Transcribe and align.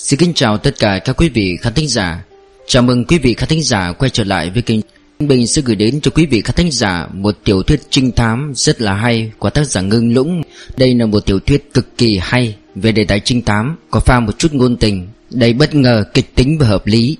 Xin 0.00 0.18
kính 0.18 0.34
chào 0.34 0.58
tất 0.58 0.78
cả 0.78 0.98
các 1.04 1.16
quý 1.16 1.28
vị 1.28 1.56
khán 1.60 1.74
thính 1.74 1.88
giả. 1.88 2.24
Chào 2.66 2.82
mừng 2.82 3.04
quý 3.04 3.18
vị 3.18 3.34
khán 3.34 3.48
thính 3.48 3.62
giả 3.62 3.92
quay 3.92 4.10
trở 4.10 4.24
lại 4.24 4.50
với 4.50 4.62
kênh 4.62 4.80
Bình 5.18 5.46
sẽ 5.46 5.62
gửi 5.62 5.76
đến 5.76 6.00
cho 6.00 6.10
quý 6.10 6.26
vị 6.26 6.40
khán 6.40 6.56
thính 6.56 6.70
giả 6.70 7.06
một 7.12 7.38
tiểu 7.44 7.62
thuyết 7.62 7.80
trinh 7.90 8.12
thám 8.12 8.52
rất 8.56 8.80
là 8.80 8.94
hay 8.94 9.32
của 9.38 9.50
tác 9.50 9.66
giả 9.66 9.80
Ngưng 9.80 10.14
Lũng. 10.14 10.42
Đây 10.76 10.94
là 10.94 11.06
một 11.06 11.26
tiểu 11.26 11.40
thuyết 11.40 11.74
cực 11.74 11.96
kỳ 11.96 12.18
hay 12.22 12.56
về 12.74 12.92
đề 12.92 13.04
tài 13.04 13.20
trinh 13.20 13.42
thám 13.42 13.76
Có 13.90 14.00
pha 14.00 14.20
một 14.20 14.38
chút 14.38 14.52
ngôn 14.52 14.76
tình, 14.76 15.08
đầy 15.30 15.52
bất 15.52 15.74
ngờ, 15.74 16.04
kịch 16.14 16.34
tính 16.34 16.58
và 16.58 16.66
hợp 16.66 16.86
lý. 16.86 17.16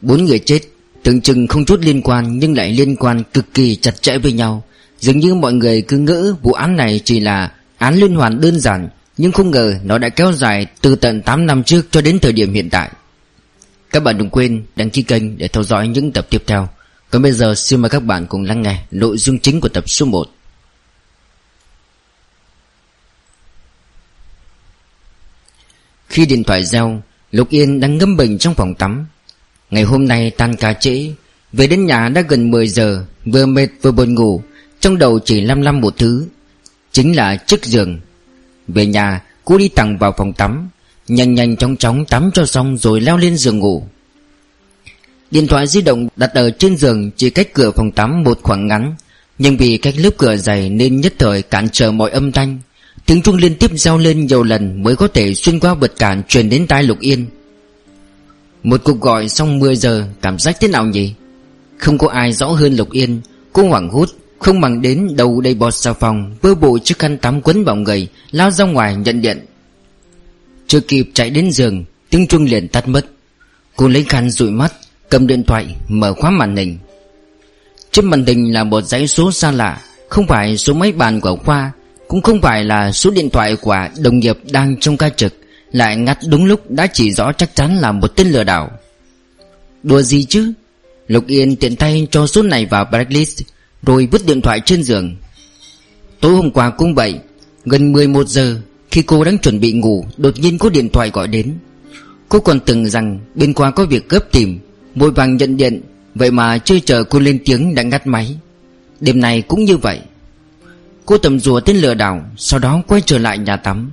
Bốn 0.00 0.24
người 0.24 0.38
chết, 0.38 0.60
tưởng 1.02 1.20
chừng 1.20 1.46
không 1.46 1.64
chút 1.64 1.80
liên 1.80 2.02
quan 2.02 2.38
nhưng 2.38 2.56
lại 2.56 2.72
liên 2.72 2.96
quan 2.96 3.22
cực 3.34 3.54
kỳ 3.54 3.76
chặt 3.76 4.02
chẽ 4.02 4.18
với 4.18 4.32
nhau. 4.32 4.64
Dường 4.98 5.18
như 5.18 5.34
mọi 5.34 5.52
người 5.52 5.82
cứ 5.82 5.98
ngỡ 5.98 6.34
vụ 6.42 6.52
án 6.52 6.76
này 6.76 7.00
chỉ 7.04 7.20
là 7.20 7.52
án 7.78 7.94
liên 7.94 8.14
hoàn 8.14 8.40
đơn 8.40 8.60
giản 8.60 8.88
nhưng 9.16 9.32
không 9.32 9.50
ngờ 9.50 9.74
nó 9.84 9.98
đã 9.98 10.08
kéo 10.08 10.32
dài 10.32 10.66
từ 10.80 10.96
tận 10.96 11.22
8 11.22 11.46
năm 11.46 11.62
trước 11.62 11.86
cho 11.90 12.00
đến 12.00 12.18
thời 12.18 12.32
điểm 12.32 12.52
hiện 12.52 12.70
tại. 12.70 12.90
Các 13.90 14.02
bạn 14.02 14.18
đừng 14.18 14.30
quên 14.30 14.64
đăng 14.76 14.90
ký 14.90 15.02
kênh 15.02 15.38
để 15.38 15.48
theo 15.48 15.62
dõi 15.62 15.88
những 15.88 16.12
tập 16.12 16.26
tiếp 16.30 16.42
theo. 16.46 16.68
Còn 17.10 17.22
bây 17.22 17.32
giờ, 17.32 17.54
xin 17.54 17.80
mời 17.80 17.90
các 17.90 18.02
bạn 18.02 18.26
cùng 18.26 18.42
lắng 18.42 18.62
nghe 18.62 18.82
nội 18.90 19.18
dung 19.18 19.38
chính 19.38 19.60
của 19.60 19.68
tập 19.68 19.84
số 19.90 20.06
1 20.06 20.28
Khi 26.08 26.26
điện 26.26 26.44
thoại 26.44 26.64
reo, 26.64 27.02
Lục 27.32 27.48
Yên 27.50 27.80
đang 27.80 27.98
ngâm 27.98 28.16
bình 28.16 28.38
trong 28.38 28.54
phòng 28.54 28.74
tắm. 28.74 29.06
Ngày 29.70 29.82
hôm 29.82 30.08
nay 30.08 30.30
tan 30.30 30.56
ca 30.56 30.72
trễ, 30.72 31.12
Về 31.52 31.66
đến 31.66 31.86
nhà 31.86 32.08
đã 32.08 32.20
gần 32.20 32.50
10 32.50 32.68
giờ, 32.68 33.04
Vừa 33.24 33.46
mệt 33.46 33.68
vừa 33.82 33.92
buồn 33.92 34.14
ngủ, 34.14 34.42
Trong 34.80 34.98
đầu 34.98 35.18
chỉ 35.24 35.40
lăm 35.40 35.60
lăm 35.60 35.80
một 35.80 35.94
thứ. 35.98 36.26
Chính 36.92 37.16
là 37.16 37.36
chiếc 37.36 37.64
giường. 37.64 38.00
Về 38.68 38.86
nhà, 38.86 39.22
cô 39.44 39.58
đi 39.58 39.68
thẳng 39.68 39.98
vào 39.98 40.14
phòng 40.16 40.32
tắm. 40.32 40.68
Nhanh 41.08 41.34
nhanh 41.34 41.56
chóng 41.56 41.76
chóng 41.76 42.04
tắm 42.04 42.30
cho 42.34 42.46
xong 42.46 42.76
rồi 42.76 43.00
leo 43.00 43.16
lên 43.16 43.36
giường 43.36 43.58
ngủ. 43.58 43.82
Điện 45.30 45.46
thoại 45.46 45.66
di 45.66 45.82
động 45.82 46.08
đặt 46.16 46.30
ở 46.34 46.50
trên 46.50 46.76
giường 46.76 47.10
Chỉ 47.16 47.30
cách 47.30 47.54
cửa 47.54 47.70
phòng 47.70 47.90
tắm 47.90 48.22
một 48.22 48.38
khoảng 48.42 48.66
ngắn. 48.66 48.94
Nhưng 49.38 49.56
vì 49.56 49.76
cách 49.76 49.94
lớp 49.96 50.10
cửa 50.18 50.36
dày 50.36 50.70
Nên 50.70 51.00
nhất 51.00 51.14
thời 51.18 51.42
cản 51.42 51.68
trở 51.72 51.92
mọi 51.92 52.10
âm 52.10 52.32
thanh. 52.32 52.58
Tiếng 53.06 53.22
chuông 53.22 53.36
liên 53.36 53.54
tiếp 53.54 53.70
reo 53.74 53.98
lên 53.98 54.26
nhiều 54.26 54.42
lần 54.42 54.82
Mới 54.82 54.96
có 54.96 55.08
thể 55.08 55.34
xuyên 55.34 55.60
qua 55.60 55.74
vật 55.74 55.92
cản 55.98 56.22
truyền 56.28 56.48
đến 56.48 56.66
tai 56.66 56.82
Lục 56.82 57.00
Yên. 57.00 57.26
Một 58.62 58.80
cuộc 58.84 59.00
gọi 59.00 59.28
xong 59.28 59.58
10 59.58 59.76
giờ, 59.76 60.08
Cảm 60.22 60.38
giác 60.38 60.56
thế 60.60 60.68
nào 60.68 60.86
nhỉ? 60.86 61.14
Không 61.78 61.98
có 61.98 62.08
ai 62.08 62.32
rõ 62.32 62.46
hơn 62.46 62.76
Lục 62.76 62.90
Yên, 62.90 63.20
Cô 63.52 63.68
hoảng 63.68 63.88
hốt. 63.88 64.08
Không 64.38 64.60
bằng 64.60 64.82
đến 64.82 65.08
đầu 65.16 65.40
đầy 65.40 65.54
bọt 65.54 65.74
xà 65.74 65.92
phòng, 65.92 66.34
Vơ 66.42 66.54
bộ 66.54 66.78
chiếc 66.78 66.98
khăn 66.98 67.18
tắm 67.18 67.40
quấn 67.40 67.64
vào 67.64 67.76
người, 67.76 68.08
Lao 68.30 68.50
ra 68.50 68.64
ngoài 68.64 68.96
nhận 68.96 69.22
điện. 69.22 69.46
Chưa 70.66 70.80
kịp 70.80 71.10
chạy 71.14 71.30
đến 71.30 71.50
giường, 71.52 71.84
Tiếng 72.10 72.26
chuông 72.26 72.44
liền 72.44 72.68
tắt 72.68 72.88
mất. 72.88 73.06
Cô 73.76 73.88
lấy 73.88 74.04
khăn 74.08 74.30
dụi 74.30 74.50
mắt, 74.50 74.72
Cầm 75.08 75.26
điện 75.26 75.44
thoại, 75.44 75.66
mở 75.88 76.14
khóa 76.14 76.30
màn 76.30 76.56
hình. 76.56 76.78
Trên 77.90 78.06
màn 78.06 78.26
hình 78.26 78.52
là 78.52 78.64
một 78.64 78.80
dãy 78.80 79.08
số 79.08 79.32
xa 79.32 79.50
lạ, 79.50 79.80
Không 80.08 80.26
phải 80.26 80.56
số 80.56 80.74
máy 80.74 80.92
bàn 80.92 81.20
của 81.20 81.36
khoa, 81.36 81.72
Cũng 82.08 82.22
không 82.22 82.40
phải 82.40 82.64
là 82.64 82.92
số 82.92 83.10
điện 83.10 83.30
thoại 83.30 83.56
của 83.56 83.88
đồng 83.98 84.18
nghiệp 84.18 84.38
đang 84.50 84.76
trong 84.80 84.96
ca 84.96 85.08
trực, 85.08 85.34
Lại 85.72 85.96
ngắt 85.96 86.18
đúng 86.28 86.44
lúc 86.44 86.70
đã 86.70 86.86
chỉ 86.86 87.12
rõ 87.12 87.32
chắc 87.32 87.54
chắn 87.54 87.76
là 87.78 87.92
một 87.92 88.16
tên 88.16 88.26
lừa 88.26 88.44
đảo. 88.44 88.70
Đùa 89.82 90.02
gì 90.02 90.24
chứ? 90.24 90.52
Lục 91.08 91.26
Yên 91.26 91.56
tiện 91.56 91.76
tay 91.76 92.06
cho 92.10 92.26
số 92.26 92.42
này 92.42 92.66
vào 92.66 92.84
blacklist. 92.84 93.42
Rồi 93.82 94.08
vứt 94.10 94.26
điện 94.26 94.40
thoại 94.42 94.60
trên 94.60 94.82
giường. 94.82 95.16
Tối 96.20 96.34
hôm 96.34 96.50
qua 96.50 96.70
cũng 96.70 96.94
vậy, 96.94 97.14
Gần 97.64 97.92
11 97.92 98.28
giờ 98.28 98.60
Khi 98.90 99.02
cô 99.02 99.24
đang 99.24 99.38
chuẩn 99.38 99.60
bị 99.60 99.72
ngủ, 99.72 100.04
Đột 100.16 100.34
nhiên 100.38 100.58
có 100.58 100.68
điện 100.68 100.88
thoại 100.88 101.10
gọi 101.10 101.28
đến. 101.28 101.54
Cô 102.28 102.40
còn 102.40 102.60
tưởng 102.60 102.86
rằng 102.86 103.18
bên 103.34 103.52
qua 103.52 103.70
có 103.70 103.86
việc 103.86 104.08
gấp 104.08 104.32
tìm, 104.32 104.58
Vội 104.94 105.10
vàng 105.10 105.36
nhận 105.36 105.56
điện, 105.56 105.82
Vậy 106.14 106.30
mà 106.30 106.58
chưa 106.58 106.78
chờ 106.78 107.04
cô 107.04 107.18
lên 107.18 107.38
tiếng 107.44 107.74
đã 107.74 107.82
ngắt 107.82 108.06
máy. 108.06 108.36
Đêm 109.00 109.20
nay 109.20 109.42
cũng 109.42 109.64
như 109.64 109.76
vậy. 109.76 110.00
Cô 111.06 111.18
tầm 111.18 111.40
rùa 111.40 111.60
tên 111.60 111.76
lừa 111.76 111.94
đảo, 111.94 112.30
Sau 112.36 112.60
đó 112.60 112.82
quay 112.86 113.00
trở 113.06 113.18
lại 113.18 113.38
nhà 113.38 113.56
tắm. 113.56 113.90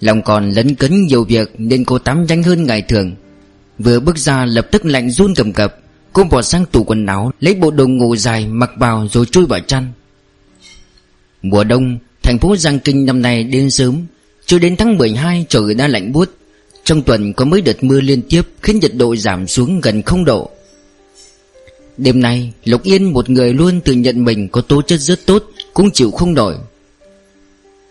Lòng 0.00 0.22
còn 0.22 0.50
lấn 0.50 0.74
cấn 0.74 1.06
nhiều 1.06 1.24
việc 1.24 1.54
Nên 1.58 1.84
cô 1.84 1.98
tắm 1.98 2.26
nhanh 2.26 2.42
hơn 2.42 2.66
ngày 2.66 2.82
thường. 2.82 3.14
Vừa 3.78 4.00
bước 4.00 4.18
ra 4.18 4.44
lập 4.44 4.68
tức 4.70 4.84
lạnh 4.84 5.10
run 5.10 5.34
cầm 5.34 5.52
cập 5.52 5.76
Cô 6.18 6.24
bỏ 6.24 6.42
sang 6.42 6.66
tủ 6.66 6.84
quần 6.84 7.06
áo, 7.06 7.32
Lấy 7.40 7.54
bộ 7.54 7.70
đồ 7.70 7.86
ngủ 7.86 8.16
dài, 8.16 8.46
mặc 8.46 8.70
vào 8.76 9.08
rồi 9.12 9.26
chui 9.26 9.46
vào 9.46 9.60
chăn. 9.60 9.92
Mùa 11.42 11.64
đông, 11.64 11.98
Thành 12.22 12.38
phố 12.38 12.56
Giang 12.56 12.78
Kinh 12.78 13.06
năm 13.06 13.22
nay 13.22 13.44
đến 13.44 13.70
sớm. 13.70 14.06
Chưa 14.46 14.58
đến 14.58 14.76
tháng 14.76 14.98
12 14.98 15.46
trời 15.48 15.74
đã 15.74 15.88
lạnh 15.88 16.12
buốt. 16.12 16.30
Trong 16.84 17.02
tuần 17.02 17.32
có 17.32 17.44
mấy 17.44 17.60
đợt 17.60 17.84
mưa 17.84 18.00
liên 18.00 18.22
tiếp 18.22 18.42
Khiến 18.62 18.78
nhiệt 18.78 18.94
độ 18.94 19.16
giảm 19.16 19.46
xuống 19.46 19.80
gần 19.80 20.02
không 20.02 20.24
độ. 20.24 20.50
Đêm 21.96 22.20
nay 22.20 22.52
Lục 22.64 22.82
Yên 22.82 23.04
một 23.04 23.30
người 23.30 23.52
luôn 23.54 23.80
tự 23.80 23.92
nhận 23.92 24.24
mình 24.24 24.48
Có 24.48 24.60
tố 24.60 24.82
chất 24.82 25.00
rất 25.00 25.26
tốt, 25.26 25.44
Cũng 25.74 25.90
chịu 25.90 26.10
không 26.10 26.34
nổi. 26.34 26.54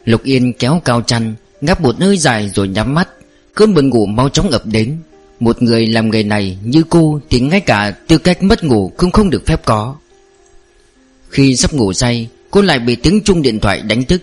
Lục 0.06 0.24
Yên 0.24 0.54
kéo 0.54 0.82
cao 0.86 1.02
chăn, 1.02 1.36
Ngáp 1.62 1.82
một 1.82 1.96
hơi 2.00 2.18
dài 2.18 2.52
rồi 2.56 2.68
nhắm 2.68 2.94
mắt, 2.94 3.10
Cơn 3.54 3.74
buồn 3.74 3.90
ngủ 3.90 4.06
mau 4.06 4.30
chóng 4.30 4.50
ập 4.50 4.66
đến. 4.66 4.98
Một 5.40 5.62
người 5.62 5.88
làm 5.88 6.12
nghề 6.12 6.24
này 6.24 6.58
như 6.64 6.84
cô 6.90 7.20
Thì 7.30 7.40
ngay 7.40 7.60
cả 7.60 7.92
tư 8.08 8.18
cách 8.18 8.44
mất 8.44 8.64
ngủ 8.64 8.92
Cũng 8.98 9.12
không 9.12 9.30
được 9.30 9.46
phép 9.46 9.66
có. 9.66 9.96
Khi 11.30 11.56
sắp 11.56 11.74
ngủ 11.74 11.94
say, 11.94 12.28
Cô 12.52 12.62
lại 12.62 12.80
bị 12.80 12.96
tiếng 12.96 13.22
chuông 13.24 13.42
điện 13.42 13.60
thoại 13.60 13.82
đánh 13.82 14.04
thức. 14.04 14.22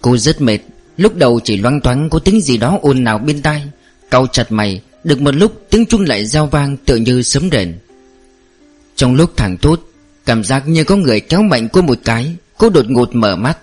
Cô 0.00 0.16
rất 0.16 0.40
mệt, 0.40 0.58
Lúc 0.96 1.16
đầu 1.16 1.40
chỉ 1.44 1.56
loang 1.56 1.80
thoáng 1.80 2.10
có 2.10 2.18
tiếng 2.18 2.40
gì 2.40 2.56
đó 2.56 2.78
ồn 2.82 3.04
nào 3.04 3.18
bên 3.18 3.42
tai, 3.42 3.62
Cau 4.10 4.26
chặt 4.26 4.52
mày, 4.52 4.80
Được 5.04 5.20
một 5.20 5.34
lúc 5.34 5.66
tiếng 5.70 5.86
chuông 5.86 6.04
lại 6.04 6.26
giao 6.26 6.46
vang 6.46 6.76
tựa 6.76 6.96
như 6.96 7.22
sấm 7.22 7.50
rền. 7.52 7.78
Trong 8.96 9.14
lúc 9.14 9.36
thẳng 9.36 9.56
tốt 9.56 9.80
Cảm 10.26 10.44
giác 10.44 10.68
như 10.68 10.84
có 10.84 10.96
người 10.96 11.20
kéo 11.20 11.42
mạnh 11.42 11.68
cô 11.72 11.82
một 11.82 11.98
cái, 12.04 12.36
Cô 12.58 12.70
đột 12.70 12.90
ngột 12.90 13.14
mở 13.14 13.36
mắt. 13.36 13.58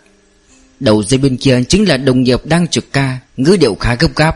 Đầu 0.80 1.03
dây 1.03 1.18
bên 1.18 1.38
kia 1.38 1.64
chính 1.70 1.88
là 1.88 1.97
đồng 1.97 2.24
nghiệp 2.24 2.46
đang 2.46 2.68
trực 2.68 2.94
ca, 2.94 3.20
Ngữ 3.38 3.58
điệu 3.59 3.75
khá 3.75 3.96
gấp 3.96 4.16
gáp. 4.16 4.36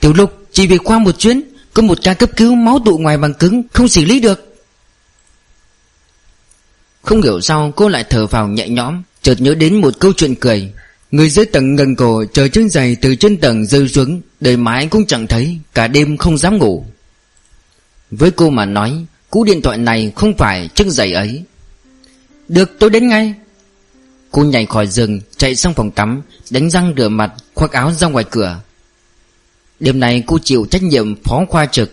Từ 0.00 0.12
lúc 0.12 0.38
chỉ 0.58 0.66
về 0.66 0.78
qua 0.78 0.98
một 0.98 1.18
chuyến, 1.18 1.42
Có 1.74 1.82
một 1.82 1.98
ca 2.02 2.14
cấp 2.14 2.30
cứu 2.36 2.54
máu 2.54 2.78
tụ 2.84 2.98
ngoài 2.98 3.18
bằng 3.18 3.34
cứng, 3.34 3.62
Không 3.72 3.88
xử 3.88 4.04
lý 4.04 4.20
được. 4.20 4.56
Không 7.02 7.22
hiểu 7.22 7.40
sao 7.40 7.72
cô 7.76 7.88
lại 7.88 8.04
thở 8.10 8.26
vào 8.26 8.48
nhẹ 8.48 8.68
nhõm, 8.68 9.02
Chợt 9.22 9.40
nhớ 9.40 9.54
đến 9.54 9.80
một 9.80 9.94
câu 10.00 10.12
chuyện 10.16 10.34
cười. 10.34 10.72
Người 11.10 11.30
dưới 11.30 11.46
tầng 11.46 11.74
ngần 11.74 11.96
cổ 11.96 12.24
chờ 12.32 12.48
chân 12.48 12.68
giày 12.68 12.96
từ 13.02 13.14
trên 13.14 13.40
tầng 13.40 13.66
rơi 13.66 13.88
xuống, 13.88 14.20
Đời 14.40 14.56
mãi 14.56 14.88
cũng 14.90 15.06
chẳng 15.06 15.26
thấy, 15.26 15.58
Cả 15.74 15.88
đêm 15.88 16.16
không 16.16 16.38
dám 16.38 16.58
ngủ. 16.58 16.84
Với 18.10 18.30
cô 18.30 18.50
mà 18.50 18.64
nói, 18.64 19.06
Cú 19.30 19.44
điện 19.44 19.62
thoại 19.62 19.78
này 19.78 20.12
không 20.16 20.36
phải 20.36 20.68
chiếc 20.74 20.86
giày 20.86 21.12
ấy. 21.12 21.42
Được, 22.48 22.70
tôi 22.78 22.90
đến 22.90 23.08
ngay. 23.08 23.34
Cô 24.30 24.44
nhảy 24.44 24.66
khỏi 24.66 24.86
giường, 24.86 25.20
Chạy 25.36 25.54
sang 25.56 25.74
phòng 25.74 25.90
tắm, 25.90 26.22
Đánh 26.50 26.70
răng 26.70 26.94
rửa 26.96 27.08
mặt, 27.08 27.32
Khoác 27.54 27.72
áo 27.72 27.92
ra 27.92 28.08
ngoài 28.08 28.24
cửa. 28.30 28.60
Đêm 29.80 30.00
nay 30.00 30.22
cô 30.26 30.38
chịu 30.38 30.66
trách 30.70 30.82
nhiệm 30.82 31.22
phó 31.22 31.44
khoa 31.48 31.66
trực. 31.66 31.92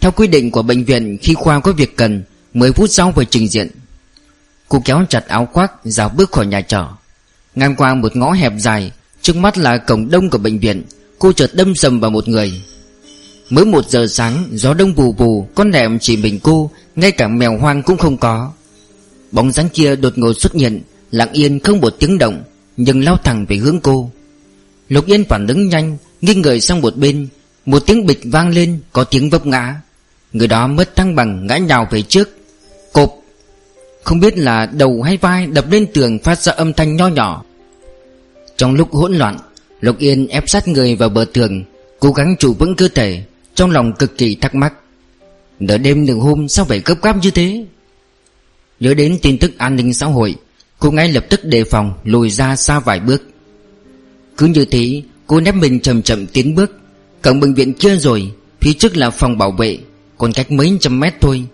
Theo 0.00 0.10
quy 0.10 0.26
định 0.26 0.50
của 0.50 0.62
bệnh 0.62 0.84
viện, 0.84 1.18
Khi 1.22 1.34
khoa 1.34 1.60
có 1.60 1.72
việc 1.72 1.96
cần 1.96 2.22
10 2.54 2.72
phút 2.72 2.90
sau 2.90 3.12
phải 3.16 3.24
trình 3.24 3.48
diện. 3.48 3.70
Cô 4.68 4.82
kéo 4.84 5.04
chặt 5.08 5.28
áo 5.28 5.48
khoác 5.52 5.72
Rào 5.84 6.08
bước 6.08 6.32
khỏi 6.32 6.46
nhà 6.46 6.60
trọ. 6.60 6.98
Ngang 7.54 7.76
qua 7.76 7.94
một 7.94 8.16
ngõ 8.16 8.32
hẹp 8.32 8.52
dài, 8.58 8.92
Trước 9.22 9.36
mắt 9.36 9.58
là 9.58 9.78
cổng 9.78 10.10
đông 10.10 10.30
của 10.30 10.38
bệnh 10.38 10.58
viện. 10.58 10.82
Cô 11.18 11.32
chợt 11.32 11.50
đâm 11.54 11.74
sầm 11.74 12.00
vào 12.00 12.10
một 12.10 12.28
người. 12.28 12.62
Mới 13.50 13.64
một 13.64 13.90
giờ 13.90 14.06
sáng, 14.06 14.48
Gió 14.52 14.74
đông 14.74 14.94
bù 14.94 15.12
bù 15.12 15.48
Con 15.54 15.70
đệm 15.70 15.98
chỉ 15.98 16.16
mình 16.16 16.40
cô, 16.42 16.70
Ngay 16.96 17.12
cả 17.12 17.28
mèo 17.28 17.58
hoang 17.58 17.82
cũng 17.82 17.98
không 17.98 18.16
có. 18.16 18.52
Bóng 19.32 19.52
dáng 19.52 19.68
kia 19.68 19.96
đột 19.96 20.18
ngột 20.18 20.32
xuất 20.32 20.54
hiện, 20.54 20.82
Lặng 21.10 21.32
yên 21.32 21.60
không 21.60 21.80
một 21.80 21.94
tiếng 21.98 22.18
động, 22.18 22.42
Nhưng 22.76 23.04
lao 23.04 23.16
thẳng 23.16 23.46
về 23.48 23.56
hướng 23.56 23.80
cô. 23.80 24.10
Lục 24.88 25.06
Yên 25.06 25.24
phản 25.24 25.46
ứng 25.46 25.68
nhanh 25.68 25.96
Nghiêng 26.20 26.42
người 26.42 26.60
sang 26.60 26.80
một 26.80 26.96
bên, 26.96 27.28
Một 27.66 27.82
tiếng 27.86 28.06
bịch 28.06 28.20
vang 28.24 28.48
lên, 28.48 28.80
Có 28.92 29.04
tiếng 29.04 29.30
vấp 29.30 29.46
ngã. 29.46 29.80
Người 30.32 30.48
đó 30.48 30.66
mất 30.66 30.96
thăng 30.96 31.14
bằng, 31.14 31.46
ngã 31.46 31.56
nhào 31.56 31.88
về 31.90 32.02
trước. 32.02 32.28
Cộp. 32.92 33.14
Không 34.04 34.20
biết 34.20 34.38
là 34.38 34.66
đầu 34.66 35.02
hay 35.02 35.16
vai 35.16 35.46
đập 35.46 35.64
lên 35.70 35.86
tường 35.94 36.18
phát 36.18 36.38
ra 36.38 36.52
âm 36.52 36.72
thanh 36.72 36.96
nho 36.96 37.08
nhỏ. 37.08 37.44
Trong 38.56 38.74
lúc 38.74 38.92
hỗn 38.92 39.14
loạn 39.14 39.38
Lục 39.80 39.98
Yên 39.98 40.28
ép 40.28 40.48
sát 40.48 40.68
người 40.68 40.96
vào 40.96 41.08
bờ 41.08 41.24
tường, 41.32 41.64
Cố 42.00 42.12
gắng 42.12 42.36
trụ 42.38 42.54
vững 42.58 42.76
cơ 42.76 42.88
thể, 42.88 43.22
Trong 43.54 43.70
lòng 43.70 43.92
cực 43.92 44.18
kỳ 44.18 44.34
thắc 44.34 44.54
mắc. 44.54 44.74
Nửa 45.60 45.78
đêm 45.78 46.06
nửa 46.06 46.14
hôm, 46.14 46.48
sao 46.48 46.64
phải 46.64 46.82
gấp 46.84 47.02
gáp 47.02 47.16
như 47.22 47.30
thế? 47.30 47.64
Nhớ 48.80 48.94
đến 48.94 49.18
tin 49.22 49.38
tức 49.38 49.58
an 49.58 49.76
ninh 49.76 49.94
xã 49.94 50.06
hội, 50.06 50.34
Cô 50.78 50.90
ngay 50.90 51.12
lập 51.12 51.24
tức 51.30 51.44
đề 51.44 51.64
phòng, 51.64 51.92
lùi 52.04 52.30
ra 52.30 52.56
xa 52.56 52.80
vài 52.80 53.00
bước. 53.00 53.22
Cứ 54.36 54.46
như 54.46 54.64
thế 54.64 55.02
Cô 55.28 55.40
nép 55.40 55.54
mình 55.54 55.80
chậm 55.80 56.02
chậm 56.02 56.26
tiến 56.26 56.54
bước. 56.54 56.70
Cổng 57.22 57.40
bệnh 57.40 57.54
viện 57.54 57.72
kia 57.72 57.96
rồi, 57.96 58.32
Phía 58.60 58.72
trước 58.72 58.96
là 58.96 59.10
phòng 59.10 59.38
bảo 59.38 59.50
vệ, 59.50 59.78
Còn 60.18 60.32
cách 60.32 60.52
mấy 60.52 60.76
trăm 60.80 61.00
mét 61.00 61.14
thôi. 61.20 61.44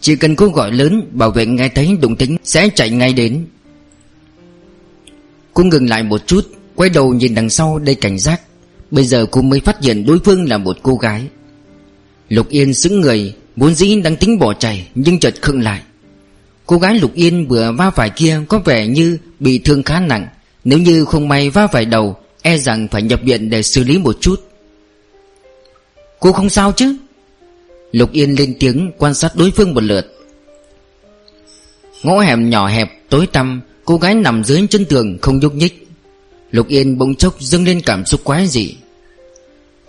Chỉ 0.00 0.16
cần 0.16 0.36
cô 0.36 0.48
gọi 0.48 0.72
lớn, 0.72 1.08
Bảo 1.12 1.30
vệ 1.30 1.46
nghe 1.46 1.68
thấy 1.68 1.96
động 2.02 2.16
tính 2.16 2.36
Sẽ 2.44 2.68
chạy 2.74 2.90
ngay 2.90 3.12
đến. 3.12 3.46
Cô 5.54 5.64
ngừng 5.64 5.88
lại 5.88 6.02
một 6.02 6.26
chút, 6.26 6.48
Quay 6.74 6.90
đầu 6.90 7.14
nhìn 7.14 7.34
đằng 7.34 7.50
sau 7.50 7.78
đầy 7.78 7.94
cảnh 7.94 8.18
giác. 8.18 8.40
Bây 8.90 9.04
giờ 9.04 9.26
cô 9.30 9.42
mới 9.42 9.60
phát 9.60 9.82
hiện 9.82 10.06
đối 10.06 10.18
phương 10.18 10.48
là 10.48 10.58
một 10.58 10.76
cô 10.82 10.94
gái. 10.94 11.22
Lục 12.28 12.48
Yên 12.48 12.74
xứng 12.74 13.00
người, 13.00 13.34
Vốn 13.56 13.74
dĩ 13.74 14.00
đang 14.00 14.16
tính 14.16 14.38
bỏ 14.38 14.54
chạy, 14.54 14.88
Nhưng 14.94 15.18
chợt 15.18 15.34
khựng 15.42 15.62
lại. 15.62 15.82
Cô 16.66 16.78
gái 16.78 16.94
Lục 16.94 17.14
Yên 17.14 17.48
vừa 17.48 17.72
va 17.72 17.90
phải 17.90 18.10
kia 18.10 18.40
Có 18.48 18.58
vẻ 18.58 18.86
như 18.86 19.18
bị 19.40 19.58
thương 19.58 19.82
khá 19.82 20.00
nặng, 20.00 20.26
Nếu 20.64 20.78
như 20.78 21.04
không 21.04 21.28
may 21.28 21.50
va 21.50 21.66
phải 21.66 21.84
đầu 21.84 22.16
E 22.42 22.58
rằng 22.58 22.88
phải 22.88 23.02
nhập 23.02 23.20
viện 23.24 23.50
để 23.50 23.62
xử 23.62 23.84
lý 23.84 23.98
một 23.98 24.16
chút. 24.20 24.48
Cô 26.20 26.32
không 26.32 26.50
sao 26.50 26.72
chứ? 26.72 26.96
Lục 27.92 28.12
Yên 28.12 28.34
lên 28.38 28.54
tiếng 28.60 28.92
quan 28.98 29.14
sát 29.14 29.36
đối 29.36 29.50
phương 29.50 29.74
một 29.74 29.82
lượt. 29.82 30.06
Ngõ 32.02 32.20
hẻm 32.20 32.50
nhỏ 32.50 32.68
hẹp, 32.68 32.90
tối 33.08 33.26
tăm, 33.26 33.60
Cô 33.84 33.96
gái 33.96 34.14
nằm 34.14 34.44
dưới 34.44 34.66
chân 34.70 34.84
tường 34.84 35.18
không 35.22 35.38
nhúc 35.38 35.54
nhích. 35.54 35.88
Lục 36.50 36.68
Yên 36.68 36.98
bỗng 36.98 37.14
chốc 37.14 37.40
dâng 37.40 37.64
lên 37.64 37.80
cảm 37.80 38.04
xúc 38.04 38.20
quái 38.24 38.46
dị. 38.46 38.76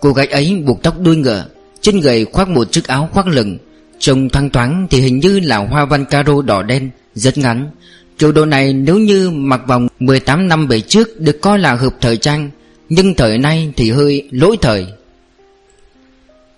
Cô 0.00 0.12
gái 0.12 0.26
ấy 0.26 0.62
buộc 0.66 0.82
tóc 0.82 1.00
đuôi 1.00 1.16
ngựa, 1.16 1.46
Trên 1.80 2.00
người 2.00 2.24
khoác 2.24 2.48
một 2.48 2.72
chiếc 2.72 2.86
áo 2.86 3.08
khoác 3.12 3.26
lừng, 3.26 3.58
Trông 3.98 4.28
thoang 4.28 4.50
thoáng 4.50 4.86
thì 4.90 5.00
hình 5.00 5.18
như 5.18 5.40
là 5.40 5.56
hoa 5.56 5.84
văn 5.84 6.04
caro 6.04 6.42
đỏ 6.42 6.62
đen, 6.62 6.90
Rất 7.14 7.38
ngắn 7.38 7.70
Chủ 8.18 8.32
đồ 8.32 8.44
này 8.44 8.72
nếu 8.72 8.98
như 8.98 9.30
mặc 9.30 9.60
vòng 9.66 9.88
18 10.00 10.48
năm 10.48 10.66
về 10.66 10.80
trước 10.80 11.20
Được 11.20 11.40
coi 11.40 11.58
là 11.58 11.74
hợp 11.74 11.94
thời 12.00 12.16
trang, 12.16 12.50
Nhưng 12.88 13.14
thời 13.14 13.38
nay 13.38 13.72
thì 13.76 13.90
hơi 13.90 14.28
lỗi 14.30 14.56
thời. 14.62 14.86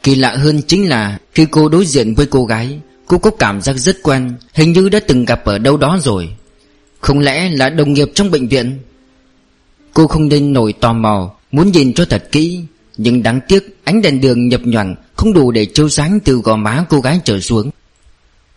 Kỳ 0.03 0.15
lạ 0.15 0.35
hơn 0.35 0.63
chính 0.67 0.89
là 0.89 1.19
Khi 1.35 1.47
cô 1.51 1.69
đối 1.69 1.87
diện 1.87 2.15
với 2.15 2.27
cô 2.27 2.45
gái, 2.45 2.81
Cô 3.07 3.19
có 3.19 3.31
cảm 3.31 3.61
giác 3.61 3.73
rất 3.73 3.97
quen, 4.03 4.33
Hình 4.53 4.73
như 4.73 4.89
đã 4.89 5.01
từng 5.09 5.25
gặp 5.25 5.45
ở 5.45 5.59
đâu 5.59 5.77
đó 5.77 5.99
rồi. 6.03 6.29
Không 7.01 7.19
lẽ 7.19 7.51
là 7.51 7.71
đồng 7.71 7.93
nghiệp 7.93 8.09
trong 8.15 8.31
bệnh 8.31 8.49
viện? 8.49 8.79
Cô 9.95 10.07
không 10.07 10.29
nên 10.29 10.53
nổi 10.53 10.73
tò 10.81 10.93
mò, 10.93 11.35
Muốn 11.53 11.73
nhìn 11.73 11.95
cho 11.95 12.05
thật 12.05 12.29
kỹ, 12.33 12.61
Nhưng 12.97 13.23
đáng 13.23 13.41
tiếc 13.49 13.77
ánh 13.85 14.03
đèn 14.03 14.21
đường 14.21 14.49
nhập 14.49 14.61
nhoằng 14.65 14.95
Không 15.17 15.33
đủ 15.33 15.51
để 15.51 15.65
chiếu 15.65 15.89
sáng 15.89 16.19
từ 16.25 16.37
gò 16.37 16.57
má 16.57 16.85
cô 16.89 17.01
gái 17.01 17.21
trở 17.25 17.41
xuống. 17.41 17.71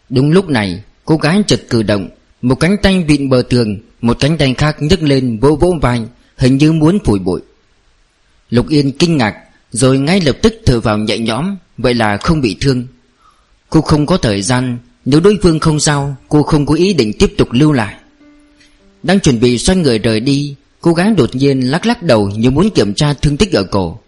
Đúng 0.09 0.31
lúc 0.31 0.49
này, 0.49 0.83
Cô 1.05 1.17
gái 1.17 1.43
chợt 1.47 1.61
cử 1.69 1.83
động 1.83 2.09
một 2.41 2.55
cánh 2.55 2.77
tay 2.81 3.03
vịn 3.03 3.29
bờ 3.29 3.41
tường, 3.49 3.77
Một 4.01 4.17
cánh 4.19 4.37
tay 4.37 4.53
khác 4.57 4.75
nhấc 4.79 5.03
lên 5.03 5.39
vỗ 5.39 5.55
vỗ 5.55 5.73
vai, 5.81 6.01
Hình 6.37 6.57
như 6.57 6.71
muốn 6.71 6.99
phủi 7.05 7.19
bụi. 7.19 7.41
Lục 8.49 8.69
Yên 8.69 8.91
kinh 8.91 9.17
ngạc, 9.17 9.35
Rồi 9.71 9.99
ngay 9.99 10.21
lập 10.21 10.37
tức 10.41 10.53
thở 10.65 10.79
vào 10.79 10.97
nhẹ 10.97 11.17
nhõm, 11.17 11.55
Vậy 11.77 11.93
là 11.93 12.17
không 12.17 12.41
bị 12.41 12.57
thương. 12.61 12.87
Cô 13.69 13.81
không 13.81 14.05
có 14.05 14.17
thời 14.17 14.41
gian, 14.41 14.77
Nếu 15.05 15.19
đối 15.19 15.37
phương 15.43 15.59
không 15.59 15.79
sao, 15.79 16.15
Cô 16.29 16.43
không 16.43 16.65
có 16.65 16.75
ý 16.75 16.93
định 16.93 17.13
tiếp 17.19 17.33
tục 17.37 17.47
lưu 17.51 17.71
lại. 17.71 17.95
Đang 19.03 19.19
chuẩn 19.19 19.39
bị 19.39 19.57
xoay 19.57 19.77
người 19.77 19.99
rời 19.99 20.19
đi, 20.19 20.55
Cô 20.81 20.93
gái 20.93 21.11
đột 21.17 21.35
nhiên 21.35 21.59
lắc 21.59 21.85
lắc 21.85 22.03
đầu 22.03 22.29
Như 22.29 22.51
muốn 22.51 22.69
kiểm 22.69 22.93
tra 22.93 23.13
thương 23.13 23.37
tích 23.37 23.53
ở 23.53 23.63
cổ. 23.63 23.99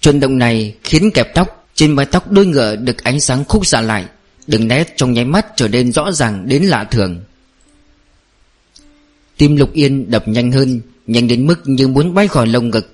Chuyển 0.00 0.20
động 0.20 0.38
này 0.38 0.74
khiến 0.84 1.10
kẹp 1.10 1.34
tóc 1.34 1.66
Trên 1.74 1.92
mái 1.92 2.06
tóc 2.06 2.30
đôi 2.30 2.46
ngựa 2.46 2.76
được 2.76 3.04
ánh 3.04 3.20
sáng 3.20 3.44
khúc 3.44 3.66
xạ 3.66 3.80
lại 3.80 4.04
Đường 4.46 4.68
nét 4.68 4.94
trong 4.96 5.12
nháy 5.12 5.24
mắt 5.24 5.46
trở 5.56 5.68
nên 5.68 5.92
rõ 5.92 6.12
ràng 6.12 6.48
đến 6.48 6.62
lạ 6.62 6.84
thường. 6.84 7.20
Tim 9.38 9.56
Lục 9.56 9.72
Yên 9.72 10.10
đập 10.10 10.28
nhanh 10.28 10.52
hơn 10.52 10.80
Nhanh 11.06 11.28
đến 11.28 11.46
mức 11.46 11.62
như 11.64 11.88
muốn 11.88 12.14
bay 12.14 12.28
khỏi 12.28 12.46
lồng 12.46 12.70
ngực. 12.70 12.90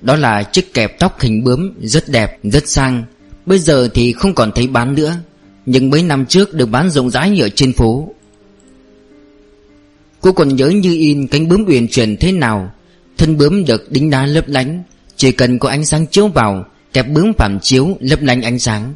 Đó 0.00 0.16
là 0.16 0.42
chiếc 0.42 0.74
kẹp 0.74 0.98
tóc 0.98 1.20
hình 1.20 1.44
bướm 1.44 1.72
Rất 1.82 2.08
đẹp, 2.08 2.38
rất 2.42 2.68
sang. 2.68 3.04
Bây 3.46 3.58
giờ 3.58 3.88
thì 3.94 4.12
không 4.12 4.34
còn 4.34 4.52
thấy 4.54 4.66
bán 4.66 4.94
nữa 4.94 5.16
Nhưng 5.66 5.90
mấy 5.90 6.02
năm 6.02 6.26
trước 6.26 6.54
được 6.54 6.66
bán 6.66 6.90
rộng 6.90 7.10
rãi 7.10 7.40
ở 7.40 7.48
trên 7.48 7.72
phố. 7.72 8.14
Cô 10.20 10.32
còn 10.32 10.56
nhớ 10.56 10.68
như 10.68 10.94
in 10.94 11.26
cánh 11.26 11.48
bướm 11.48 11.64
uyển 11.66 11.88
chuyển 11.88 12.16
thế 12.16 12.32
nào. 12.32 12.72
Thân 13.16 13.36
bướm 13.36 13.64
được 13.64 13.92
đính 13.92 14.10
đá 14.10 14.26
lấp 14.26 14.44
lánh 14.48 14.82
Chỉ 15.16 15.32
cần 15.32 15.58
có 15.58 15.68
ánh 15.68 15.84
sáng 15.84 16.06
chiếu 16.06 16.28
vào 16.28 16.64
Kẹp 16.92 17.08
bướm 17.08 17.32
phản 17.38 17.58
chiếu 17.62 17.96
lấp 18.00 18.22
lánh 18.22 18.42
ánh 18.42 18.58
sáng. 18.58 18.94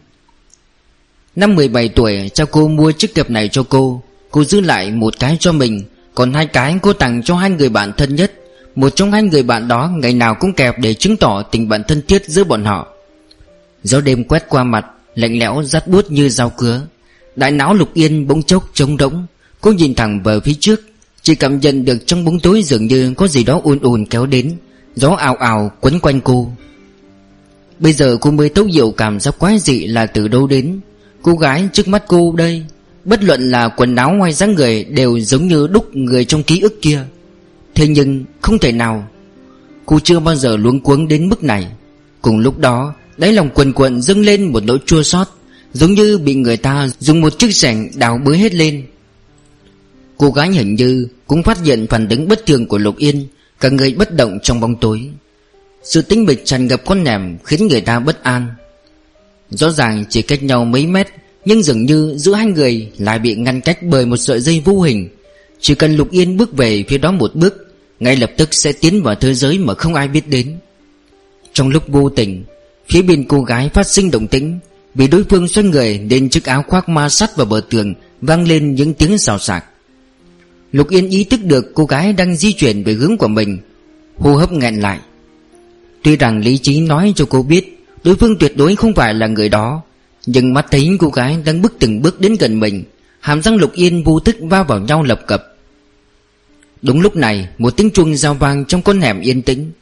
Năm 1.36 1.54
17 1.54 1.88
tuổi 1.88 2.30
cha 2.34 2.44
cô 2.44 2.68
mua 2.68 2.92
chiếc 2.92 3.14
kẹp 3.14 3.30
này 3.30 3.48
cho 3.48 3.62
cô. 3.62 4.02
Cô 4.30 4.44
giữ 4.44 4.60
lại 4.60 4.90
một 4.90 5.18
cái 5.18 5.36
cho 5.40 5.52
mình. 5.52 5.82
Còn 6.14 6.32
hai 6.32 6.47
cái 6.47 6.79
cô 6.82 6.93
tặng 6.93 7.23
cho 7.23 7.37
hai 7.37 7.50
người 7.50 7.69
bạn 7.69 7.93
thân 7.97 8.17
nhất. 8.17 8.32
Một 8.75 8.97
trong 8.97 9.12
hai 9.12 9.23
người 9.23 9.43
bạn 9.43 9.69
đó 9.69 9.91
ngày 9.97 10.12
nào 10.12 10.35
cũng 10.41 10.53
kẹp 10.53 10.79
để 10.79 10.94
chứng 10.94 11.17
tỏ 11.17 11.43
tình 11.43 11.69
bạn 11.69 11.82
thân 11.88 12.03
thiết 12.09 12.23
giữa 12.26 12.44
bọn 12.44 12.64
họ. 12.64 12.88
Gió 13.82 14.00
đêm 14.00 14.25
quét 14.25 14.49
qua 14.49 14.64
mặt, 14.64 14.87
Lạnh 15.14 15.38
lẽo 15.38 15.62
rát 15.62 15.88
buốt 15.88 16.11
như 16.11 16.29
dao 16.29 16.50
cứa. 16.50 16.81
Đại 17.37 17.50
não 17.50 17.75
lục 17.75 17.94
yên 17.94 18.29
bỗng 18.29 18.43
chốc 18.43 18.70
trống 18.75 18.97
rỗng. 18.99 19.26
Cô 19.61 19.73
nhìn 19.73 19.94
thẳng 19.94 20.23
về 20.23 20.41
phía 20.41 20.55
trước, 20.61 20.81
Chỉ 21.23 21.35
cảm 21.35 21.61
nhận 21.61 21.85
được 21.85 22.06
trong 22.06 22.25
bóng 22.25 22.41
tối 22.41 22.62
dường 22.62 22.87
như 22.87 23.14
Có 23.17 23.29
gì 23.29 23.44
đó 23.44 23.61
ùn 23.64 23.79
ùn 23.79 24.05
kéo 24.06 24.26
đến. 24.26 24.56
Gió 24.94 25.11
ào 25.11 25.35
ào 25.35 25.73
quấn 25.81 26.00
quanh 26.00 26.20
cô. 26.20 26.53
Bây 27.79 27.93
giờ 27.93 28.17
cô 28.20 28.31
mới 28.31 28.49
tấu 28.49 28.64
hiểu 28.64 28.94
cảm 28.97 29.20
giác 29.20 29.38
quái 29.38 29.59
dị 29.59 29.87
là 29.87 30.06
từ 30.06 30.29
đâu 30.29 30.47
đến. 30.47 30.81
Cô 31.23 31.35
gái 31.35 31.69
trước 31.73 31.88
mắt 31.88 32.05
cô 32.06 32.35
đây. 32.37 32.64
Bất 33.04 33.25
luận 33.25 33.50
là 33.50 33.69
quần 33.69 33.96
áo 33.96 34.12
ngoài 34.12 34.32
dáng 34.32 34.54
người 34.54 34.84
Đều 34.84 35.20
giống 35.20 35.49
như 35.49 35.66
đúc 35.66 35.96
người 35.96 36.25
trong 36.25 36.43
ký 36.43 36.60
ức 36.60 36.82
kia. 36.82 37.02
Thế 37.75 37.88
nhưng 37.88 38.25
không 38.40 38.58
thể 38.58 38.72
nào. 38.72 39.08
Cô 39.87 40.00
chưa 40.00 40.20
bao 40.20 40.34
giờ 40.34 40.56
luống 40.56 40.81
cuống 40.81 41.08
đến 41.08 41.28
mức 41.28 41.44
này. 41.44 41.66
Cùng 42.22 42.38
lúc 42.38 42.58
đó, 42.58 42.94
Đáy 43.16 43.32
lòng 43.32 43.50
quần 43.54 43.72
quần 43.72 44.02
dâng 44.02 44.20
lên 44.20 44.52
một 44.52 44.62
nỗi 44.64 44.78
chua 44.87 45.02
xót, 45.02 45.26
Giống 45.72 45.93
như 45.93 46.19
bị 46.19 46.34
người 46.34 46.56
ta 46.56 46.88
dùng 46.99 47.20
một 47.20 47.38
chiếc 47.38 47.54
sẻng 47.54 47.90
đào 47.94 48.20
bới 48.25 48.38
hết 48.38 48.54
lên. 48.54 48.87
Cô 50.16 50.31
gái 50.31 50.50
hình 50.50 50.75
như 50.75 51.08
cũng 51.26 51.43
phát 51.43 51.58
hiện 51.64 51.87
phản 51.90 52.08
ứng 52.08 52.28
bất 52.28 52.46
thường 52.46 52.66
của 52.66 52.78
Lục 52.78 52.96
Yên, 52.96 53.26
Cả 53.60 53.69
người 53.69 53.94
bất 53.94 54.14
động 54.14 54.38
trong 54.43 54.60
bóng 54.60 54.76
tối. 54.81 55.10
Sự 55.82 56.02
tính 56.02 56.25
mịch 56.25 56.44
tràn 56.44 56.66
ngập 56.66 56.84
con 56.87 57.04
nẻm 57.04 57.38
khiến 57.44 57.69
người 57.69 57.81
ta 57.81 58.00
bất 58.00 58.22
an. 58.22 58.49
Rõ 59.50 59.70
ràng 59.70 60.04
chỉ 60.08 60.22
cách 60.22 60.43
nhau 60.43 60.64
mấy 60.64 60.87
mét 60.87 61.08
nhưng 61.44 61.62
dường 61.62 61.86
như 61.86 62.14
giữa 62.16 62.34
hai 62.34 62.46
người 62.46 62.88
lại 62.98 63.18
bị 63.18 63.34
ngăn 63.34 63.60
cách 63.60 63.78
bởi 63.82 64.06
một 64.06 64.16
sợi 64.16 64.40
dây 64.40 64.62
vô 64.64 64.80
hình. 64.80 65.08
Chỉ 65.60 65.74
cần 65.74 65.96
Lục 65.96 66.10
Yên 66.10 66.36
bước 66.36 66.56
về 66.56 66.84
phía 66.88 66.98
đó 66.98 67.12
một 67.12 67.34
bước, 67.34 67.68
Ngay 68.00 68.16
lập 68.16 68.30
tức 68.36 68.54
sẽ 68.54 68.72
tiến 68.72 69.02
vào 69.02 69.14
thế 69.14 69.34
giới 69.34 69.58
mà 69.58 69.74
không 69.74 69.94
ai 69.94 70.08
biết 70.08 70.28
đến. 70.28 70.56
Trong 71.52 71.68
lúc 71.68 71.82
vô 71.88 72.08
tình, 72.08 72.44
Phía 72.88 73.02
bên 73.02 73.24
cô 73.28 73.42
gái 73.42 73.68
phát 73.68 73.86
sinh 73.86 74.10
động 74.10 74.26
tĩnh 74.26 74.58
Vì 74.94 75.08
đối 75.08 75.24
phương 75.24 75.48
xoay 75.48 75.66
người 75.66 75.98
nên 75.98 76.28
chiếc 76.28 76.44
áo 76.44 76.64
khoác 76.68 76.88
ma 76.88 77.08
sắt 77.08 77.36
vào 77.36 77.46
bờ 77.46 77.60
tường 77.70 77.94
Vang 78.20 78.48
lên 78.48 78.74
những 78.74 78.94
tiếng 78.94 79.18
xào 79.18 79.38
xạc. 79.38 79.64
Lục 80.72 80.88
Yên 80.88 81.08
ý 81.08 81.24
thức 81.24 81.40
được 81.44 81.74
cô 81.74 81.84
gái 81.84 82.12
đang 82.12 82.36
di 82.36 82.52
chuyển 82.52 82.84
về 82.84 82.92
hướng 82.92 83.16
của 83.16 83.28
mình, 83.28 83.58
Hô 84.18 84.34
hấp 84.34 84.52
nghẹn 84.52 84.75
lại. 84.80 84.99
Tuy 86.02 86.16
rằng 86.16 86.38
lý 86.38 86.58
trí 86.58 86.80
nói 86.80 87.12
cho 87.16 87.25
cô 87.28 87.42
biết, 87.42 87.78
Đối 88.04 88.16
phương 88.16 88.38
tuyệt 88.38 88.56
đối 88.56 88.76
không 88.76 88.94
phải 88.94 89.14
là 89.14 89.26
người 89.26 89.49
đó 89.49 89.82
nhưng 90.26 90.55
mắt 90.55 90.67
thấy 90.71 90.91
cô 90.99 91.09
gái 91.09 91.38
đang 91.45 91.62
bước 91.62 91.75
từng 91.79 92.02
bước 92.02 92.21
đến 92.21 92.37
gần 92.41 92.61
mình, 92.61 92.85
Hàm 93.21 93.43
răng 93.43 93.57
Lục 93.57 93.73
Yên 93.73 94.05
vô 94.05 94.21
thức 94.21 94.37
va 94.41 94.62
vào 94.62 94.79
nhau 94.79 95.02
lập 95.02 95.21
cập. 95.26 95.57
Đúng 96.83 97.00
lúc 97.00 97.17
này, 97.17 97.49
Một 97.59 97.76
tiếng 97.76 97.91
chuông 97.91 98.17
giao 98.17 98.35
vang 98.35 98.64
trong 98.64 98.83
con 98.83 99.00
hẻm 99.00 99.21
yên 99.21 99.43
tĩnh. 99.43 99.73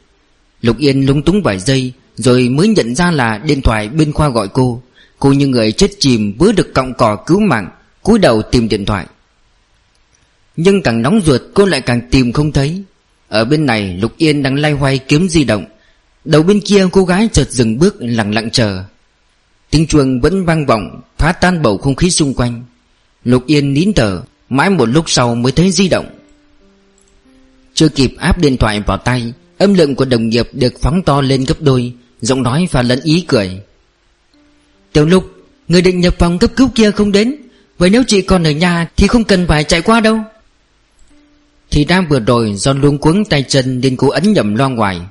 Lục 0.61 0.77
Yên 0.77 1.05
lúng 1.05 1.23
túng 1.23 1.41
vài 1.43 1.59
giây, 1.59 1.93
rồi 2.15 2.49
mới 2.49 2.67
nhận 2.67 2.95
ra 2.95 3.11
là 3.11 3.37
điện 3.37 3.61
thoại 3.61 3.89
bên 3.89 4.13
khoa 4.13 4.29
gọi 4.29 4.47
cô. 4.47 4.81
Cô 5.19 5.33
như 5.33 5.47
người 5.47 5.71
chết 5.71 5.91
chìm 5.99 6.33
vừa 6.39 6.51
được 6.51 6.73
cọng 6.73 6.93
cỏ 6.93 7.15
cứu 7.15 7.39
mạng, 7.39 7.69
cúi 8.03 8.19
đầu 8.19 8.41
tìm 8.41 8.69
điện 8.69 8.85
thoại. 8.85 9.05
Nhưng 10.55 10.81
càng 10.81 11.01
nóng 11.01 11.21
ruột, 11.25 11.41
cô 11.53 11.65
lại 11.65 11.81
càng 11.81 12.01
tìm 12.11 12.33
không 12.33 12.51
thấy. 12.51 12.83
Ở 13.27 13.45
bên 13.45 13.65
này, 13.65 13.97
Lục 14.01 14.17
Yên 14.17 14.43
đang 14.43 14.55
lay 14.55 14.71
hoay 14.71 14.97
kiếm 14.97 15.29
di 15.29 15.43
động. 15.43 15.65
Đầu 16.25 16.43
bên 16.43 16.59
kia, 16.59 16.87
cô 16.91 17.05
gái 17.05 17.29
chợt 17.33 17.49
dừng 17.51 17.79
bước, 17.79 17.95
lặng 17.99 18.33
lặng 18.33 18.49
chờ. 18.51 18.83
Tiếng 19.71 19.87
chuông 19.87 20.21
vẫn 20.21 20.45
vang 20.45 20.65
vọng, 20.65 21.01
Phá 21.17 21.31
tan 21.31 21.61
bầu 21.61 21.77
không 21.77 21.95
khí 21.95 22.11
xung 22.11 22.33
quanh. 22.33 22.63
Lục 23.23 23.45
Yên 23.45 23.73
nín 23.73 23.93
thở, 23.93 24.21
Mãi 24.49 24.69
một 24.69 24.89
lúc 24.89 25.09
sau 25.09 25.35
mới 25.35 25.51
thấy 25.51 25.71
di 25.71 25.87
động. 25.87 26.05
Chưa 27.73 27.89
kịp 27.89 28.13
áp 28.17 28.39
điện 28.39 28.57
thoại 28.57 28.83
vào 28.87 28.97
tay, 28.97 29.33
Âm 29.57 29.73
lượng 29.73 29.95
của 29.95 30.05
đồng 30.05 30.29
nghiệp 30.29 30.49
được 30.53 30.73
phóng 30.81 31.01
to 31.03 31.21
lên 31.21 31.43
gấp 31.43 31.61
đôi, 31.61 31.93
Giọng 32.21 32.43
nói 32.43 32.67
và 32.71 32.81
lẫn 32.81 32.99
ý 33.03 33.21
cười. 33.27 33.61
Tiểu 34.93 35.05
lục, 35.05 35.23
Người 35.67 35.81
định 35.81 35.99
nhập 35.99 36.15
phòng 36.19 36.39
cấp 36.39 36.51
cứu 36.55 36.69
kia 36.75 36.91
không 36.91 37.11
đến, 37.11 37.35
Vậy 37.77 37.89
nếu 37.89 38.03
chị 38.07 38.21
còn 38.21 38.43
ở 38.43 38.51
nhà 38.51 38.89
Thì 38.97 39.07
không 39.07 39.23
cần 39.23 39.47
phải 39.47 39.63
chạy 39.63 39.81
qua 39.81 39.99
đâu. 39.99 40.17
Thì 41.71 41.85
đang 41.85 42.07
vừa 42.09 42.19
rồi, 42.19 42.53
do 42.55 42.73
luôn 42.73 42.97
cuống 42.97 43.25
tay 43.25 43.43
chân 43.47 43.79
Nên 43.79 43.95
cô 43.95 44.09
ấn 44.09 44.33
nhầm 44.33 44.55
loa 44.55 44.67
ngoài. 44.67 45.01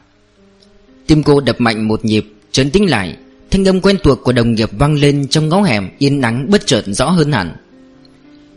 Tim 1.06 1.22
cô 1.22 1.40
đập 1.40 1.60
mạnh 1.60 1.88
một 1.88 2.04
nhịp 2.04 2.26
Trấn 2.52 2.70
tính 2.70 2.90
lại. 2.90 3.16
Thanh 3.50 3.68
âm 3.68 3.80
quen 3.80 3.96
thuộc 4.02 4.22
của 4.24 4.32
đồng 4.32 4.54
nghiệp 4.54 4.70
vang 4.72 4.94
lên 4.94 5.26
Trong 5.28 5.48
ngõ 5.48 5.62
hẻm, 5.62 5.88
yên 5.98 6.20
nắng 6.20 6.50
bất 6.50 6.66
chợt 6.66 6.82
rõ 6.86 7.10
hơn 7.10 7.32
hẳn. 7.32 7.56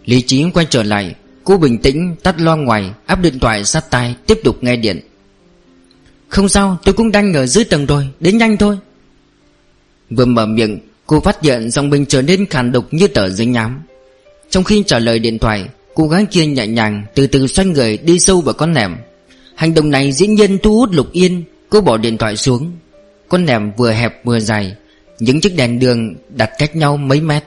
Lý 0.05 0.21
trí 0.21 0.43
quay 0.53 0.65
trở 0.69 0.83
lại, 0.83 1.15
Cô 1.43 1.57
bình 1.57 1.77
tĩnh, 1.77 2.15
tắt 2.23 2.41
loa 2.41 2.55
ngoài, 2.55 2.91
Áp 3.05 3.21
điện 3.21 3.39
thoại 3.39 3.65
sát 3.65 3.89
tai, 3.89 4.15
Tiếp 4.27 4.39
tục 4.43 4.57
nghe 4.61 4.75
điện. 4.75 4.99
Không 6.29 6.49
sao, 6.49 6.77
tôi 6.83 6.93
cũng 6.93 7.11
đang 7.11 7.33
ở 7.33 7.45
dưới 7.45 7.63
tầng 7.63 7.85
rồi, 7.85 8.07
Đến 8.19 8.37
nhanh 8.37 8.57
thôi. 8.57 8.77
Vừa 10.09 10.25
mở 10.25 10.45
miệng, 10.45 10.79
Cô 11.07 11.19
phát 11.19 11.43
hiện 11.43 11.71
dòng 11.71 11.89
mình 11.89 12.05
trở 12.05 12.21
nên 12.21 12.45
khàn 12.45 12.71
đục 12.71 12.85
như 12.91 13.07
tờ 13.07 13.29
giấy 13.29 13.47
nhám. 13.47 13.81
Trong 14.49 14.63
khi 14.63 14.83
trả 14.87 14.99
lời 14.99 15.19
điện 15.19 15.39
thoại, 15.39 15.65
Cô 15.95 16.07
gái 16.07 16.25
kia 16.31 16.45
nhẹ 16.45 16.67
nhàng, 16.67 17.05
Từ 17.15 17.27
từ 17.27 17.47
xoay 17.47 17.67
người 17.67 17.97
đi 17.97 18.19
sâu 18.19 18.41
vào 18.41 18.53
con 18.53 18.73
nẻm. 18.73 18.95
Hành 19.55 19.73
động 19.73 19.89
này 19.89 20.11
dĩ 20.11 20.27
nhiên 20.27 20.57
thu 20.63 20.79
hút 20.79 20.89
Lục 20.91 21.11
Yên, 21.11 21.43
Cô 21.69 21.81
bỏ 21.81 21.97
điện 21.97 22.17
thoại 22.17 22.37
xuống. 22.37 22.71
Con 23.29 23.45
nẻm 23.45 23.71
vừa 23.77 23.91
hẹp 23.91 24.25
vừa 24.25 24.39
dài 24.39 24.75
những 25.19 25.41
chiếc 25.41 25.55
đèn 25.55 25.79
đường 25.79 26.15
đặt 26.29 26.49
cách 26.57 26.75
nhau 26.75 26.97
mấy 26.97 27.21
mét. 27.21 27.43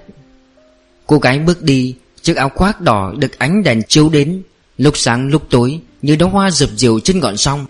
Cô 1.06 1.18
gái 1.18 1.38
bước 1.38 1.62
đi, 1.62 1.94
Chiếc 2.22 2.36
áo 2.36 2.48
khoác 2.48 2.80
đỏ 2.80 3.14
được 3.18 3.38
ánh 3.38 3.62
đèn 3.62 3.82
chiếu 3.88 4.08
đến, 4.08 4.42
Lúc 4.78 4.96
sáng 4.96 5.28
lúc 5.28 5.42
tối, 5.50 5.80
Như 6.02 6.16
đóa 6.16 6.30
hoa 6.30 6.50
rực 6.50 6.70
rìu 6.76 7.00
trên 7.00 7.20
ngọn 7.20 7.36
sông 7.36 7.66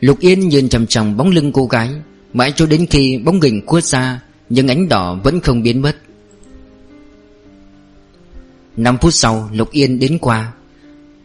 Lục 0.00 0.20
Yên 0.20 0.48
nhìn 0.48 0.68
chầm 0.68 0.86
chầm 0.86 1.16
bóng 1.16 1.30
lưng 1.30 1.52
cô 1.52 1.66
gái, 1.66 1.90
Mãi 2.32 2.52
cho 2.56 2.66
đến 2.66 2.86
khi 2.90 3.18
bóng 3.18 3.40
gừng 3.40 3.66
khuất 3.66 3.84
ra 3.84 4.20
Nhưng 4.48 4.68
ánh 4.68 4.88
đỏ 4.88 5.18
vẫn 5.24 5.40
không 5.40 5.62
biến 5.62 5.82
mất. 5.82 5.96
5 8.76 8.98
phút 8.98 9.14
sau, 9.14 9.50
Lục 9.52 9.70
Yên 9.70 9.98
đến 9.98 10.18
qua. 10.18 10.52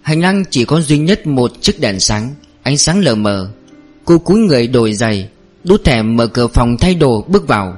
Hành 0.02 0.22
lang 0.22 0.44
chỉ 0.50 0.66
có 0.66 0.82
duy 0.82 0.98
nhất 0.98 1.28
một 1.28 1.52
chiếc 1.62 1.80
đèn 1.80 2.00
sáng, 2.00 2.34
Ánh 2.62 2.78
sáng 2.78 3.00
lờ 3.00 3.16
mờ. 3.16 3.52
Cô 4.06 4.18
cúi 4.18 4.40
người 4.40 4.68
đổi 4.68 4.94
giày 4.94 5.30
Đút 5.66 5.84
thẻ 5.84 6.02
mở 6.02 6.28
cửa 6.28 6.48
phòng 6.48 6.78
thay 6.78 6.96
đồ 6.96 7.26
bước 7.28 7.48
vào. 7.48 7.78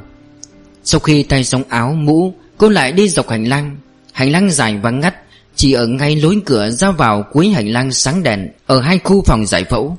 Sau 0.83 0.99
khi 0.99 1.23
thay 1.23 1.43
xong 1.43 1.63
áo 1.69 1.93
mũ, 1.93 2.33
Cô 2.57 2.69
lại 2.69 2.91
đi 2.91 3.09
dọc 3.09 3.29
hành 3.29 3.45
lang. 3.45 3.77
Hành 4.11 4.31
lang 4.31 4.51
dài 4.51 4.77
và 4.81 4.89
ngắt, 4.89 5.15
Chỉ 5.55 5.73
ở 5.73 5.87
ngay 5.87 6.15
lối 6.15 6.41
cửa 6.45 6.69
ra 6.69 6.91
vào 6.91 7.23
cuối 7.31 7.47
hành 7.47 7.67
lang 7.67 7.91
sáng 7.91 8.23
đèn 8.23 8.47
Ở 8.65 8.79
hai 8.79 8.99
khu 8.99 9.23
phòng 9.25 9.45
giải 9.45 9.63
phẫu. 9.63 9.97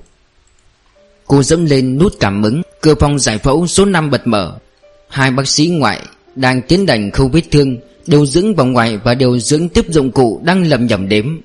Cô 1.27 1.43
dẫm 1.43 1.65
lên 1.65 1.99
nút 1.99 2.13
cảm 2.21 2.43
ứng, 2.43 2.63
Cửa 2.81 2.95
phòng 3.01 3.19
giải 3.19 3.39
phẫu 3.39 3.67
số 3.67 3.85
5 3.85 4.11
bật 4.11 4.27
mở. 4.27 4.59
Hai 5.09 5.31
bác 5.31 5.49
sĩ 5.49 5.69
ngoại 5.69 6.01
Đang 6.35 6.63
tiến 6.63 6.87
hành 6.87 7.11
khâu 7.11 7.29
vết 7.29 7.43
thương, 7.51 7.77
Điều 8.07 8.27
dưỡng 8.27 8.55
vòng 8.55 8.73
ngoài 8.73 8.99
và 9.05 9.15
điều 9.15 9.39
dưỡng 9.39 9.69
tiếp 9.69 9.85
dụng 9.89 10.11
cụ 10.11 10.41
Đang 10.45 10.67
lầm 10.67 10.87
nhầm 10.87 11.09
đếm. 11.09 11.41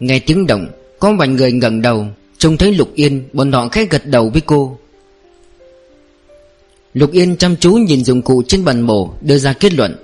Nghe 0.00 0.18
tiếng 0.18 0.46
động, 0.46 0.68
Có 0.98 1.12
vài 1.12 1.28
người 1.28 1.52
ngẩng 1.52 1.82
đầu, 1.82 2.06
Trông 2.38 2.56
thấy 2.56 2.74
Lục 2.74 2.88
Yên, 2.94 3.28
Bọn 3.32 3.52
họ 3.52 3.68
khẽ 3.68 3.84
gật 3.90 4.06
đầu 4.06 4.30
với 4.30 4.40
cô. 4.40 4.78
Lục 6.94 7.12
Yên 7.12 7.36
chăm 7.36 7.56
chú 7.56 7.72
nhìn 7.72 8.04
dụng 8.04 8.22
cụ 8.22 8.42
trên 8.48 8.64
bàn 8.64 8.80
mổ, 8.80 9.14
Đưa 9.20 9.38
ra 9.38 9.52
kết 9.52 9.72
luận. 9.72 9.96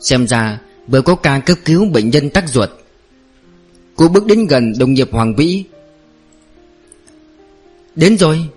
Xem 0.00 0.26
ra, 0.26 0.60
vừa 0.88 1.00
có 1.02 1.14
ca 1.14 1.38
cấp 1.38 1.58
cứu 1.64 1.84
bệnh 1.84 2.10
nhân 2.10 2.30
tắc 2.30 2.48
ruột. 2.48 2.70
Cô 3.96 4.08
bước 4.08 4.26
đến 4.26 4.46
gần 4.46 4.72
đồng 4.78 4.94
nghiệp 4.94 5.08
Hoàng 5.12 5.36
Vĩ. 5.36 5.64
Đến 7.94 8.16
rồi. 8.18 8.48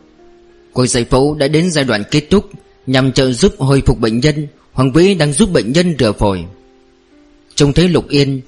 Cuộc 0.73 0.85
giải 0.85 1.05
phẫu 1.05 1.35
đã 1.35 1.47
đến 1.47 1.71
giai 1.71 1.85
đoạn 1.85 2.03
kết 2.11 2.23
thúc, 2.29 2.49
Nhằm 2.87 3.11
trợ 3.11 3.31
giúp 3.31 3.55
hồi 3.57 3.83
phục 3.85 3.99
bệnh 3.99 4.19
nhân. 4.19 4.47
Hoàng 4.71 4.91
Vĩ 4.91 5.13
đang 5.13 5.33
giúp 5.33 5.51
bệnh 5.51 5.71
nhân 5.71 5.95
rửa 5.99 6.11
phổi. 6.11 6.45
Trông 7.55 7.73
thấy 7.73 7.87
Lục 7.87 8.09
Yên, 8.09 8.41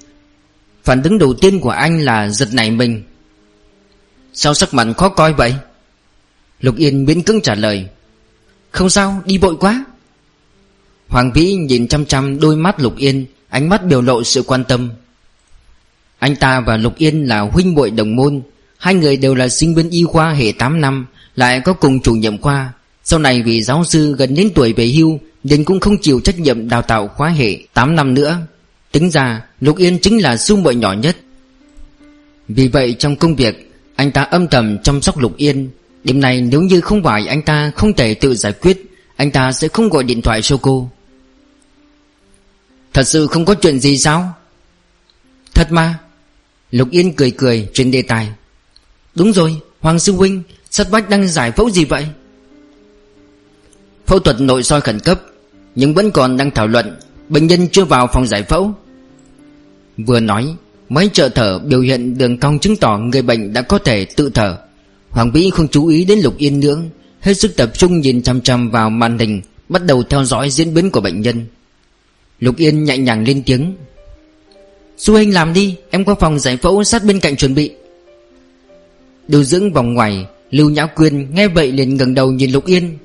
Phản 0.84 1.02
ứng 1.02 1.18
đầu 1.18 1.34
tiên 1.34 1.60
của 1.60 1.70
anh 1.70 2.00
là 2.00 2.28
giật 2.28 2.48
nảy 2.52 2.70
mình. 2.70 3.02
Sao 4.32 4.54
sắc 4.54 4.74
mặt 4.74 4.86
khó 4.96 5.08
coi 5.08 5.32
vậy? 5.32 5.54
Lục 6.60 6.76
Yên 6.76 7.04
miễn 7.04 7.22
cứng 7.22 7.40
trả 7.40 7.54
lời. 7.54 7.88
Không 8.72 8.90
sao, 8.90 9.22
đi 9.24 9.38
vội 9.38 9.56
quá. 9.56 9.84
Hoàng 11.08 11.32
Vĩ 11.32 11.54
nhìn 11.54 11.88
chăm 11.88 12.06
chăm 12.06 12.40
đôi 12.40 12.56
mắt 12.56 12.80
Lục 12.80 12.96
Yên, 12.96 13.26
Ánh 13.48 13.68
mắt 13.68 13.84
biểu 13.84 14.02
lộ 14.02 14.24
sự 14.24 14.42
quan 14.42 14.64
tâm. 14.64 14.90
Anh 16.18 16.36
ta 16.36 16.60
và 16.60 16.76
Lục 16.76 16.96
Yên 16.96 17.28
là 17.28 17.40
huynh 17.40 17.74
muội 17.74 17.90
đồng 17.90 18.16
môn, 18.16 18.40
Hai 18.78 18.94
người 18.94 19.16
đều 19.16 19.34
là 19.34 19.48
sinh 19.48 19.74
viên 19.74 19.90
y 19.90 20.04
khoa 20.04 20.32
hệ 20.32 20.52
8 20.52 20.80
năm, 20.80 21.06
Lại 21.36 21.60
có 21.60 21.72
cùng 21.72 22.00
chủ 22.00 22.14
nhiệm 22.14 22.38
khoa. 22.38 22.72
Sau 23.04 23.18
này 23.18 23.42
vì 23.42 23.62
giáo 23.62 23.84
sư 23.84 24.16
gần 24.18 24.34
đến 24.34 24.50
tuổi 24.54 24.72
về 24.72 24.86
hưu, 24.86 25.18
Nên 25.44 25.64
cũng 25.64 25.80
không 25.80 25.96
chịu 26.00 26.20
trách 26.20 26.38
nhiệm 26.38 26.68
đào 26.68 26.82
tạo 26.82 27.08
khóa 27.08 27.28
hệ 27.28 27.58
8 27.74 27.96
năm 27.96 28.14
nữa. 28.14 28.38
Tính 28.92 29.10
ra, 29.10 29.42
Lục 29.60 29.76
Yên 29.76 29.98
chính 29.98 30.22
là 30.22 30.36
sư 30.36 30.56
muội 30.56 30.74
nhỏ 30.74 30.92
nhất. 30.92 31.16
Vì 32.48 32.68
vậy 32.68 32.96
trong 32.98 33.16
công 33.16 33.36
việc, 33.36 33.72
Anh 33.96 34.10
ta 34.10 34.22
âm 34.22 34.48
thầm 34.48 34.78
chăm 34.82 35.02
sóc 35.02 35.18
Lục 35.18 35.36
Yên 35.36 35.70
Đêm 36.04 36.20
này 36.20 36.40
nếu 36.40 36.60
như 36.60 36.80
không 36.80 37.02
phải 37.02 37.26
anh 37.26 37.42
ta 37.42 37.72
không 37.76 37.92
thể 37.92 38.14
tự 38.14 38.34
giải 38.34 38.52
quyết, 38.52 38.88
Anh 39.16 39.30
ta 39.30 39.52
sẽ 39.52 39.68
không 39.68 39.88
gọi 39.88 40.04
điện 40.04 40.22
thoại 40.22 40.42
cho 40.42 40.56
cô. 40.62 40.90
Thật 42.92 43.02
sự 43.02 43.26
không 43.26 43.44
có 43.44 43.54
chuyện 43.54 43.80
gì 43.80 43.98
sao? 43.98 44.34
Thật 45.54 45.72
mà. 45.72 45.98
Lục 46.70 46.90
Yên 46.90 47.12
cười 47.12 47.30
cười 47.30 47.68
chuyện 47.74 47.90
đề 47.90 48.02
tài. 48.02 48.32
Đúng 49.14 49.32
rồi, 49.32 49.60
Hoàng 49.80 49.98
Sư 49.98 50.12
Huynh 50.12 50.42
Sắt 50.70 50.90
Bách 50.90 51.10
đang 51.10 51.28
giải 51.28 51.52
phẫu 51.52 51.70
gì 51.70 51.84
vậy? 51.84 52.06
Phẫu 54.06 54.18
thuật 54.18 54.40
nội 54.40 54.62
soi 54.62 54.80
khẩn 54.80 55.00
cấp, 55.00 55.20
Nhưng 55.74 55.94
vẫn 55.94 56.10
còn 56.10 56.36
đang 56.36 56.50
thảo 56.50 56.66
luận. 56.66 56.98
Bệnh 57.28 57.46
nhân 57.46 57.68
chưa 57.68 57.84
vào 57.84 58.06
phòng 58.12 58.26
giải 58.26 58.42
phẫu. 58.42 58.74
Vừa 59.96 60.20
nói 60.20 60.56
Mấy 60.92 61.10
trợ 61.12 61.28
thở 61.28 61.58
biểu 61.58 61.80
hiện 61.80 62.18
đường 62.18 62.38
cong 62.38 62.58
chứng 62.58 62.76
tỏ 62.76 62.98
người 62.98 63.22
bệnh 63.22 63.52
đã 63.52 63.62
có 63.62 63.78
thể 63.78 64.04
tự 64.04 64.30
thở. 64.34 64.58
Hoàng 65.12 65.32
Vĩ 65.32 65.50
không 65.50 65.68
chú 65.68 65.86
ý 65.86 66.04
đến 66.04 66.18
Lục 66.18 66.38
Yên 66.38 66.60
nữa, 66.60 66.78
Hết 67.20 67.34
sức 67.34 67.56
tập 67.56 67.70
trung 67.78 68.00
nhìn 68.00 68.22
chăm 68.22 68.40
chăm 68.40 68.70
vào 68.70 68.90
màn 68.90 69.18
hình, 69.18 69.42
Bắt 69.68 69.84
đầu 69.84 70.02
theo 70.02 70.24
dõi 70.24 70.50
diễn 70.50 70.74
biến 70.74 70.90
của 70.90 71.00
bệnh 71.00 71.20
nhân. 71.20 71.46
Lục 72.40 72.56
Yên 72.56 72.84
nhẹ 72.84 72.98
nhàng 72.98 73.24
lên 73.24 73.42
tiếng. 73.46 73.74
Su 74.96 75.14
anh 75.14 75.30
làm 75.30 75.52
đi, 75.52 75.76
Em 75.90 76.04
qua 76.04 76.14
phòng 76.20 76.38
giải 76.38 76.56
phẫu 76.56 76.84
sát 76.84 77.04
bên 77.04 77.20
cạnh 77.20 77.36
chuẩn 77.36 77.54
bị. 77.54 77.70
Điều 79.28 79.44
dưỡng 79.44 79.72
vòng 79.72 79.94
ngoài, 79.94 80.26
Lưu 80.50 80.70
Nhã 80.70 80.86
Quyên 80.86 81.34
nghe 81.34 81.48
vậy 81.48 81.72
liền 81.72 81.96
ngẩng 81.96 82.14
đầu 82.14 82.32
nhìn 82.32 82.52
Lục 82.52 82.66
Yên. 82.66 82.98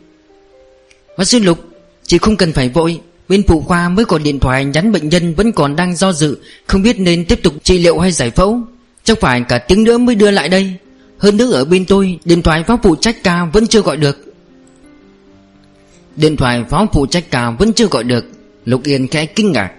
Bác 1.18 1.28
sĩ 1.28 1.40
Lục, 1.40 1.60
Chị 2.04 2.18
không 2.18 2.38
cần 2.38 2.54
phải 2.54 2.70
vội, 2.70 3.00
Bên 3.30 3.44
phụ 3.48 3.62
khoa 3.62 3.90
mới 3.90 4.06
có 4.06 4.18
điện 4.18 4.40
thoại 4.40 4.66
nhắn 4.66 4.92
bệnh 4.92 5.10
nhân 5.10 5.34
vẫn 5.34 5.52
còn 5.52 5.76
đang 5.76 5.96
do 5.96 6.14
dự, 6.14 6.38
Không 6.68 6.82
biết 6.82 7.00
nên 7.00 7.26
tiếp 7.26 7.40
tục 7.44 7.54
trị 7.64 7.78
liệu 7.78 8.00
hay 8.00 8.12
giải 8.12 8.32
phẫu. 8.32 8.60
Chắc 9.04 9.20
phải 9.20 9.42
cả 9.50 9.58
tiếng 9.58 9.84
nữa 9.84 9.98
mới 9.98 10.16
đưa 10.16 10.32
lại 10.32 10.50
đây. 10.50 10.74
Hơn 11.18 11.38
nữa 11.38 11.52
ở 11.52 11.66
bên 11.66 11.86
tôi, 11.86 12.20
Điện 12.26 12.42
thoại 12.42 12.64
phó 12.64 12.78
phụ 12.84 12.96
trách 12.96 13.24
ca 13.24 13.46
vẫn 13.46 13.68
chưa 13.68 13.82
gọi 13.82 13.98
được. 13.98 14.34
Điện 16.16 16.38
thoại 16.38 16.64
phó 16.70 16.88
phụ 16.94 17.06
trách 17.06 17.32
ca 17.32 17.52
vẫn 17.52 17.74
chưa 17.74 17.88
gọi 17.88 18.04
được, 18.04 18.26
Lục 18.66 18.84
Yên 18.84 19.08
khẽ 19.08 19.26
kinh 19.26 19.52
ngạc. 19.52 19.72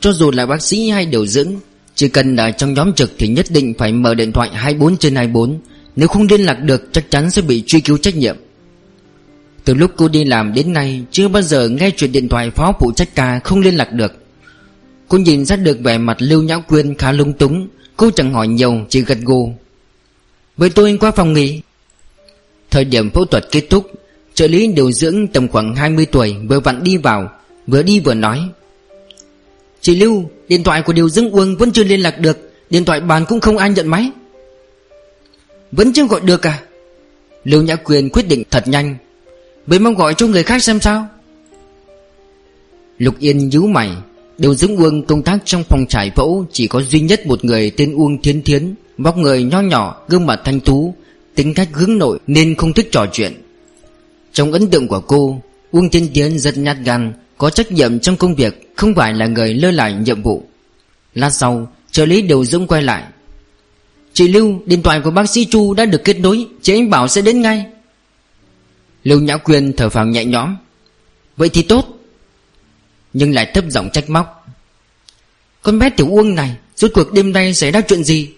Cho 0.00 0.12
dù 0.12 0.30
là 0.30 0.46
bác 0.46 0.62
sĩ 0.62 0.88
hay 0.88 1.06
điều 1.06 1.26
dưỡng, 1.26 1.52
Chỉ 1.94 2.08
cần 2.08 2.36
ở 2.36 2.50
trong 2.50 2.74
nhóm 2.74 2.92
trực 2.92 3.12
thì 3.18 3.28
nhất 3.28 3.46
định 3.50 3.74
phải 3.78 3.92
mở 3.92 4.14
điện 4.14 4.32
thoại 4.32 4.50
24 4.52 4.96
trên 4.96 5.14
24 5.14 5.60
Nếu 5.96 6.08
không 6.08 6.26
liên 6.30 6.40
lạc 6.40 6.54
được, 6.54 6.88
chắc 6.92 7.10
chắn 7.10 7.30
sẽ 7.30 7.42
bị 7.42 7.62
truy 7.66 7.80
cứu 7.80 7.96
trách 7.96 8.16
nhiệm. 8.16 8.36
Từ 9.64 9.74
lúc 9.74 9.90
cô 9.96 10.08
đi 10.08 10.24
làm 10.24 10.52
đến 10.54 10.72
nay, 10.72 11.02
Chưa 11.10 11.28
bao 11.28 11.42
giờ 11.42 11.68
nghe 11.68 11.90
chuyện 11.96 12.12
điện 12.12 12.28
thoại 12.28 12.50
phó 12.50 12.72
phụ 12.80 12.92
trách 12.96 13.14
ca 13.14 13.38
không 13.38 13.60
liên 13.60 13.76
lạc 13.76 13.92
được. 13.92 14.12
Cô 15.08 15.18
nhìn 15.18 15.44
ra 15.44 15.56
được 15.56 15.78
vẻ 15.80 15.98
mặt 15.98 16.16
Lưu 16.20 16.42
Nhã 16.42 16.58
Quyên 16.58 16.94
khá 16.94 17.12
lung 17.12 17.32
túng, 17.32 17.68
Cô 17.96 18.10
chẳng 18.10 18.32
hỏi 18.32 18.48
nhiều, 18.48 18.74
chỉ 18.88 19.00
gật 19.00 19.18
gù. 19.22 19.54
Với 20.60 20.70
tôi 20.70 20.96
qua 21.00 21.10
phòng 21.10 21.32
nghỉ. 21.32 21.60
Thời 22.70 22.84
điểm 22.84 23.10
phẫu 23.10 23.24
thuật 23.24 23.44
kết 23.50 23.64
thúc, 23.70 23.90
Trợ 24.34 24.46
lý 24.46 24.66
điều 24.66 24.92
dưỡng 24.92 25.26
tầm 25.26 25.48
khoảng 25.48 25.74
20 25.74 26.06
tuổi 26.06 26.36
vừa 26.48 26.60
vặn 26.60 26.84
đi 26.84 26.96
vào, 26.96 27.30
Vừa 27.66 27.82
đi 27.82 28.00
vừa 28.00 28.14
nói. 28.14 28.40
Chị 29.80 29.96
Lưu, 29.96 30.30
Điện 30.48 30.64
thoại 30.64 30.82
của 30.82 30.92
Điều 30.92 31.08
dưỡng 31.08 31.30
Uông 31.30 31.56
vẫn 31.56 31.72
chưa 31.72 31.84
liên 31.84 32.00
lạc 32.00 32.18
được, 32.18 32.52
Điện 32.70 32.84
thoại 32.84 33.00
bàn 33.00 33.24
cũng 33.28 33.40
không 33.40 33.56
ai 33.58 33.70
nhận 33.70 33.88
máy. 33.88 34.10
Vẫn 35.72 35.92
chưa 35.92 36.06
gọi 36.06 36.20
được 36.20 36.46
à? 36.46 36.60
Lưu 37.44 37.62
Nhã 37.62 37.76
Quyền 37.76 38.10
quyết 38.10 38.28
định 38.28 38.42
thật 38.50 38.68
nhanh. 38.68 38.96
Mới 39.66 39.78
mong 39.78 39.94
gọi 39.94 40.14
cho 40.14 40.26
người 40.26 40.42
khác 40.42 40.62
xem 40.62 40.80
sao. 40.80 41.08
Lục 42.98 43.14
Yên 43.18 43.48
nhíu 43.48 43.66
mày. 43.66 43.90
Điều 44.38 44.54
dưỡng 44.54 44.76
Uông 44.76 45.06
công 45.06 45.22
tác 45.22 45.38
trong 45.44 45.64
phòng 45.64 45.84
trải 45.88 46.10
phẫu 46.16 46.44
Chỉ 46.52 46.66
có 46.66 46.82
duy 46.82 47.00
nhất 47.00 47.26
một 47.26 47.44
người 47.44 47.70
tên 47.70 47.94
Uông 47.94 48.22
thiến 48.22 48.42
Thiến. 48.42 48.74
Vóc 49.02 49.16
người 49.16 49.42
nho 49.42 49.60
nhỏ, 49.60 50.02
Gương 50.08 50.26
mặt 50.26 50.40
thanh 50.44 50.60
tú, 50.60 50.94
Tính 51.34 51.54
cách 51.54 51.68
hướng 51.72 51.98
nội 51.98 52.18
nên 52.26 52.54
không 52.54 52.72
thích 52.72 52.88
trò 52.92 53.06
chuyện. 53.12 53.42
Trong 54.32 54.52
ấn 54.52 54.70
tượng 54.70 54.88
của 54.88 55.00
cô, 55.00 55.42
Uông 55.70 55.90
tiên 55.90 56.08
tiến 56.14 56.38
rất 56.38 56.58
nhát 56.58 56.76
gan, 56.84 57.12
có 57.38 57.50
trách 57.50 57.72
nhiệm 57.72 57.98
trong 57.98 58.16
công 58.16 58.34
việc, 58.34 58.72
Không 58.76 58.94
phải 58.94 59.14
là 59.14 59.26
người 59.26 59.54
lơ 59.54 59.70
lại 59.70 59.92
nhiệm 59.92 60.22
vụ. 60.22 60.42
Lát 61.14 61.30
sau, 61.30 61.72
trợ 61.90 62.06
lý 62.06 62.22
đều 62.22 62.44
dũng 62.44 62.66
quay 62.66 62.82
lại. 62.82 63.04
Chị 64.12 64.28
Lưu, 64.28 64.60
Điện 64.66 64.82
thoại 64.82 65.00
của 65.04 65.10
bác 65.10 65.30
sĩ 65.30 65.44
Chu 65.44 65.74
đã 65.74 65.84
được 65.84 66.04
kết 66.04 66.20
nối, 66.20 66.46
Chị 66.62 66.74
anh 66.74 66.90
bảo 66.90 67.08
sẽ 67.08 67.22
đến 67.22 67.42
ngay. 67.42 67.66
Lưu 69.04 69.20
Nhã 69.20 69.36
Quyên 69.36 69.72
thở 69.72 69.88
phào 69.88 70.06
nhẹ 70.06 70.24
nhõm. 70.24 70.56
Vậy 71.36 71.48
thì 71.48 71.62
tốt. 71.62 71.86
Nhưng 73.12 73.34
lại 73.34 73.50
thấp 73.54 73.64
giọng 73.68 73.90
trách 73.92 74.10
móc. 74.10 74.46
Con 75.62 75.78
bé 75.78 75.90
tiểu 75.90 76.08
uông 76.08 76.34
này 76.34 76.56
Rốt 76.76 76.90
cuộc 76.94 77.12
đêm 77.12 77.32
nay 77.32 77.54
xảy 77.54 77.70
ra 77.70 77.80
chuyện 77.80 78.04
gì? 78.04 78.30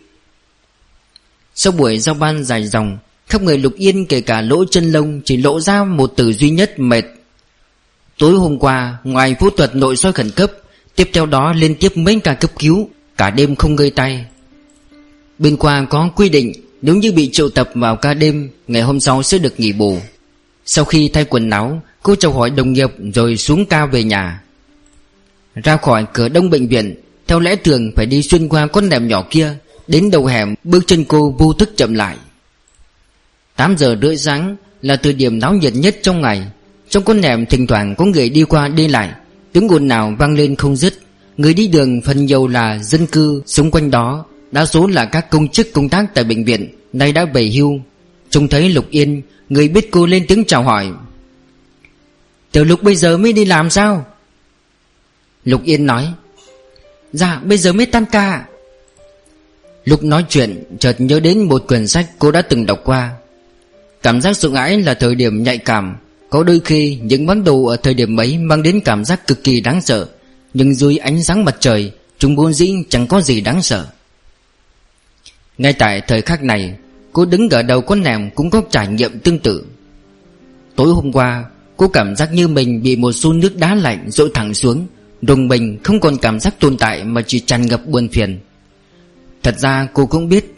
Sau 1.55 1.73
buổi 1.73 1.99
giao 1.99 2.15
ban 2.15 2.45
dài 2.45 2.67
dòng, 2.67 2.99
Khắp 3.29 3.43
người 3.43 3.59
lục 3.59 3.75
yên 3.77 4.07
kể 4.07 4.21
cả 4.21 4.41
lỗ 4.41 4.65
chân 4.65 4.93
lông 4.93 5.21
Chỉ 5.25 5.37
lộ 5.37 5.61
ra 5.61 5.85
một 5.85 6.13
từ 6.17 6.33
duy 6.33 6.51
nhất 6.51 6.79
mệt. 6.79 7.05
Tối 8.19 8.33
hôm 8.33 8.59
qua, 8.59 8.99
Ngoài 9.05 9.35
phẫu 9.41 9.51
thuật 9.51 9.77
nội 9.77 9.97
soi 9.97 10.13
khẩn 10.13 10.31
cấp, 10.31 10.53
Tiếp 10.97 11.11
theo 11.13 11.27
đó 11.27 11.53
liên 11.53 11.75
tiếp 11.75 11.97
mấy 11.97 12.21
ca 12.25 12.35
cấp 12.35 12.51
cứu, 12.59 12.89
Cả 13.17 13.31
đêm 13.31 13.57
không 13.57 13.77
ngơi 13.77 13.91
tay. 13.91 14.25
Bên 15.39 15.57
qua 15.57 15.87
có 15.91 16.11
quy 16.17 16.29
định, 16.29 16.53
Nếu 16.83 16.97
như 16.97 17.13
bị 17.13 17.31
triệu 17.33 17.49
tập 17.49 17.71
vào 17.75 17.97
ca 17.97 18.15
đêm, 18.15 18.51
Ngày 18.69 18.83
hôm 18.83 19.01
sau 19.01 19.23
sẽ 19.23 19.39
được 19.39 19.61
nghỉ 19.61 19.73
bù. 19.73 19.99
Sau 20.65 20.85
khi 20.85 21.09
thay 21.09 21.25
quần 21.25 21.51
áo, 21.51 21.83
Cô 22.03 22.15
chào 22.15 22.33
hỏi 22.33 22.51
đồng 22.51 22.73
nghiệp 22.73 22.91
rồi 23.15 23.37
xuống 23.37 23.67
ca 23.67 23.87
về 23.87 24.05
nhà. 24.05 24.43
Ra 25.55 25.77
khỏi 25.77 26.07
cửa 26.13 26.29
đông 26.29 26.51
bệnh 26.51 26.69
viện, 26.69 26.95
Theo 27.27 27.41
lẽ 27.41 27.57
thường 27.57 27.93
phải 27.97 28.07
đi 28.07 28.23
xuyên 28.23 28.49
qua 28.49 28.67
con 28.67 28.89
đèm 28.89 29.09
nhỏ 29.09 29.25
kia 29.31 29.57
Đến 29.87 30.11
đầu 30.11 30.27
hẻm, 30.27 30.55
Bước 30.65 30.87
chân 30.87 31.05
cô 31.05 31.35
vô 31.39 31.53
thức 31.53 31.77
chậm 31.77 31.95
lại. 31.95 32.17
8 33.57 33.77
giờ 33.79 33.97
rưỡi 34.03 34.17
sáng 34.17 34.57
Là 34.83 34.97
thời 34.97 35.13
điểm 35.13 35.39
náo 35.39 35.55
nhiệt 35.55 35.75
nhất 35.75 35.97
trong 36.03 36.21
ngày. 36.21 36.47
Trong 36.89 37.05
con 37.05 37.23
hẻm 37.23 37.47
thỉnh 37.47 37.67
thoảng 37.67 37.95
có 37.99 38.05
người 38.05 38.29
đi 38.29 38.45
qua 38.45 38.69
đi 38.69 38.89
lại. 38.89 39.11
Tiếng 39.53 39.69
ồn 39.69 39.89
nào 39.89 40.15
vang 40.19 40.35
lên 40.35 40.57
không 40.57 40.77
dứt. 40.77 40.95
Người 41.37 41.55
đi 41.55 41.67
đường 41.67 42.01
phần 42.03 42.27
nhiều 42.27 42.47
là 42.47 42.79
dân 42.79 43.07
cư 43.07 43.43
xung 43.47 43.71
quanh 43.71 43.91
đó. 43.91 44.25
Đa 44.53 44.67
số 44.67 44.87
là 44.87 45.05
các 45.05 45.31
công 45.31 45.49
chức 45.49 45.73
công 45.73 45.89
tác 45.89 46.15
tại 46.15 46.25
bệnh 46.25 46.45
viện. 46.45 46.69
Nay 46.93 47.13
đã 47.13 47.25
về 47.25 47.51
hưu. 47.55 47.81
Trông 48.31 48.49
thấy 48.49 48.69
Lục 48.69 48.87
Yên, 48.91 49.23
Người 49.49 49.69
biết 49.69 49.91
cô 49.91 50.07
lên 50.07 50.27
tiếng 50.29 50.45
chào 50.45 50.63
hỏi. 50.63 50.93
Tiểu 52.53 52.65
Lục 52.65 52.83
bây 52.83 52.97
giờ 52.97 53.17
mới 53.17 53.33
đi 53.33 53.45
làm 53.45 53.71
sao? 53.71 54.07
Lục 55.45 55.63
Yên 55.65 55.87
nói. 55.87 56.13
Dạ 57.13 57.41
bây 57.45 57.59
giờ 57.59 57.73
mới 57.73 57.87
tan 57.87 58.05
ca 58.13 58.45
Lúc 59.85 60.05
nói 60.05 60.25
chuyện, 60.29 60.65
chợt 60.79 60.97
nhớ 60.99 61.21
đến 61.21 61.43
một 61.43 61.65
quyển 61.69 61.87
sách 61.87 62.11
cô 62.19 62.31
đã 62.31 62.43
từng 62.43 62.67
đọc 62.67 62.81
qua. 62.85 63.11
Cảm 64.03 64.21
giác 64.21 64.37
sợ 64.37 64.49
hãi 64.49 64.79
là 64.79 64.95
thời 64.95 65.15
điểm 65.15 65.43
nhạy 65.43 65.59
cảm. 65.59 65.97
Có 66.31 66.43
đôi 66.43 66.61
khi, 66.65 66.99
những 67.03 67.27
món 67.27 67.45
đồ 67.45 67.65
ở 67.65 67.77
thời 67.77 67.95
điểm 67.95 68.21
ấy 68.21 68.39
mang 68.39 68.63
đến 68.63 68.81
cảm 68.85 69.05
giác 69.05 69.27
cực 69.27 69.45
kỳ 69.45 69.61
đáng 69.61 69.81
sợ. 69.81 70.07
Nhưng 70.55 70.75
dưới 70.75 70.97
ánh 70.97 71.23
sáng 71.23 71.45
mặt 71.45 71.57
trời, 71.61 71.93
Chúng 72.19 72.37
vốn 72.37 72.53
dĩ 72.53 72.75
chẳng 72.89 73.07
có 73.07 73.21
gì 73.21 73.41
đáng 73.41 73.63
sợ. 73.63 73.87
Ngay 75.59 75.73
tại 75.73 76.03
thời 76.09 76.21
khắc 76.21 76.43
này, 76.43 76.75
Cô 77.13 77.25
đứng 77.25 77.49
ở 77.49 77.63
đầu 77.63 77.81
con 77.81 78.03
nèm 78.03 78.31
cũng 78.31 78.51
có 78.51 78.63
trải 78.71 78.89
nghiệm 78.89 79.19
tương 79.19 79.39
tự. 79.39 79.65
Tối 80.77 80.89
hôm 80.89 81.13
qua, 81.13 81.45
Cô 81.77 81.89
cảm 81.89 82.17
giác 82.17 82.33
như 82.33 82.49
mình 82.49 82.83
bị 82.83 82.97
một 82.97 83.13
xu 83.13 83.33
nước 83.33 83.57
đá 83.57 83.75
lạnh 83.75 84.05
dội 84.09 84.31
thẳng 84.35 84.55
xuống. 84.55 84.87
Đồng 85.23 85.49
mình 85.49 85.79
không 85.85 86.01
còn 86.01 86.17
cảm 86.17 86.41
giác 86.41 86.61
tồn 86.61 86.77
tại 86.77 87.05
Mà 87.05 87.23
chỉ 87.27 87.41
tràn 87.41 87.67
ngập 87.67 87.87
buồn 87.87 88.09
phiền. 88.09 88.39
Thật 89.43 89.59
ra 89.59 89.89
cô 89.93 90.07
cũng 90.07 90.29
biết, 90.29 90.55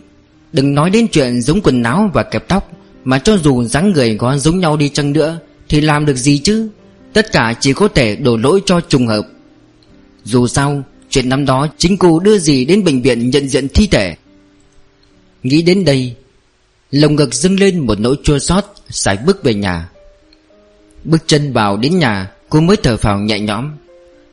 Đừng 0.53 0.75
nói 0.75 0.91
đến 0.91 1.07
chuyện 1.13 1.41
giống 1.41 1.61
quần 1.61 1.83
áo 1.83 2.11
và 2.15 2.23
kẹp 2.23 2.49
tóc, 2.49 2.73
Mà 3.05 3.19
cho 3.19 3.37
dù 3.37 3.65
dáng 3.65 3.93
người 3.93 4.17
có 4.19 4.39
giống 4.39 4.59
nhau 4.59 4.77
đi 4.77 4.89
chăng 4.89 5.13
nữa, 5.13 5.39
Thì 5.69 5.81
làm 5.81 6.07
được 6.07 6.17
gì 6.17 6.39
chứ? 6.39 6.69
Tất 7.13 7.33
cả 7.33 7.55
chỉ 7.61 7.73
có 7.73 7.89
thể 7.89 8.17
đổ 8.17 8.37
lỗi 8.37 8.61
cho 8.67 8.81
trùng 8.81 9.07
hợp. 9.07 9.27
Dù 10.25 10.47
sao, 10.47 10.83
Chuyện 11.11 11.29
năm 11.29 11.47
đó 11.47 11.69
chính 11.79 11.99
cô 11.99 12.21
đưa 12.21 12.39
gì 12.39 12.65
đến 12.65 12.85
bệnh 12.85 13.03
viện 13.03 13.31
nhận 13.31 13.49
diện 13.49 13.69
thi 13.69 13.87
thể. 13.87 14.17
Nghĩ 15.43 15.63
đến 15.63 15.85
đây, 15.85 16.15
Lồng 16.91 17.17
ngực 17.17 17.35
dâng 17.35 17.61
lên 17.61 17.79
một 17.79 18.01
nỗi 18.01 18.17
chua 18.25 18.39
xót, 18.39 18.65
Sải 18.91 19.19
bước 19.27 19.45
về 19.45 19.55
nhà. 19.55 19.89
Bước 21.05 21.23
chân 21.27 21.53
vào 21.53 21.77
đến 21.77 21.99
nhà, 21.99 22.31
Cô 22.49 22.61
mới 22.61 22.77
thở 22.77 22.97
phào 22.97 23.19
nhẹ 23.19 23.41
nhõm. 23.41 23.71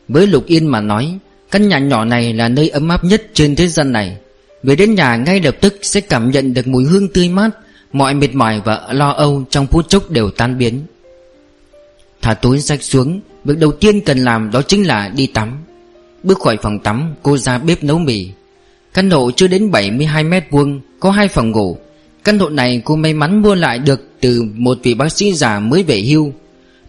Với 0.07 0.27
Lục 0.27 0.45
Yên 0.45 0.67
mà 0.67 0.81
nói, 0.81 1.17
Căn 1.51 1.67
nhà 1.67 1.79
nhỏ 1.79 2.05
này 2.05 2.33
là 2.33 2.49
nơi 2.49 2.69
ấm 2.69 2.89
áp 2.89 3.03
nhất 3.03 3.23
trên 3.33 3.55
thế 3.55 3.67
gian 3.67 3.91
này. 3.91 4.17
Về 4.63 4.75
đến 4.75 4.95
nhà 4.95 5.15
ngay 5.15 5.39
lập 5.39 5.55
tức 5.61 5.79
sẽ 5.81 6.01
cảm 6.01 6.31
nhận 6.31 6.53
được 6.53 6.67
mùi 6.67 6.83
hương 6.83 7.07
tươi 7.07 7.29
mát, 7.29 7.49
Mọi 7.93 8.13
mệt 8.13 8.35
mỏi 8.35 8.61
và 8.65 8.87
lo 8.91 9.11
âu 9.11 9.43
trong 9.49 9.67
phút 9.67 9.89
chốc 9.89 10.09
đều 10.09 10.29
tan 10.29 10.57
biến. 10.57 10.81
Thả 12.21 12.33
túi 12.33 12.61
sách 12.61 12.83
xuống, 12.83 13.21
Việc 13.45 13.57
đầu 13.57 13.71
tiên 13.71 14.01
cần 14.01 14.17
làm 14.17 14.51
đó 14.51 14.61
chính 14.61 14.87
là 14.87 15.09
đi 15.09 15.27
tắm. 15.27 15.57
Bước 16.23 16.39
khỏi 16.39 16.57
phòng 16.61 16.79
tắm, 16.79 17.15
Cô 17.23 17.37
ra 17.37 17.57
bếp 17.57 17.83
nấu 17.83 17.97
mì. 17.99 18.29
Căn 18.93 19.09
hộ 19.09 19.31
chưa 19.31 19.47
đến 19.47 19.71
72 19.71 20.23
mét 20.23 20.43
vuông, 20.51 20.81
Có 20.99 21.11
hai 21.11 21.27
phòng 21.27 21.51
ngủ. 21.51 21.77
Căn 22.23 22.39
hộ 22.39 22.49
này 22.49 22.81
cô 22.85 22.95
may 22.95 23.13
mắn 23.13 23.41
mua 23.41 23.55
lại 23.55 23.79
được 23.79 24.07
Từ 24.19 24.43
một 24.55 24.77
vị 24.83 24.93
bác 24.93 25.11
sĩ 25.11 25.33
già 25.33 25.59
mới 25.59 25.83
về 25.83 26.01
hưu. 26.01 26.33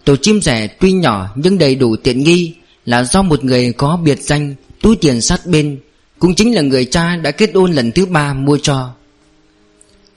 Tổ 0.05 0.15
chim 0.15 0.41
rẻ 0.41 0.67
tuy 0.67 0.91
nhỏ 0.91 1.29
nhưng 1.35 1.57
đầy 1.57 1.75
đủ 1.75 1.95
tiện 1.95 2.23
nghi 2.23 2.53
Là 2.85 3.03
do 3.03 3.21
một 3.21 3.43
người 3.43 3.73
có 3.73 3.99
biệt 4.03 4.21
danh 4.21 4.55
Túi 4.81 4.95
tiền 4.95 5.21
sát 5.21 5.45
bên 5.45 5.79
cũng 6.19 6.35
chính 6.35 6.55
là 6.55 6.61
người 6.61 6.85
cha 6.85 7.15
đã 7.15 7.31
kết 7.31 7.51
hôn 7.53 7.71
lần 7.71 7.91
thứ 7.91 8.05
ba 8.05 8.33
mua 8.33 8.57
cho. 8.57 8.93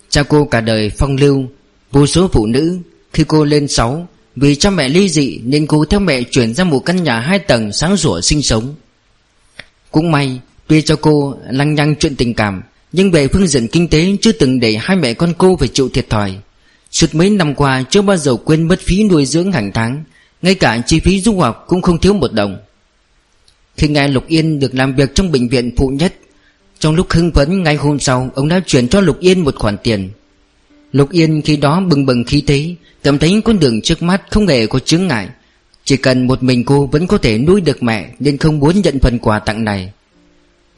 Cha 0.08 0.22
cô 0.22 0.44
cả 0.44 0.60
đời 0.60 0.90
phong 0.90 1.16
lưu, 1.16 1.44
Vô 1.92 2.06
số 2.06 2.28
phụ 2.32 2.46
nữ. 2.46 2.78
Khi 3.12 3.24
cô 3.28 3.44
lên 3.44 3.68
6 3.68 4.08
Vì 4.36 4.54
cha 4.54 4.70
mẹ 4.70 4.88
ly 4.88 5.08
dị 5.08 5.40
Nên 5.44 5.66
cô 5.66 5.84
theo 5.84 6.00
mẹ 6.00 6.22
chuyển 6.22 6.54
ra 6.54 6.64
một 6.64 6.78
căn 6.78 7.02
nhà 7.04 7.20
hai 7.20 7.38
tầng 7.38 7.72
sáng 7.72 7.96
sủa 7.96 8.20
sinh 8.20 8.42
sống. 8.42 8.74
Cũng 9.90 10.10
may, 10.10 10.40
Tuy 10.66 10.82
cho 10.82 10.96
cô 10.96 11.36
lăng 11.50 11.74
nhăng 11.74 11.94
chuyện 11.96 12.16
tình 12.16 12.34
cảm, 12.34 12.62
Nhưng 12.92 13.10
về 13.10 13.28
phương 13.28 13.46
diện 13.46 13.68
kinh 13.68 13.88
tế 13.88 14.16
Chưa 14.20 14.32
từng 14.32 14.60
để 14.60 14.76
hai 14.80 14.96
mẹ 14.96 15.14
con 15.14 15.32
cô 15.38 15.56
phải 15.56 15.68
chịu 15.68 15.88
thiệt 15.88 16.10
thòi. 16.10 16.34
Suốt 16.90 17.14
mấy 17.14 17.30
năm 17.30 17.54
qua 17.54 17.82
chưa 17.90 18.02
bao 18.02 18.16
giờ 18.16 18.36
quên 18.44 18.68
mất 18.68 18.80
phí 18.80 19.04
nuôi 19.04 19.26
dưỡng 19.26 19.52
hàng 19.52 19.72
tháng, 19.72 20.04
Ngay 20.42 20.54
cả 20.54 20.82
chi 20.86 21.00
phí 21.00 21.20
du 21.20 21.38
học 21.38 21.64
cũng 21.68 21.82
không 21.82 21.98
thiếu 21.98 22.14
một 22.14 22.32
đồng. 22.32 22.58
Khi 23.76 23.88
nghe 23.88 24.08
Lục 24.08 24.26
Yên 24.28 24.60
được 24.60 24.74
làm 24.74 24.94
việc 24.94 25.14
trong 25.14 25.32
bệnh 25.32 25.48
viện 25.48 25.70
phụ 25.76 25.88
nhất. 25.88 26.14
Trong 26.78 26.94
lúc 26.94 27.06
hưng 27.10 27.32
phấn, 27.32 27.62
ngay 27.62 27.76
hôm 27.76 27.98
sau, 27.98 28.30
Ông 28.34 28.48
đã 28.48 28.60
chuyển 28.66 28.88
cho 28.88 29.00
Lục 29.00 29.20
Yên 29.20 29.40
một 29.40 29.56
khoản 29.56 29.76
tiền. 29.82 30.10
Lục 30.92 31.10
Yên 31.10 31.42
khi 31.42 31.56
đó 31.56 31.80
bừng 31.80 32.06
bừng 32.06 32.24
khí 32.24 32.42
thế, 32.46 32.74
Cảm 33.02 33.18
thấy 33.18 33.40
con 33.44 33.58
đường 33.58 33.82
trước 33.82 34.02
mắt 34.02 34.22
không 34.30 34.46
hề 34.46 34.66
có 34.66 34.78
chướng 34.78 35.06
ngại. 35.06 35.28
Chỉ 35.84 35.96
cần 35.96 36.26
một 36.26 36.42
mình 36.42 36.64
cô 36.64 36.86
vẫn 36.86 37.06
có 37.06 37.18
thể 37.18 37.38
nuôi 37.38 37.60
được 37.60 37.82
mẹ, 37.82 38.10
Nên 38.18 38.38
không 38.38 38.58
muốn 38.58 38.80
nhận 38.80 38.98
phần 39.00 39.18
quà 39.18 39.38
tặng 39.38 39.64
này. 39.64 39.92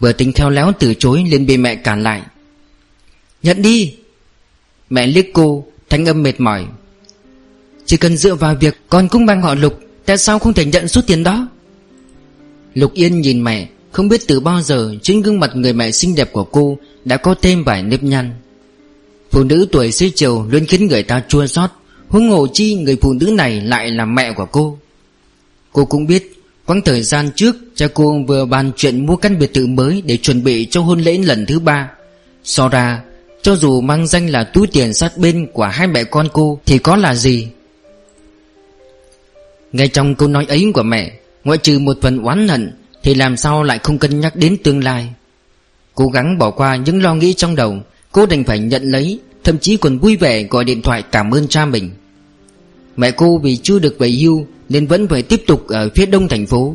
Vừa 0.01 0.13
tính 0.13 0.33
theo 0.33 0.51
léo 0.51 0.73
từ 0.79 0.95
chối, 0.95 1.25
liền 1.29 1.47
bị 1.47 1.57
mẹ 1.57 1.75
cản 1.75 2.03
lại. 2.03 2.23
Nhận 3.43 3.63
đi. 3.63 3.95
Mẹ 4.91 5.07
liếc 5.07 5.27
cô, 5.33 5.67
Thanh 5.91 6.07
âm 6.07 6.23
mệt 6.23 6.41
mỏi. 6.41 6.65
Chỉ 7.87 7.97
cần 7.97 8.17
dựa 8.17 8.35
vào 8.35 8.55
việc 8.55 8.77
con 8.89 9.09
cũng 9.09 9.27
mang 9.27 9.43
họ 9.43 9.55
Lục, 9.55 9.81
Tại 10.05 10.19
sao 10.19 10.39
không 10.39 10.55
thể 10.55 10.65
nhận 10.65 10.89
số 10.89 11.01
tiền 11.07 11.23
đó? 11.23 11.49
Lục 12.79 12.95
Yên 12.95 13.21
nhìn 13.21 13.45
mẹ, 13.45 13.69
Không 13.93 14.09
biết 14.09 14.21
từ 14.29 14.41
bao 14.41 14.61
giờ 14.61 14.95
Trên 15.03 15.23
gương 15.23 15.41
mặt 15.41 15.51
người 15.55 15.73
mẹ 15.73 15.91
xinh 15.91 16.15
đẹp 16.15 16.33
của 16.33 16.45
cô 16.45 16.79
Đã 17.05 17.17
có 17.17 17.35
thêm 17.43 17.65
vài 17.65 17.83
nếp 17.83 18.03
nhăn. 18.03 18.31
Phụ 19.31 19.45
nữ 19.45 19.67
tuổi 19.73 19.93
xế 19.93 20.11
chiều 20.15 20.47
Luôn 20.51 20.67
khiến 20.67 20.87
người 20.87 21.03
ta 21.03 21.23
chua 21.29 21.47
xót, 21.47 21.71
Huống 22.09 22.31
hồ 22.31 22.47
chi 22.53 22.75
người 22.75 22.97
phụ 23.01 23.13
nữ 23.13 23.27
này 23.27 23.61
lại 23.61 23.91
là 23.91 24.05
mẹ 24.05 24.33
của 24.33 24.47
cô. 24.53 24.79
Cô 25.73 25.85
cũng 25.85 26.07
biết, 26.07 26.43
Quãng 26.67 26.81
thời 26.85 27.03
gian 27.03 27.31
trước, 27.37 27.57
Cha 27.75 27.89
cô 27.95 28.21
vừa 28.29 28.45
bàn 28.45 28.73
chuyện 28.77 29.07
mua 29.07 29.17
căn 29.17 29.39
biệt 29.39 29.55
thự 29.55 29.67
mới 29.67 30.03
Để 30.07 30.17
chuẩn 30.17 30.45
bị 30.45 30.67
cho 30.71 30.81
hôn 30.81 31.01
lễ 31.01 31.19
lần 31.19 31.47
thứ 31.47 31.59
ba. 31.59 31.91
So 32.45 32.69
ra, 32.69 33.03
cho 33.43 33.57
dù 33.57 33.81
mang 33.81 34.07
danh 34.07 34.31
là 34.31 34.45
túi 34.45 34.67
tiền 34.67 34.95
sát 34.95 35.19
bên 35.19 35.47
của 35.53 35.65
hai 35.65 35.87
mẹ 35.87 36.05
con 36.05 36.29
cô 36.33 36.61
Thì 36.67 36.79
có 36.79 36.97
là 36.97 37.15
gì? 37.15 37.49
Ngay 39.73 39.89
trong 39.89 40.15
câu 40.15 40.29
nói 40.29 40.47
ấy 40.49 40.71
của 40.75 40.83
mẹ 40.83 41.13
Ngoại 41.49 41.59
trừ 41.59 41.79
một 41.79 41.99
phần 42.03 42.19
oán 42.23 42.49
hận, 42.49 42.73
Thì 43.03 43.15
làm 43.15 43.37
sao 43.37 43.63
lại 43.63 43.79
không 43.79 43.99
cân 43.99 44.21
nhắc 44.21 44.37
đến 44.37 44.57
tương 44.65 44.85
lai? 44.85 45.09
Cố 45.95 46.09
gắng 46.09 46.39
bỏ 46.39 46.51
qua 46.51 46.77
những 46.77 47.03
lo 47.03 47.15
nghĩ 47.15 47.33
trong 47.33 47.57
đầu 47.57 47.79
Cô 48.13 48.27
đành 48.27 48.45
phải 48.45 48.59
nhận 48.59 48.83
lấy, 48.83 49.19
Thậm 49.45 49.59
chí 49.59 49.77
còn 49.77 49.99
vui 49.99 50.17
vẻ 50.17 50.43
gọi 50.43 50.65
điện 50.65 50.83
thoại 50.83 51.03
cảm 51.13 51.31
ơn 51.31 51.49
cha 51.49 51.67
mình. 51.67 51.91
Mẹ 52.97 53.11
cô 53.11 53.39
vì 53.39 53.57
chưa 53.57 53.79
được 53.79 53.99
về 53.99 54.11
hưu 54.11 54.47
Nên 54.69 54.87
vẫn 54.87 55.09
phải 55.09 55.23
tiếp 55.23 55.43
tục 55.47 55.69
ở 55.69 55.91
phía 55.95 56.07
đông 56.07 56.29
thành 56.29 56.47
phố. 56.47 56.75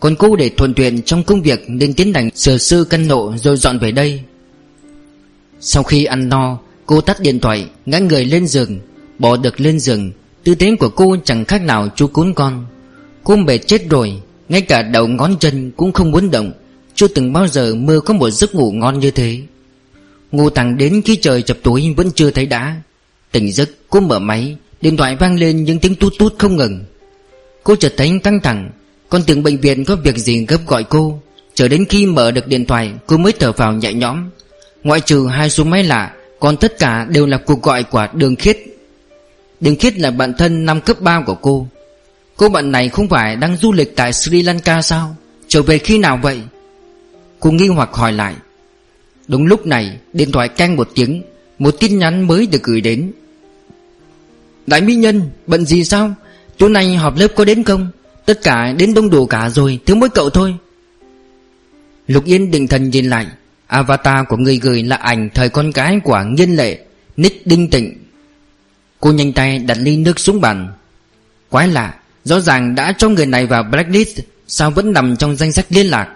Còn 0.00 0.16
cô 0.16 0.36
để 0.36 0.50
thuận 0.56 0.74
tiện 0.74 1.02
trong 1.02 1.24
công 1.24 1.42
việc 1.42 1.64
Nên 1.68 1.94
tiến 1.94 2.14
hành 2.14 2.30
sửa 2.34 2.58
sư 2.58 2.84
căn 2.90 3.08
nộ 3.08 3.34
rồi 3.36 3.56
dọn 3.56 3.78
về 3.78 3.92
đây. 3.92 4.20
Sau 5.60 5.82
khi 5.82 6.04
ăn 6.04 6.28
no, 6.28 6.58
Cô 6.86 7.00
tắt 7.00 7.20
điện 7.20 7.40
thoại, 7.40 7.66
Ngã 7.86 7.98
người 7.98 8.24
lên 8.24 8.46
giường, 8.46 8.80
Bỏ 9.18 9.36
được 9.36 9.60
lên 9.60 9.80
giường. 9.80 10.12
Tư 10.44 10.54
thế 10.54 10.76
của 10.80 10.88
cô 10.88 11.16
chẳng 11.24 11.44
khác 11.44 11.62
nào 11.62 11.88
chú 11.96 12.06
cún 12.06 12.34
con. 12.34 12.66
Cô 13.24 13.36
mệt 13.36 13.58
chết 13.58 13.90
rồi, 13.90 14.12
Ngay 14.48 14.60
cả 14.60 14.82
đầu 14.82 15.08
ngón 15.08 15.36
chân 15.40 15.70
cũng 15.76 15.92
không 15.92 16.10
muốn 16.10 16.30
động. 16.30 16.52
Chưa 16.94 17.08
từng 17.08 17.32
bao 17.32 17.46
giờ 17.46 17.74
mơ 17.74 18.00
có 18.04 18.14
một 18.14 18.30
giấc 18.30 18.54
ngủ 18.54 18.72
ngon 18.72 18.98
như 18.98 19.10
thế. 19.10 19.40
Ngủ 20.32 20.50
thẳng 20.50 20.76
đến 20.76 21.02
khi 21.04 21.16
trời 21.16 21.42
chập 21.42 21.56
tối 21.62 21.94
vẫn 21.96 22.10
chưa 22.14 22.30
thấy 22.30 22.46
đã. 22.46 22.76
Tỉnh 23.32 23.52
giấc, 23.52 23.70
cô 23.90 24.00
mở 24.00 24.18
máy, 24.18 24.56
Điện 24.80 24.96
thoại 24.96 25.16
vang 25.16 25.38
lên 25.38 25.64
những 25.64 25.78
tiếng 25.78 25.94
tút 25.94 26.12
tút 26.18 26.34
không 26.38 26.56
ngừng. 26.56 26.84
Cô 27.62 27.76
chợt 27.76 27.94
thấy 27.96 28.20
căng 28.22 28.40
thẳng 28.40 28.70
Con 29.08 29.22
tưởng 29.26 29.42
bệnh 29.42 29.60
viện 29.60 29.84
có 29.84 29.96
việc 29.96 30.16
gì 30.16 30.46
gấp 30.46 30.58
gọi 30.66 30.84
cô. 30.84 31.20
Chờ 31.54 31.68
đến 31.68 31.84
khi 31.88 32.06
mở 32.06 32.30
được 32.30 32.46
điện 32.46 32.66
thoại, 32.66 32.92
Cô 33.06 33.16
mới 33.16 33.32
thở 33.32 33.52
vào 33.52 33.72
nhẹ 33.72 33.92
nhõm. 33.92 34.30
Ngoại 34.82 35.00
trừ 35.00 35.26
hai 35.26 35.50
số 35.50 35.64
máy 35.64 35.84
lạ, 35.84 36.12
Còn 36.40 36.56
tất 36.56 36.78
cả 36.78 37.06
đều 37.10 37.26
là 37.26 37.36
cuộc 37.36 37.62
gọi 37.62 37.82
của 37.82 38.06
Đường 38.12 38.36
Khiết. 38.36 38.58
Đường 39.60 39.76
Khiết 39.76 39.98
là 39.98 40.10
bạn 40.10 40.32
thân 40.38 40.64
năm 40.64 40.80
cấp 40.80 41.00
3 41.00 41.22
của 41.26 41.34
cô. 41.34 41.68
Cô 42.36 42.48
bạn 42.48 42.72
này 42.72 42.88
không 42.88 43.08
phải 43.08 43.36
đang 43.36 43.56
du 43.56 43.72
lịch 43.72 43.96
tại 43.96 44.12
Sri 44.12 44.42
Lanka 44.42 44.82
sao? 44.82 45.16
Trở 45.48 45.62
về 45.62 45.78
khi 45.78 45.98
nào 45.98 46.18
vậy? 46.22 46.40
Cô 47.40 47.50
nghi 47.50 47.68
hoặc 47.68 47.90
hỏi 47.92 48.12
lại. 48.12 48.34
Đúng 49.28 49.46
lúc 49.46 49.66
này, 49.66 49.98
điện 50.12 50.32
thoại 50.32 50.48
canh 50.48 50.76
một 50.76 50.88
tiếng, 50.94 51.22
Một 51.58 51.74
tin 51.80 51.98
nhắn 51.98 52.26
mới 52.26 52.46
được 52.46 52.62
gửi 52.62 52.80
đến. 52.80 53.12
Đại 54.66 54.80
mỹ 54.80 54.94
nhân, 54.94 55.30
Bận 55.46 55.66
gì 55.66 55.84
sao? 55.84 56.14
Chỗ 56.58 56.68
này 56.68 56.96
họp 56.96 57.16
lớp 57.16 57.28
có 57.36 57.44
đến 57.44 57.64
không? 57.64 57.90
Tất 58.26 58.42
cả 58.42 58.72
đến 58.72 58.94
đông 58.94 59.10
đủ 59.10 59.26
cả 59.26 59.48
rồi 59.48 59.78
Thiếu 59.86 59.96
mỗi 59.96 60.08
cậu 60.08 60.30
thôi. 60.30 60.54
Lục 62.06 62.24
Yên 62.24 62.50
định 62.50 62.66
thần 62.66 62.90
nhìn 62.90 63.10
lại. 63.10 63.26
Avatar 63.66 64.26
của 64.28 64.36
người 64.36 64.58
gửi 64.58 64.82
là 64.82 64.96
ảnh 64.96 65.28
thời 65.34 65.48
con 65.48 65.70
gái 65.70 66.00
của 66.04 66.24
Nghiên 66.28 66.50
Lệ 66.50 66.78
Nick 67.16 67.46
Đinh 67.46 67.70
Tịnh. 67.70 67.94
Cô 69.00 69.12
nhanh 69.12 69.32
tay 69.32 69.58
đặt 69.58 69.78
ly 69.80 69.96
nước 69.96 70.18
xuống 70.18 70.40
bàn. 70.40 70.72
Quái 71.50 71.68
lạ 71.68 71.94
Rõ 72.24 72.40
ràng 72.40 72.74
đã 72.74 72.92
cho 72.98 73.08
người 73.08 73.26
này 73.26 73.46
vào 73.46 73.62
blacklist, 73.62 74.20
Sao 74.46 74.70
vẫn 74.70 74.92
nằm 74.92 75.16
trong 75.16 75.36
danh 75.36 75.52
sách 75.52 75.66
liên 75.68 75.86
lạc? 75.86 76.14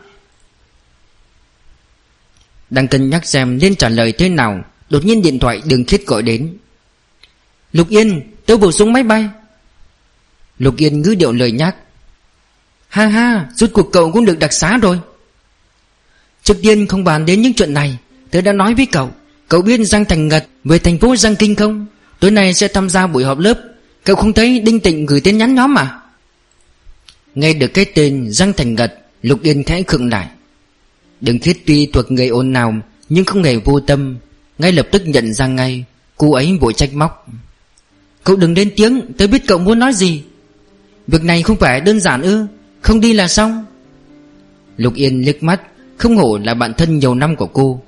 Đang 2.70 2.88
cân 2.88 3.10
nhắc 3.10 3.26
xem 3.26 3.58
nên 3.58 3.76
trả 3.76 3.88
lời 3.88 4.12
thế 4.12 4.28
nào, 4.28 4.64
Đột 4.90 5.04
nhiên 5.04 5.22
điện 5.22 5.38
thoại 5.38 5.62
đường 5.64 5.84
khiết 5.84 6.06
gọi 6.06 6.22
đến. 6.22 6.56
Lục 7.72 7.88
Yên, 7.88 8.20
Tớ 8.46 8.56
bổ 8.56 8.72
sung 8.72 8.92
máy 8.92 9.02
bay. 9.02 9.28
Lục 10.58 10.76
Yên 10.76 11.02
ngữ 11.02 11.14
điệu 11.14 11.32
lời 11.32 11.52
nhắc. 11.52 11.76
Ha 12.88 13.06
ha, 13.06 13.48
rút 13.54 13.70
cuộc 13.72 13.92
cậu 13.92 14.12
cũng 14.12 14.24
được 14.24 14.38
đặc 14.38 14.52
xá 14.52 14.78
rồi. 14.82 15.00
Trước 16.42 16.56
tiên 16.62 16.86
không 16.86 17.04
bàn 17.04 17.26
đến 17.26 17.42
những 17.42 17.54
chuyện 17.54 17.74
này, 17.74 17.98
Tớ 18.30 18.40
đã 18.40 18.52
nói 18.52 18.74
với 18.74 18.86
cậu. 18.86 19.10
Cậu 19.48 19.62
biết 19.62 19.84
Giang 19.84 20.04
Thành 20.04 20.28
Ngật 20.28 20.46
về 20.64 20.78
thành 20.78 20.98
phố 20.98 21.16
Giang 21.16 21.36
Kinh 21.36 21.54
không? 21.54 21.86
Tối 22.20 22.30
nay 22.30 22.54
sẽ 22.54 22.68
tham 22.68 22.90
gia 22.90 23.06
buổi 23.06 23.24
họp 23.24 23.38
lớp. 23.38 23.60
Cậu 24.08 24.16
không 24.16 24.32
thấy 24.32 24.60
Đinh 24.60 24.80
Tịnh 24.80 25.06
gửi 25.06 25.20
tin 25.20 25.38
nhắn 25.38 25.54
nhóm 25.54 25.74
mà 25.74 26.00
Nghe 27.34 27.52
được 27.52 27.66
cái 27.74 27.84
tên 27.84 28.30
Giang 28.30 28.52
Thành 28.52 28.74
Ngật, 28.74 28.98
Lục 29.22 29.42
Yên 29.42 29.64
khẽ 29.64 29.82
khựng 29.82 30.08
lại. 30.08 30.28
Đừng 31.20 31.38
khiết 31.38 31.56
tuy 31.66 31.86
thuộc 31.86 32.12
người 32.12 32.28
ồn 32.28 32.52
nào 32.52 32.74
Nhưng 33.08 33.24
không 33.24 33.42
hề 33.42 33.56
vô 33.56 33.80
tâm. 33.80 34.18
Ngay 34.58 34.72
lập 34.72 34.88
tức 34.90 35.02
nhận 35.06 35.32
ra 35.32 35.46
ngay, 35.46 35.84
Cô 36.16 36.32
ấy 36.32 36.58
vội 36.60 36.72
trách 36.72 36.94
móc. 36.94 37.26
Cậu 38.24 38.36
đừng 38.36 38.54
lên 38.54 38.70
tiếng, 38.76 39.00
Tớ 39.18 39.26
biết 39.26 39.42
cậu 39.46 39.58
muốn 39.58 39.78
nói 39.78 39.92
gì. 39.92 40.22
Việc 41.06 41.24
này 41.24 41.42
không 41.42 41.56
phải 41.56 41.80
đơn 41.80 42.00
giản 42.00 42.22
ư? 42.22 42.46
Không 42.80 43.00
đi 43.00 43.12
là 43.12 43.28
xong. 43.28 43.64
Lục 44.76 44.94
Yên 44.94 45.24
liếc 45.24 45.42
mắt, 45.42 45.60
Không 45.96 46.16
hổ 46.16 46.38
là 46.44 46.54
bạn 46.54 46.74
thân 46.74 46.98
nhiều 46.98 47.14
năm 47.14 47.36
của 47.36 47.46
cô. 47.46 47.82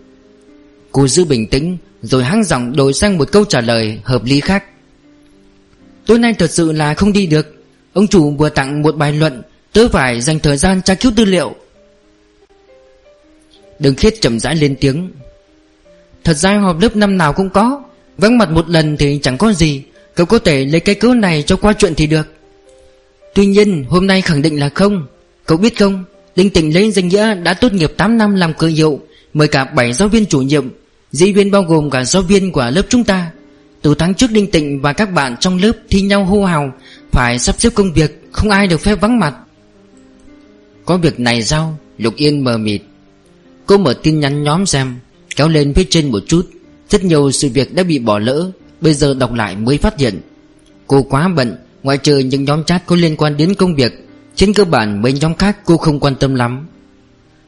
Cô 0.93 1.09
giữ 1.09 1.25
bình 1.25 1.47
tĩnh, 1.47 1.77
Rồi 2.03 2.25
hăng 2.25 2.45
giọng 2.45 2.77
đổi 2.77 2.93
sang 2.93 3.19
một 3.19 3.33
câu 3.33 3.45
trả 3.45 3.61
lời 3.61 4.01
hợp 4.05 4.25
lý 4.25 4.41
khác. 4.41 4.65
Tối 6.07 6.19
nay 6.19 6.35
thật 6.39 6.51
sự 6.51 6.73
là 6.73 6.95
không 6.95 7.13
đi 7.13 7.27
được. 7.27 7.55
Ông 7.93 8.07
chủ 8.07 8.31
vừa 8.31 8.49
tặng 8.49 8.83
một 8.83 8.97
bài 8.97 9.13
luận, 9.13 9.43
Tớ 9.73 9.89
phải 9.89 10.21
dành 10.21 10.39
thời 10.39 10.57
gian 10.57 10.83
tra 10.83 10.95
cứu 10.95 11.13
tư 11.17 11.25
liệu. 11.25 11.55
Đường 13.79 13.95
khiết 13.95 14.15
chậm 14.21 14.41
rãi 14.41 14.57
lên 14.57 14.77
tiếng. 14.81 15.11
Thật 16.25 16.35
ra 16.35 16.59
họp 16.59 16.81
lớp 16.81 16.97
năm 16.97 17.19
nào 17.19 17.33
cũng 17.33 17.51
có, 17.51 17.83
Vắng 18.19 18.39
mặt 18.39 18.51
một 18.51 18.69
lần 18.69 18.97
thì 18.97 19.19
chẳng 19.23 19.39
có 19.39 19.53
gì. 19.53 19.83
Cậu 20.15 20.27
có 20.27 20.39
thể 20.39 20.65
lấy 20.65 20.81
cái 20.81 20.95
cớ 20.95 21.15
này 21.15 21.43
cho 21.47 21.57
qua 21.57 21.73
chuyện 21.79 21.95
thì 21.95 22.07
được. 22.07 22.27
Tuy 23.35 23.47
nhiên, 23.47 23.85
hôm 23.89 24.07
nay 24.07 24.21
khẳng 24.21 24.43
định 24.43 24.61
là 24.61 24.69
không. 24.69 25.07
Cậu 25.47 25.59
biết 25.59 25.79
không 25.79 26.05
Đinh 26.37 26.51
Tịnh 26.51 26.75
lấy 26.75 26.91
danh 26.91 27.09
nghĩa 27.09 27.35
đã 27.35 27.55
tốt 27.55 27.73
nghiệp 27.73 27.93
8 27.97 28.19
năm 28.19 28.35
làm 28.35 28.55
cơ 28.55 28.67
hiệu, 28.67 29.01
Mời 29.35 29.49
cả 29.49 29.65
7 29.65 29.93
giáo 29.93 30.09
viên 30.09 30.27
chủ 30.27 30.43
nhiệm 30.43 30.69
Dĩ 31.13 31.33
viên 31.33 31.51
bao 31.51 31.63
gồm 31.63 31.91
cả 31.91 32.05
giáo 32.05 32.23
viên 32.23 32.53
của 32.53 32.71
lớp 32.75 32.83
chúng 32.89 33.05
ta. 33.05 33.31
Từ 33.83 33.95
tháng 33.95 34.15
trước 34.15 34.31
Đinh 34.31 34.51
Tịnh 34.51 34.81
và 34.81 34.93
các 34.93 35.13
bạn 35.13 35.37
trong 35.41 35.59
lớp 35.59 35.73
thi 35.91 36.03
nhau 36.03 36.25
hô 36.25 36.45
hào, 36.45 36.73
Phải 37.13 37.39
sắp 37.39 37.55
xếp 37.59 37.71
công 37.75 37.93
việc, 37.93 38.23
Không 38.33 38.51
ai 38.51 38.67
được 38.67 38.81
phép 38.81 39.01
vắng 39.01 39.19
mặt. 39.19 39.35
Có 40.85 40.97
việc 40.97 41.21
này 41.21 41.43
sao? 41.43 41.79
Lục 41.99 42.15
Yên 42.17 42.45
mờ 42.45 42.59
mịt. 42.59 42.83
Cô 43.67 43.79
mở 43.79 43.95
tin 44.03 44.21
nhắn 44.21 44.43
nhóm 44.43 44.67
xem, 44.67 44.95
Kéo 45.37 45.49
lên 45.49 45.75
phía 45.75 45.85
trên 45.91 46.11
một 46.11 46.23
chút. 46.27 46.51
Rất 46.89 47.05
nhiều 47.05 47.31
sự 47.31 47.49
việc 47.49 47.75
đã 47.75 47.83
bị 47.83 47.99
bỏ 47.99 48.19
lỡ, 48.19 48.51
Bây 48.81 48.95
giờ 48.95 49.15
đọc 49.15 49.33
lại 49.35 49.57
mới 49.57 49.79
phát 49.79 49.99
hiện. 49.99 50.21
Cô 50.87 51.03
quá 51.03 51.29
bận, 51.29 51.57
Ngoại 51.83 51.99
trừ 51.99 52.19
những 52.19 52.45
nhóm 52.45 52.65
chat 52.65 52.87
có 52.87 52.97
liên 52.97 53.17
quan 53.17 53.37
đến 53.37 53.55
công 53.55 53.75
việc, 53.75 54.09
Trên 54.35 54.53
cơ 54.53 54.65
bản 54.65 55.03
mấy 55.03 55.13
nhóm 55.13 55.35
khác 55.35 55.59
cô 55.65 55.77
không 55.77 56.01
quan 56.01 56.15
tâm 56.15 56.35
lắm. 56.35 56.67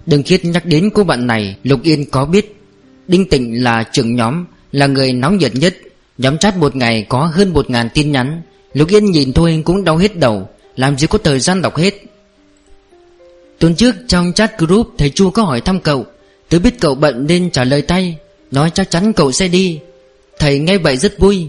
Đừng 0.06 0.22
khiết 0.22 0.44
nhắc 0.44 0.66
đến 0.66 0.90
cô 0.94 1.04
bạn 1.04 1.26
này, 1.26 1.56
Lục 1.62 1.82
Yên 1.82 2.10
có 2.10 2.24
biết. 2.26 2.56
Đinh 3.08 3.28
Tịnh 3.28 3.62
là 3.62 3.84
trưởng 3.92 4.16
nhóm, 4.16 4.44
Là 4.72 4.86
người 4.86 5.12
nóng 5.12 5.38
nhiệt 5.38 5.54
nhất. 5.54 5.74
Nhóm 6.18 6.38
chat 6.38 6.56
một 6.56 6.76
ngày 6.76 7.06
có 7.08 7.26
hơn 7.34 7.52
một 7.52 7.70
ngàn 7.70 7.88
tin 7.94 8.12
nhắn. 8.12 8.42
Lục 8.72 8.88
Yên 8.88 9.10
nhìn 9.10 9.32
thôi 9.32 9.62
cũng 9.64 9.84
đau 9.84 9.96
hết 9.96 10.16
đầu, 10.16 10.48
Làm 10.76 10.98
gì 10.98 11.06
có 11.06 11.18
thời 11.18 11.40
gian 11.40 11.62
đọc 11.62 11.76
hết. 11.76 11.94
Tuần 13.58 13.74
trước 13.74 13.94
trong 14.08 14.32
chat 14.32 14.58
group, 14.58 14.88
Thầy 14.98 15.10
Chu 15.10 15.30
có 15.30 15.42
hỏi 15.42 15.60
thăm 15.60 15.80
cậu. 15.80 16.06
Tớ 16.48 16.58
biết 16.58 16.80
cậu 16.80 16.94
bận 16.94 17.26
nên 17.26 17.50
trả 17.50 17.64
lời 17.64 17.82
tay, 17.82 18.16
Nói 18.50 18.70
chắc 18.74 18.90
chắn 18.90 19.12
cậu 19.12 19.32
sẽ 19.32 19.48
đi. 19.48 19.80
Thầy 20.38 20.58
nghe 20.58 20.78
vậy 20.78 20.96
rất 20.96 21.18
vui. 21.18 21.48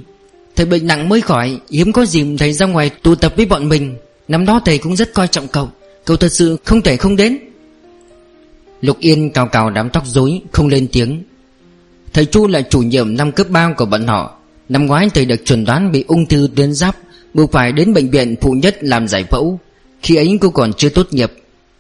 Thầy 0.56 0.66
bệnh 0.66 0.88
nặng 0.88 1.10
mới 1.10 1.22
khỏi, 1.22 1.58
Hiếm 1.70 1.92
có 1.92 2.06
dịp 2.06 2.26
thầy 2.40 2.54
ra 2.54 2.66
ngoài 2.66 2.90
tụ 2.90 3.16
tập 3.16 3.34
với 3.38 3.46
bọn 3.46 3.70
mình. 3.70 3.96
Năm 4.28 4.46
đó 4.46 4.62
thầy 4.66 4.78
cũng 4.78 4.96
rất 4.96 5.14
coi 5.14 5.28
trọng 5.28 5.48
cậu. 5.48 5.70
Cậu 6.06 6.18
thật 6.18 6.32
sự 6.32 6.58
không 6.64 6.82
thể 6.82 6.98
không 6.98 7.16
đến. 7.16 7.38
Lục 8.82 9.00
Yên 9.00 9.30
cào 9.30 9.48
cào 9.48 9.70
đám 9.70 9.90
tóc 9.90 10.04
rối, 10.06 10.42
Không 10.52 10.68
lên 10.68 10.88
tiếng. 10.92 11.24
Thầy 12.14 12.26
Chu 12.26 12.48
là 12.48 12.62
chủ 12.62 12.80
nhiệm 12.80 13.18
năm 13.18 13.32
cấp 13.32 13.50
3 13.50 13.74
của 13.78 13.86
bọn 13.86 14.08
họ. 14.08 14.40
Năm 14.70 14.86
ngoái 14.86 15.10
thầy 15.10 15.26
được 15.26 15.46
chuẩn 15.46 15.66
đoán 15.66 15.92
bị 15.92 16.04
ung 16.08 16.26
thư 16.26 16.50
tuyến 16.56 16.74
giáp, 16.74 16.98
Buộc 17.34 17.52
phải 17.52 17.72
đến 17.72 17.94
bệnh 17.94 18.10
viện 18.10 18.36
phụ 18.42 18.52
nhất 18.52 18.78
làm 18.82 19.08
giải 19.08 19.24
phẫu. 19.24 19.60
Khi 20.02 20.16
ấy 20.16 20.38
cô 20.42 20.50
còn 20.50 20.74
chưa 20.74 20.90
tốt 20.90 21.08
nghiệp. 21.12 21.32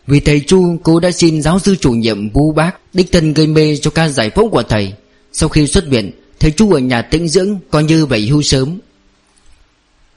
Vì 0.07 0.19
thầy 0.19 0.39
Chu, 0.39 0.77
cô 0.83 0.99
đã 0.99 1.11
xin 1.11 1.41
giáo 1.41 1.59
sư 1.59 1.75
chủ 1.75 1.91
nhiệm 1.91 2.29
Vũ 2.29 2.51
Bác 2.51 2.71
Đích 2.93 3.11
thân 3.11 3.33
gây 3.33 3.47
mê 3.47 3.75
cho 3.75 3.91
ca 3.91 4.09
giải 4.09 4.29
phẫu 4.29 4.49
của 4.49 4.63
thầy. 4.63 4.93
Sau 5.31 5.49
khi 5.49 5.67
xuất 5.67 5.87
viện, 5.87 6.11
Thầy 6.39 6.51
Chu 6.51 6.73
ở 6.73 6.79
nhà 6.79 7.01
tĩnh 7.01 7.27
dưỡng, 7.27 7.59
Coi 7.71 7.83
như 7.83 8.05
vậy 8.05 8.27
hưu 8.27 8.41
sớm. 8.41 8.79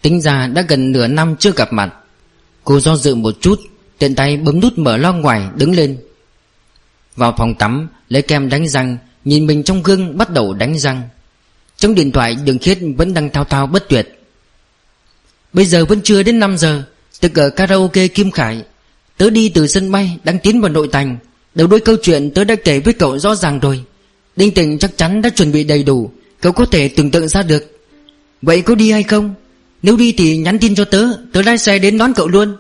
Tính 0.03 0.21
ra 0.21 0.47
đã 0.47 0.63
gần 0.69 0.93
nửa 0.93 1.07
năm 1.07 1.37
chưa 1.39 1.53
gặp 1.57 1.73
mặt. 1.73 1.95
Cô 2.65 2.81
do 2.81 2.97
dự 2.97 3.15
một 3.15 3.35
chút, 3.41 3.61
Tiện 3.99 4.15
tay 4.15 4.37
bấm 4.37 4.61
nút 4.61 4.79
mở 4.79 4.97
lo 4.97 5.13
ngoài, 5.13 5.43
đứng 5.57 5.75
lên. 5.75 5.99
Vào 7.17 7.35
phòng 7.39 7.55
tắm, 7.55 7.89
Lấy 8.09 8.23
kem 8.23 8.49
đánh 8.49 8.69
răng, 8.69 8.99
Nhìn 9.25 9.47
mình 9.47 9.63
trong 9.63 9.83
gương 9.83 10.19
bắt 10.19 10.31
đầu 10.31 10.53
đánh 10.53 10.79
răng. 10.79 11.03
Trong 11.77 11.95
điện 11.95 12.13
thoại, 12.13 12.37
đường 12.45 12.59
khiết 12.59 12.79
vẫn 12.97 13.15
đang 13.15 13.31
thao 13.31 13.45
thao 13.45 13.67
bất 13.67 13.89
tuyệt. 13.89 14.17
Bây 15.53 15.67
giờ 15.67 15.85
vẫn 15.85 16.01
chưa 16.05 16.23
đến 16.23 16.39
5 16.39 16.59
giờ 16.59 16.83
Từ 17.21 17.29
ở 17.35 17.51
karaoke 17.51 18.09
Kim 18.09 18.31
Khải, 18.31 18.63
Tớ 19.17 19.31
đi 19.31 19.49
từ 19.49 19.67
sân 19.67 19.93
bay 19.93 20.19
đang 20.25 20.39
tiến 20.39 20.61
vào 20.61 20.71
nội 20.71 20.89
thành. 20.93 21.19
Đầu 21.55 21.67
đuôi 21.67 21.81
câu 21.81 21.97
chuyện 22.03 22.31
tớ 22.31 22.45
đã 22.45 22.55
kể 22.55 22.81
với 22.81 22.95
cậu 22.95 23.19
rõ 23.19 23.35
ràng 23.35 23.61
rồi. 23.61 23.85
Đinh 24.37 24.55
tình 24.55 24.79
chắc 24.79 24.97
chắn 24.97 25.23
đã 25.23 25.29
chuẩn 25.29 25.53
bị 25.53 25.65
đầy 25.65 25.83
đủ, 25.83 26.11
Cậu 26.41 26.53
có 26.53 26.67
thể 26.67 26.89
tưởng 26.89 27.11
tượng 27.11 27.29
ra 27.29 27.43
được. 27.43 27.81
Vậy 28.43 28.63
có 28.63 28.75
đi 28.75 28.91
hay 28.91 29.03
không? 29.03 29.35
Nếu 29.83 29.97
đi 29.97 30.13
thì 30.13 30.37
nhắn 30.37 30.59
tin 30.59 30.75
cho 30.75 30.85
tớ 30.85 31.05
Tớ 31.33 31.43
lái 31.43 31.59
xe 31.59 31.79
đến 31.79 31.99
đón 31.99 32.13
cậu 32.15 32.29
luôn. 32.29 32.57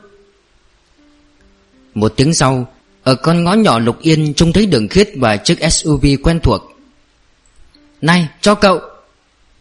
Một 1.95 2.13
tiếng 2.17 2.35
sau, 2.35 2.69
Ở 3.03 3.15
con 3.15 3.45
ngõ 3.45 3.55
nhỏ 3.55 3.79
Lục 3.79 4.01
Yên 4.01 4.35
Trông 4.35 4.53
thấy 4.53 4.67
đường 4.67 4.89
khiết 4.89 5.11
và 5.17 5.37
chiếc 5.37 5.59
SUV 5.73 6.07
quen 6.23 6.41
thuộc. 6.43 6.63
Này, 8.01 8.29
cho 8.41 8.55
cậu! 8.55 8.81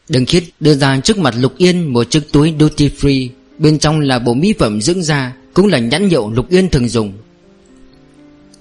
Đường 0.09 0.25
khiết 0.25 0.43
đưa 0.59 0.75
ra 0.75 0.99
trước 0.99 1.17
mặt 1.17 1.35
Lục 1.39 1.57
Yên 1.57 1.93
Một 1.93 2.09
chiếc 2.09 2.31
túi 2.31 2.53
duty 2.59 2.89
free. 2.99 3.29
Bên 3.57 3.79
trong 3.79 3.99
là 3.99 4.19
bộ 4.19 4.33
mỹ 4.33 4.53
phẩm 4.59 4.81
dưỡng 4.81 5.03
da, 5.03 5.33
Cũng 5.53 5.67
là 5.67 5.79
nhãn 5.79 6.09
hiệu 6.09 6.31
Lục 6.31 6.49
Yên 6.49 6.69
thường 6.69 6.89
dùng. 6.89 7.13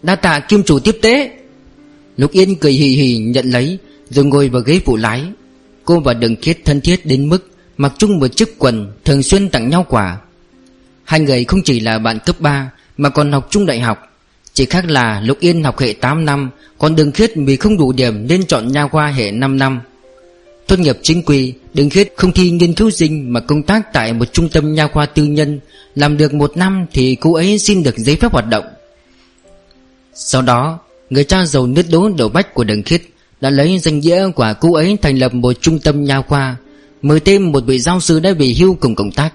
Đa 0.02 0.16
tạ 0.16 0.40
kim 0.40 0.62
chủ 0.62 0.78
tiếp 0.78 0.98
tế. 1.02 1.30
Lục 2.16 2.32
Yên 2.32 2.56
cười 2.56 2.72
hì 2.72 2.86
hì 2.86 3.16
nhận 3.16 3.50
lấy, 3.50 3.78
Rồi 4.10 4.24
ngồi 4.24 4.48
vào 4.48 4.62
ghế 4.62 4.80
phụ 4.84 4.96
lái. 4.96 5.22
Cô 5.84 6.00
và 6.00 6.14
Đường 6.14 6.36
Khiết 6.36 6.58
thân 6.64 6.80
thiết 6.80 7.06
đến 7.06 7.28
mức 7.28 7.50
Mặc 7.76 7.92
chung 7.98 8.18
một 8.18 8.28
chiếc 8.28 8.58
quần 8.58 8.92
Thường 9.04 9.22
xuyên 9.22 9.48
tặng 9.48 9.70
nhau 9.70 9.86
quà. 9.88 10.18
Hai 11.04 11.20
người 11.20 11.44
không 11.44 11.62
chỉ 11.62 11.80
là 11.80 11.98
bạn 11.98 12.18
cấp 12.26 12.40
3 12.40 12.70
Mà 12.96 13.08
còn 13.08 13.32
học 13.32 13.48
chung 13.50 13.66
đại 13.66 13.80
học. 13.80 13.98
Chỉ 14.52 14.64
khác 14.64 14.84
là 14.88 15.20
Lục 15.20 15.40
Yên 15.40 15.64
học 15.64 15.78
hệ 15.78 15.92
8 15.92 16.24
năm, 16.24 16.50
Còn 16.78 16.96
Đường 16.96 17.12
Khiết 17.12 17.32
vì 17.36 17.56
không 17.56 17.78
đủ 17.78 17.92
điểm 17.92 18.26
Nên 18.28 18.46
chọn 18.46 18.72
nha 18.72 18.88
khoa 18.88 19.06
hệ 19.06 19.30
5 19.30 19.58
năm. 19.58 19.80
Tốt 20.66 20.78
nghiệp 20.78 20.98
chính 21.02 21.22
quy, 21.22 21.54
Đường 21.74 21.90
Khiết 21.90 22.12
không 22.16 22.32
thi 22.32 22.50
nghiên 22.50 22.74
cứu 22.74 22.90
sinh 22.90 23.32
Mà 23.32 23.40
công 23.40 23.62
tác 23.62 23.92
tại 23.92 24.12
một 24.12 24.32
trung 24.32 24.48
tâm 24.48 24.74
nha 24.74 24.86
khoa 24.86 25.06
tư 25.06 25.24
nhân, 25.24 25.60
Làm 25.94 26.16
được 26.16 26.34
một 26.34 26.56
năm 26.56 26.86
thì 26.92 27.14
cô 27.20 27.34
ấy 27.34 27.58
xin 27.58 27.82
được 27.82 27.98
giấy 27.98 28.16
phép 28.16 28.32
hoạt 28.32 28.48
động. 28.48 28.64
Sau 30.14 30.42
đó, 30.42 30.78
Người 31.10 31.24
cha 31.24 31.44
giàu 31.44 31.66
nứt 31.66 31.86
đố 31.90 32.08
đầu 32.08 32.28
bách 32.28 32.54
của 32.54 32.64
Đường 32.64 32.82
Khiết 32.82 33.02
Đã 33.40 33.50
lấy 33.50 33.78
danh 33.78 33.98
nghĩa 33.98 34.30
của 34.30 34.54
cô 34.60 34.74
ấy 34.74 34.96
thành 35.02 35.18
lập 35.18 35.34
một 35.34 35.52
trung 35.60 35.78
tâm 35.78 36.04
nha 36.04 36.22
khoa, 36.22 36.56
Mời 37.02 37.20
thêm 37.20 37.52
một 37.52 37.64
vị 37.66 37.78
giáo 37.78 38.00
sư 38.00 38.20
đã 38.20 38.32
về 38.32 38.54
hưu 38.58 38.74
cùng 38.74 38.94
công 38.94 39.12
tác. 39.12 39.34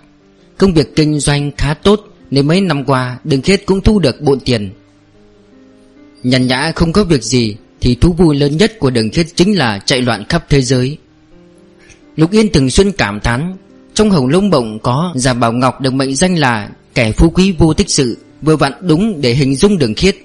Công 0.58 0.74
việc 0.74 0.96
kinh 0.96 1.20
doanh 1.20 1.52
khá 1.58 1.74
tốt 1.74 2.02
Nên 2.32 2.48
mấy 2.48 2.62
năm 2.62 2.86
qua 2.86 3.20
Đường 3.24 3.42
Khiết 3.42 3.66
cũng 3.66 3.82
thu 3.82 4.00
được 4.00 4.22
bộn 4.22 4.40
tiền. 4.40 4.70
Nhàn 6.24 6.48
nhã 6.48 6.72
không 6.76 6.94
có 6.94 7.04
việc 7.04 7.24
gì 7.24 7.56
Thì 7.82 7.96
thú 7.96 8.14
vui 8.14 8.36
lớn 8.36 8.58
nhất 8.58 8.80
của 8.80 8.90
Đường 8.90 9.10
Khiết 9.10 9.28
chính 9.36 9.58
là 9.58 9.80
chạy 9.86 10.02
loạn 10.02 10.26
khắp 10.30 10.46
thế 10.50 10.62
giới. 10.62 10.98
Lục 12.20 12.32
Yên 12.32 12.52
thường 12.52 12.70
xuyên 12.70 12.92
cảm 12.92 13.20
thán, 13.20 13.56
Trong 13.94 14.10
hồng 14.10 14.28
lông 14.28 14.50
bổng 14.50 14.80
có 14.80 15.14
Giả 15.16 15.34
Bảo 15.34 15.54
Ngọc 15.54 15.82
được 15.82 15.94
mệnh 15.94 16.16
danh 16.16 16.36
là 16.36 16.70
Kẻ 16.96 17.12
phú 17.12 17.30
quý 17.30 17.56
vô 17.58 17.74
tích 17.74 17.90
sự, 17.90 18.18
Vừa 18.42 18.56
vặn 18.56 18.74
đúng 18.82 19.22
để 19.22 19.34
hình 19.34 19.56
dung 19.56 19.78
Đường 19.78 19.94
Khiết. 19.94 20.18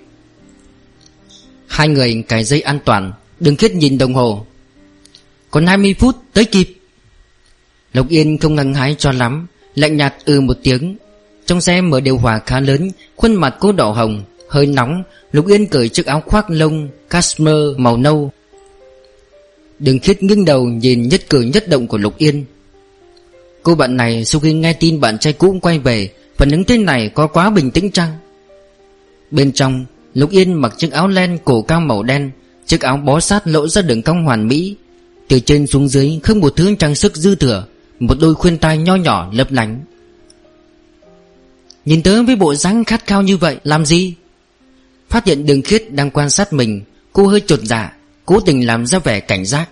Hai 1.66 1.88
người 1.88 2.24
cài 2.28 2.44
dây 2.44 2.60
an 2.60 2.78
toàn, 2.84 3.12
đường 3.40 3.56
khiết 3.56 3.72
nhìn 3.74 3.98
đồng 3.98 4.14
hồ. 4.14 4.46
Còn 5.50 5.66
20 5.66 5.94
phút 5.98 6.16
tới 6.32 6.44
kịp. 6.44 6.74
Lục 7.92 8.08
Yên 8.08 8.38
không 8.38 8.54
ngăn 8.54 8.74
hái 8.74 8.96
cho 8.98 9.12
lắm, 9.12 9.46
Lạnh 9.74 9.96
nhạt 9.96 10.14
ừ 10.24 10.40
một 10.40 10.56
tiếng. 10.62 10.96
Trong 11.46 11.60
xe 11.60 11.80
mở 11.80 12.00
điều 12.00 12.18
hòa 12.18 12.40
khá 12.46 12.60
lớn, 12.60 12.90
Khuôn 13.16 13.34
mặt 13.34 13.54
cô 13.60 13.72
đỏ 13.72 13.90
hồng, 13.90 14.24
Hơi 14.48 14.66
nóng. 14.66 15.02
Lục 15.32 15.46
Yên 15.46 15.66
cởi 15.66 15.88
chiếc 15.88 16.06
áo 16.06 16.22
khoác 16.26 16.50
lông, 16.50 16.88
Cashmere 17.10 17.68
màu 17.76 17.96
nâu 17.96 18.32
Đừng 19.78 19.98
khiết 19.98 20.22
ngưng 20.22 20.44
đầu 20.44 20.64
nhìn 20.66 21.08
nhất 21.08 21.30
cử 21.30 21.40
nhất 21.40 21.68
động 21.68 21.86
của 21.86 21.98
Lục 21.98 22.18
Yên. 22.18 22.44
Cô 23.62 23.74
bạn 23.74 23.96
này 23.96 24.24
sau 24.24 24.40
khi 24.40 24.52
nghe 24.52 24.72
tin 24.72 25.00
bạn 25.00 25.18
trai 25.18 25.32
cũ 25.32 25.58
quay 25.62 25.78
về, 25.78 26.10
Phản 26.36 26.50
ứng 26.50 26.64
thế 26.64 26.78
này 26.78 27.08
có 27.08 27.26
quá 27.26 27.50
bình 27.50 27.70
tĩnh 27.70 27.90
chăng? 27.90 28.10
Bên 29.30 29.52
trong, 29.52 29.84
Lục 30.14 30.30
Yên 30.30 30.52
mặc 30.52 30.74
chiếc 30.78 30.92
áo 30.92 31.08
len 31.08 31.38
cổ 31.44 31.62
cao 31.62 31.80
màu 31.80 32.02
đen, 32.02 32.30
Chiếc 32.66 32.80
áo 32.80 32.96
bó 32.96 33.20
sát 33.20 33.46
lộ 33.46 33.68
ra 33.68 33.82
đường 33.82 34.02
cong 34.02 34.24
hoàn 34.24 34.48
mỹ. 34.48 34.76
Từ 35.28 35.40
trên 35.40 35.66
xuống 35.66 35.88
dưới 35.88 36.20
không 36.22 36.40
một 36.40 36.56
thứ 36.56 36.74
trang 36.74 36.94
sức 36.94 37.16
dư 37.16 37.34
thừa, 37.34 37.66
Một 38.00 38.14
đôi 38.20 38.34
khuyên 38.34 38.58
tai 38.58 38.78
nho 38.78 38.94
nhỏ 38.94 39.30
lấp 39.32 39.52
lánh. 39.52 39.80
Nhìn 41.84 42.02
tớ 42.02 42.22
với 42.22 42.36
bộ 42.36 42.54
dáng 42.54 42.84
khát 42.84 43.06
khao 43.06 43.22
như 43.22 43.36
vậy, 43.36 43.56
Làm 43.64 43.86
gì? 43.86 44.14
Phát 45.08 45.26
hiện 45.26 45.46
đường 45.46 45.62
khiết 45.62 45.92
đang 45.92 46.10
quan 46.10 46.30
sát 46.30 46.52
mình, 46.52 46.82
Cô 47.12 47.26
hơi 47.26 47.40
chột 47.46 47.60
dạ. 47.62 47.96
Cố 48.24 48.40
tình 48.40 48.66
làm 48.66 48.86
ra 48.86 48.98
vẻ 48.98 49.20
cảnh 49.20 49.44
giác. 49.44 49.68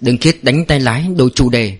Đừng 0.00 0.18
khiết 0.18 0.44
đánh 0.44 0.64
tay 0.64 0.80
lái 0.80 1.06
đổi 1.16 1.30
chủ 1.34 1.50
đề. 1.50 1.78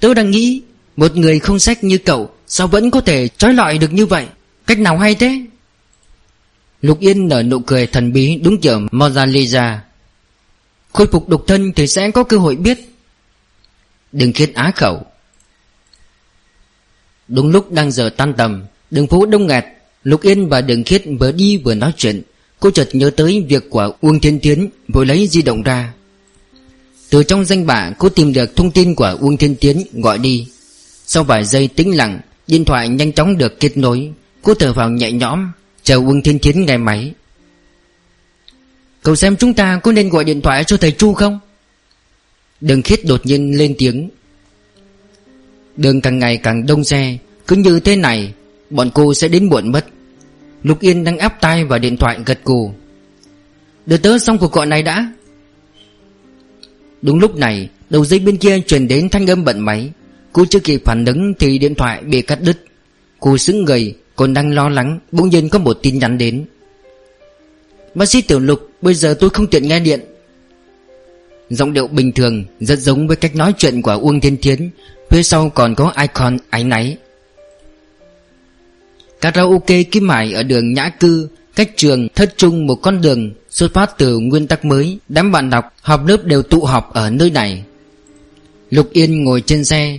Tớ 0.00 0.14
đang 0.14 0.30
nghĩ, 0.30 0.62
Một 0.96 1.16
người 1.16 1.38
không 1.38 1.58
sách 1.58 1.84
như 1.84 1.98
cậu, 1.98 2.30
Sao 2.46 2.66
vẫn 2.68 2.90
có 2.90 3.00
thể 3.00 3.28
trói 3.28 3.54
lọi 3.54 3.78
được 3.78 3.92
như 3.92 4.06
vậy? 4.06 4.26
Cách 4.66 4.78
nào 4.78 4.98
hay 4.98 5.14
thế? 5.14 5.40
Lục 6.82 7.00
Yên 7.00 7.28
nở 7.28 7.42
nụ 7.42 7.58
cười 7.58 7.86
thần 7.86 8.12
bí 8.12 8.36
đúng 8.36 8.60
kiểu 8.60 8.80
Mona 8.90 9.26
Lisa 9.26 9.82
Khôi 10.92 11.06
phục 11.06 11.28
độc 11.28 11.44
thân 11.46 11.72
thì 11.72 11.86
sẽ 11.86 12.10
có 12.10 12.24
cơ 12.24 12.36
hội 12.36 12.56
biết. 12.56 12.78
Đừng 14.12 14.32
khiết 14.32 14.54
á 14.54 14.72
khẩu. 14.76 15.06
Đúng 17.28 17.50
lúc 17.50 17.72
đang 17.72 17.90
giờ 17.90 18.10
tan 18.16 18.34
tầm, 18.34 18.64
Đường 18.90 19.06
phố 19.06 19.26
đông 19.26 19.46
nghẹt, 19.46 19.64
Lục 20.04 20.22
Yên 20.22 20.48
và 20.48 20.60
Đường 20.60 20.84
Khiết 20.84 21.02
vừa 21.20 21.32
đi 21.32 21.56
vừa 21.56 21.74
nói 21.74 21.92
chuyện. 21.96 22.22
Cô 22.62 22.70
chợt 22.70 22.88
nhớ 22.92 23.10
tới 23.10 23.44
việc 23.48 23.70
của 23.70 23.92
Uông 24.00 24.20
Thiên 24.20 24.40
Tiến 24.40 24.68
Vội 24.88 25.06
lấy 25.06 25.26
di 25.26 25.42
động 25.42 25.62
ra. 25.62 25.92
Từ 27.10 27.22
trong 27.22 27.44
danh 27.44 27.66
bạ, 27.66 27.92
cô 27.98 28.08
tìm 28.08 28.32
được 28.32 28.56
thông 28.56 28.70
tin 28.70 28.94
của 28.94 29.16
Uông 29.20 29.36
Thiên 29.36 29.56
Tiến 29.56 29.82
gọi 29.92 30.18
đi. 30.18 30.48
Sau 31.06 31.24
vài 31.24 31.44
giây 31.44 31.68
tĩnh 31.68 31.96
lặng, 31.96 32.20
Điện 32.46 32.64
thoại 32.64 32.88
nhanh 32.88 33.12
chóng 33.12 33.38
được 33.38 33.60
kết 33.60 33.76
nối. 33.76 34.12
Cô 34.42 34.54
thở 34.54 34.72
vào 34.72 34.90
nhẹ 34.90 35.12
nhõm, 35.12 35.50
Chờ 35.82 35.96
Uông 35.96 36.22
Thiên 36.22 36.38
Tiến 36.38 36.66
nghe 36.66 36.76
máy. 36.76 37.12
Cậu 39.02 39.16
xem 39.16 39.36
chúng 39.36 39.54
ta 39.54 39.80
có 39.82 39.92
nên 39.92 40.08
gọi 40.08 40.24
điện 40.24 40.40
thoại 40.40 40.64
cho 40.64 40.76
thầy 40.76 40.92
Chu 40.92 41.14
không? 41.14 41.40
Đường 42.60 42.82
khiết 42.82 43.04
đột 43.04 43.26
nhiên 43.26 43.58
lên 43.58 43.74
tiếng. 43.78 44.10
Đường 45.76 46.00
càng 46.00 46.18
ngày 46.18 46.36
càng 46.36 46.66
đông 46.66 46.84
xe, 46.84 47.18
Cứ 47.46 47.56
như 47.56 47.80
thế 47.80 47.96
này, 47.96 48.32
Bọn 48.70 48.90
cô 48.94 49.14
sẽ 49.14 49.28
đến 49.28 49.48
muộn 49.48 49.72
mất. 49.72 49.86
Lục 50.62 50.80
Yên 50.80 51.04
đang 51.04 51.18
áp 51.18 51.40
tay 51.40 51.64
vào 51.64 51.78
điện 51.78 51.96
thoại 51.96 52.18
gật 52.26 52.44
cù 52.44 52.72
Đưa 53.86 53.96
tớ 53.96 54.18
xong 54.18 54.38
cuộc 54.38 54.52
gọi 54.52 54.66
này 54.66 54.82
đã. 54.82 55.12
Đúng 57.02 57.18
lúc 57.18 57.36
này, 57.36 57.68
Đầu 57.90 58.04
dây 58.04 58.18
bên 58.18 58.36
kia 58.36 58.60
truyền 58.60 58.88
đến 58.88 59.08
thanh 59.08 59.30
âm 59.30 59.44
bận 59.44 59.60
máy. 59.60 59.90
Cô 60.32 60.44
chưa 60.50 60.60
kịp 60.60 60.82
phản 60.84 61.04
ứng 61.04 61.34
Thì 61.38 61.58
điện 61.58 61.74
thoại 61.74 62.02
bị 62.02 62.22
cắt 62.22 62.38
đứt. 62.42 62.64
Cô 63.20 63.38
xứng 63.38 63.64
người, 63.64 63.94
còn 64.16 64.34
đang 64.34 64.54
lo 64.54 64.68
lắng, 64.68 64.98
Bỗng 65.12 65.28
nhiên 65.28 65.48
có 65.48 65.58
một 65.58 65.78
tin 65.82 65.98
nhắn 65.98 66.18
đến. 66.18 66.44
Bác 67.94 68.06
sĩ 68.06 68.22
Tiểu 68.22 68.40
Lục, 68.40 68.70
Bây 68.82 68.94
giờ 68.94 69.14
tôi 69.20 69.30
không 69.30 69.46
tiện 69.46 69.68
nghe 69.68 69.80
điện. 69.80 70.00
Giọng 71.50 71.72
điệu 71.72 71.86
bình 71.86 72.12
thường, 72.12 72.44
Rất 72.60 72.78
giống 72.78 73.06
với 73.06 73.16
cách 73.16 73.36
nói 73.36 73.52
chuyện 73.58 73.82
của 73.82 73.92
Uông 73.92 74.20
Thiên 74.20 74.36
Thiến. 74.36 74.70
Phía 75.10 75.22
sau 75.22 75.50
còn 75.50 75.74
có 75.74 75.92
icon 76.00 76.36
ái 76.50 76.64
náy. 76.64 76.96
Karaoke 79.22 79.82
Kim 79.82 80.08
Hải 80.08 80.32
ở 80.32 80.42
đường 80.42 80.74
Nhã 80.74 80.88
Cư, 80.88 81.28
Cách 81.54 81.70
trường 81.76 82.08
thất 82.14 82.34
trung 82.36 82.66
một 82.66 82.74
con 82.74 83.00
đường 83.00 83.32
Xuất 83.50 83.74
phát 83.74 83.98
từ 83.98 84.18
nguyên 84.18 84.46
tắc 84.46 84.64
mới, 84.64 84.98
Đám 85.08 85.32
bạn 85.32 85.50
đọc 85.50 85.64
học 85.82 86.06
lớp 86.06 86.24
đều 86.24 86.42
tụ 86.42 86.64
họp 86.64 86.94
ở 86.94 87.10
nơi 87.10 87.30
này. 87.30 87.64
Lục 88.70 88.90
Yên 88.92 89.24
ngồi 89.24 89.40
trên 89.40 89.64
xe, 89.64 89.98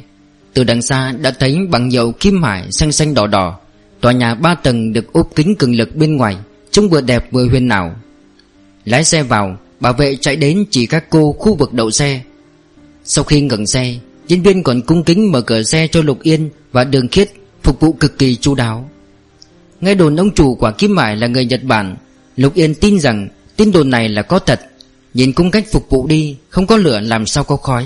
Từ 0.54 0.64
đằng 0.64 0.82
xa 0.82 1.12
đã 1.12 1.32
thấy 1.40 1.58
bằng 1.70 1.92
dầu 1.92 2.12
Kim 2.12 2.44
Hải 2.44 2.72
xanh 2.72 2.92
xanh 2.92 3.14
đỏ 3.14 3.28
đỏ. 3.28 3.60
Tòa 4.02 4.12
nhà 4.12 4.36
ba 4.36 4.56
tầng 4.56 4.94
được 4.94 5.14
ốp 5.14 5.36
kính 5.36 5.56
cường 5.56 5.76
lực 5.76 5.96
bên 5.96 6.18
ngoài, 6.18 6.38
Trông 6.72 6.90
vừa 6.90 7.02
đẹp 7.02 7.32
vừa 7.32 7.48
huyền 7.48 7.70
ảo. 7.70 7.96
Lái 8.86 9.04
xe 9.04 9.24
vào, 9.24 9.58
Bảo 9.80 9.94
vệ 9.94 10.16
chạy 10.16 10.36
đến 10.36 10.66
chỉ 10.72 10.86
các 10.86 11.10
cô 11.10 11.36
khu 11.40 11.56
vực 11.56 11.74
đậu 11.74 11.92
xe. 11.92 12.22
Sau 13.04 13.24
khi 13.24 13.42
ngừng 13.42 13.68
xe, 13.68 13.96
Nhân 14.28 14.42
viên 14.42 14.64
còn 14.64 14.82
cung 14.82 15.04
kính 15.04 15.32
mở 15.32 15.42
cửa 15.42 15.64
xe 15.64 15.88
cho 15.88 16.02
Lục 16.02 16.22
Yên 16.22 16.50
Và 16.72 16.84
Đường 16.84 17.08
Khiết 17.08 17.30
Phục 17.64 17.80
vụ 17.80 17.94
cực 17.94 18.20
kỳ 18.20 18.36
chu 18.36 18.56
đáo. 18.56 18.90
Nghe 19.84 19.96
đồn 19.96 20.16
ông 20.16 20.32
chủ 20.32 20.56
quả 20.56 20.72
Kim 20.72 20.96
Mải 20.96 21.16
là 21.16 21.28
người 21.28 21.46
Nhật 21.46 21.64
Bản. 21.64 21.96
Lục 22.38 22.54
Yên 22.54 22.76
tin 22.76 23.00
rằng 23.00 23.28
Tin 23.56 23.72
đồn 23.72 23.90
này 23.90 24.10
là 24.10 24.22
có 24.22 24.40
thật. 24.40 24.62
Nhìn 25.14 25.34
cung 25.34 25.52
cách 25.52 25.66
phục 25.72 25.90
vụ 25.90 26.08
đi, 26.08 26.36
Không 26.50 26.68
có 26.68 26.78
lửa 26.78 27.00
làm 27.00 27.26
sao 27.26 27.44
có 27.44 27.56
khói. 27.56 27.86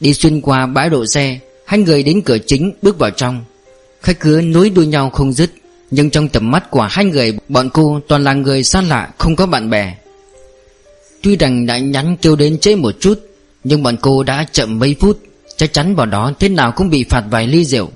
Đi 0.00 0.14
xuyên 0.14 0.40
qua 0.40 0.66
bãi 0.66 0.90
đỗ 0.90 1.06
xe, 1.06 1.38
Hai 1.66 1.80
người 1.80 2.02
đến 2.02 2.20
cửa 2.20 2.38
chính 2.46 2.72
bước 2.82 2.98
vào 2.98 3.10
trong. 3.10 3.44
Khách 4.02 4.20
cứ 4.20 4.40
nối 4.44 4.70
đuôi 4.70 4.86
nhau 4.86 5.10
không 5.10 5.32
dứt, 5.32 5.50
Nhưng 5.90 6.10
trong 6.10 6.28
tầm 6.28 6.50
mắt 6.50 6.70
của 6.70 6.88
hai 6.90 7.04
người, 7.04 7.38
Bọn 7.48 7.70
cô 7.70 8.00
toàn 8.08 8.24
là 8.24 8.32
người 8.32 8.62
xa 8.62 8.82
lạ, 8.82 9.08
Không 9.18 9.36
có 9.36 9.46
bạn 9.46 9.70
bè. 9.70 9.94
Tuy 11.22 11.36
rằng 11.36 11.66
đã 11.66 11.78
nhắn 11.78 12.16
kêu 12.22 12.36
đến 12.36 12.58
trễ 12.58 12.76
một 12.76 12.94
chút, 13.00 13.20
Nhưng 13.64 13.82
bọn 13.82 13.96
cô 14.00 14.22
đã 14.22 14.46
chậm 14.52 14.78
mấy 14.78 14.96
phút, 15.00 15.18
Chắc 15.56 15.72
chắn 15.72 15.94
vào 15.94 16.06
đó 16.06 16.32
thế 16.38 16.48
nào 16.48 16.72
cũng 16.76 16.90
bị 16.90 17.04
phạt 17.04 17.24
vài 17.30 17.46
ly 17.46 17.64
rượu. 17.64 17.90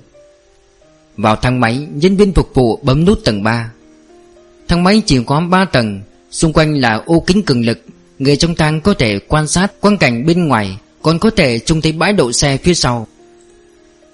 Vào 1.17 1.35
thang 1.35 1.59
máy, 1.59 1.87
Nhân 1.93 2.17
viên 2.17 2.33
phục 2.33 2.51
vụ 2.53 2.79
bấm 2.83 3.05
nút 3.05 3.19
tầng 3.23 3.43
3 3.43 3.71
Thang 4.67 4.83
máy 4.83 5.01
chỉ 5.05 5.19
có 5.25 5.39
3 5.39 5.65
tầng, 5.65 6.01
Xung 6.31 6.53
quanh 6.53 6.73
là 6.73 7.01
ô 7.05 7.23
kính 7.27 7.43
cường 7.43 7.65
lực. 7.65 7.79
Người 8.19 8.35
trong 8.35 8.55
thang 8.55 8.81
có 8.81 8.93
thể 8.93 9.19
quan 9.27 9.47
sát 9.47 9.81
quang 9.81 9.97
cảnh 9.97 10.25
bên 10.25 10.47
ngoài, 10.47 10.77
Còn 11.01 11.19
có 11.19 11.29
thể 11.29 11.59
trông 11.59 11.81
thấy 11.81 11.91
bãi 11.91 12.13
đậu 12.13 12.31
xe 12.31 12.57
phía 12.57 12.73
sau. 12.73 13.07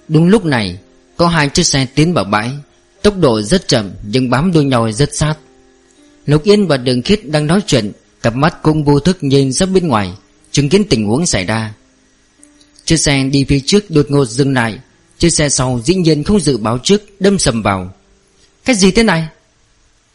Đúng 0.07 0.27
lúc 0.27 0.45
này, 0.45 0.79
Có 1.17 1.27
hai 1.27 1.49
chiếc 1.49 1.63
xe 1.65 1.87
tiến 1.95 2.13
vào 2.13 2.23
bãi. 2.23 2.51
Tốc 3.01 3.13
độ 3.19 3.41
rất 3.41 3.67
chậm, 3.67 3.91
nhưng 4.03 4.29
bám 4.29 4.51
đuôi 4.53 4.63
nhau 4.63 4.91
rất 4.91 5.15
sát. 5.15 5.35
Lục 6.25 6.43
Yên 6.43 6.67
và 6.67 6.77
Đường 6.77 7.01
Khiết 7.01 7.29
đang 7.29 7.47
nói 7.47 7.61
chuyện, 7.67 7.91
Cặp 8.21 8.35
mắt 8.35 8.63
cũng 8.63 8.83
vô 8.83 8.99
thức 8.99 9.17
nhìn 9.23 9.51
ra 9.51 9.65
bên 9.65 9.87
ngoài, 9.87 10.11
Chứng 10.51 10.69
kiến 10.69 10.83
tình 10.89 11.05
huống 11.05 11.25
xảy 11.25 11.45
ra. 11.45 11.73
Chiếc 12.85 12.97
xe 12.97 13.23
đi 13.23 13.43
phía 13.43 13.59
trước 13.65 13.91
đột 13.91 14.05
ngột 14.09 14.25
dừng 14.25 14.53
lại. 14.53 14.79
Chiếc 15.19 15.29
xe 15.29 15.49
sau 15.49 15.81
dĩ 15.85 15.95
nhiên 15.95 16.23
không 16.23 16.39
dự 16.39 16.57
báo 16.57 16.77
trước, 16.83 17.01
Đâm 17.19 17.39
sầm 17.39 17.61
vào. 17.61 17.93
Cái 18.65 18.75
gì 18.75 18.91
thế 18.91 19.03
này? 19.03 19.27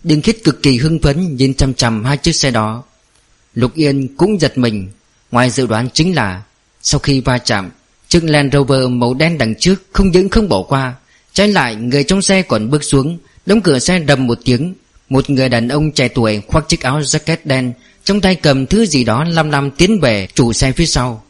Đường 0.03 0.23
Khiết 0.23 0.37
cực 0.45 0.63
kỳ 0.63 0.79
hưng 0.79 0.99
phấn 0.99 1.37
Nhìn 1.37 1.55
chăm 1.55 1.75
chăm 1.75 2.05
hai 2.05 2.17
chiếc 2.17 2.33
xe 2.33 2.51
đó. 2.51 2.83
Lục 3.55 3.75
Yên 3.75 4.17
cũng 4.17 4.41
giật 4.41 4.59
mình. 4.59 4.89
Ngoài 5.31 5.51
dự 5.51 5.67
đoán 5.67 5.89
chính 5.93 6.15
là, 6.15 6.43
Sau 6.83 6.99
khi 6.99 7.21
va 7.21 7.39
chạm, 7.39 7.71
Chiếc 8.09 8.25
Land 8.25 8.55
Rover 8.55 8.89
màu 8.89 9.15
đen 9.15 9.39
đằng 9.39 9.55
trước 9.55 9.75
Không 9.93 10.11
những 10.11 10.29
không 10.29 10.49
bỏ 10.49 10.63
qua, 10.63 10.95
Trái 11.33 11.49
lại 11.49 11.75
người 11.75 12.05
trong 12.05 12.23
xe 12.23 12.43
còn 12.43 12.71
bước 12.71 12.85
xuống, 12.85 13.19
Đóng 13.47 13.61
cửa 13.61 13.79
xe 13.79 13.99
đầm 13.99 14.27
một 14.27 14.39
tiếng. 14.45 14.75
Một 15.09 15.31
người 15.31 15.49
đàn 15.49 15.69
ông 15.69 15.93
trẻ 15.93 16.09
tuổi 16.09 16.43
khoác 16.49 16.69
chiếc 16.69 16.81
áo 16.81 17.01
jacket 17.01 17.37
đen, 17.45 17.73
Trong 18.05 18.21
tay 18.21 18.35
cầm 18.35 18.67
thứ 18.67 18.87
gì 18.87 19.05
đó 19.05 19.25
lăm 19.25 19.51
lăm 19.51 19.71
tiến 19.71 20.01
về 20.01 20.29
chủ 20.35 20.53
xe 20.53 20.73
phía 20.73 20.87
sau. 20.87 21.25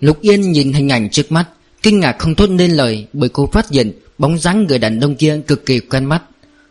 Lục 0.00 0.20
Yên 0.20 0.52
nhìn 0.52 0.72
hình 0.72 0.88
ảnh 0.88 1.10
trước 1.10 1.32
mắt 1.32 1.48
Kinh 1.82 2.00
ngạc 2.00 2.16
không 2.18 2.34
thốt 2.34 2.50
nên 2.50 2.70
lời, 2.70 3.06
Bởi 3.12 3.28
cô 3.28 3.48
phát 3.52 3.70
hiện 3.70 3.92
bóng 4.18 4.38
dáng 4.38 4.66
người 4.66 4.78
đàn 4.78 5.00
ông 5.00 5.14
kia 5.14 5.40
cực 5.46 5.66
kỳ 5.66 5.80
quen 5.80 6.04
mắt. 6.04 6.22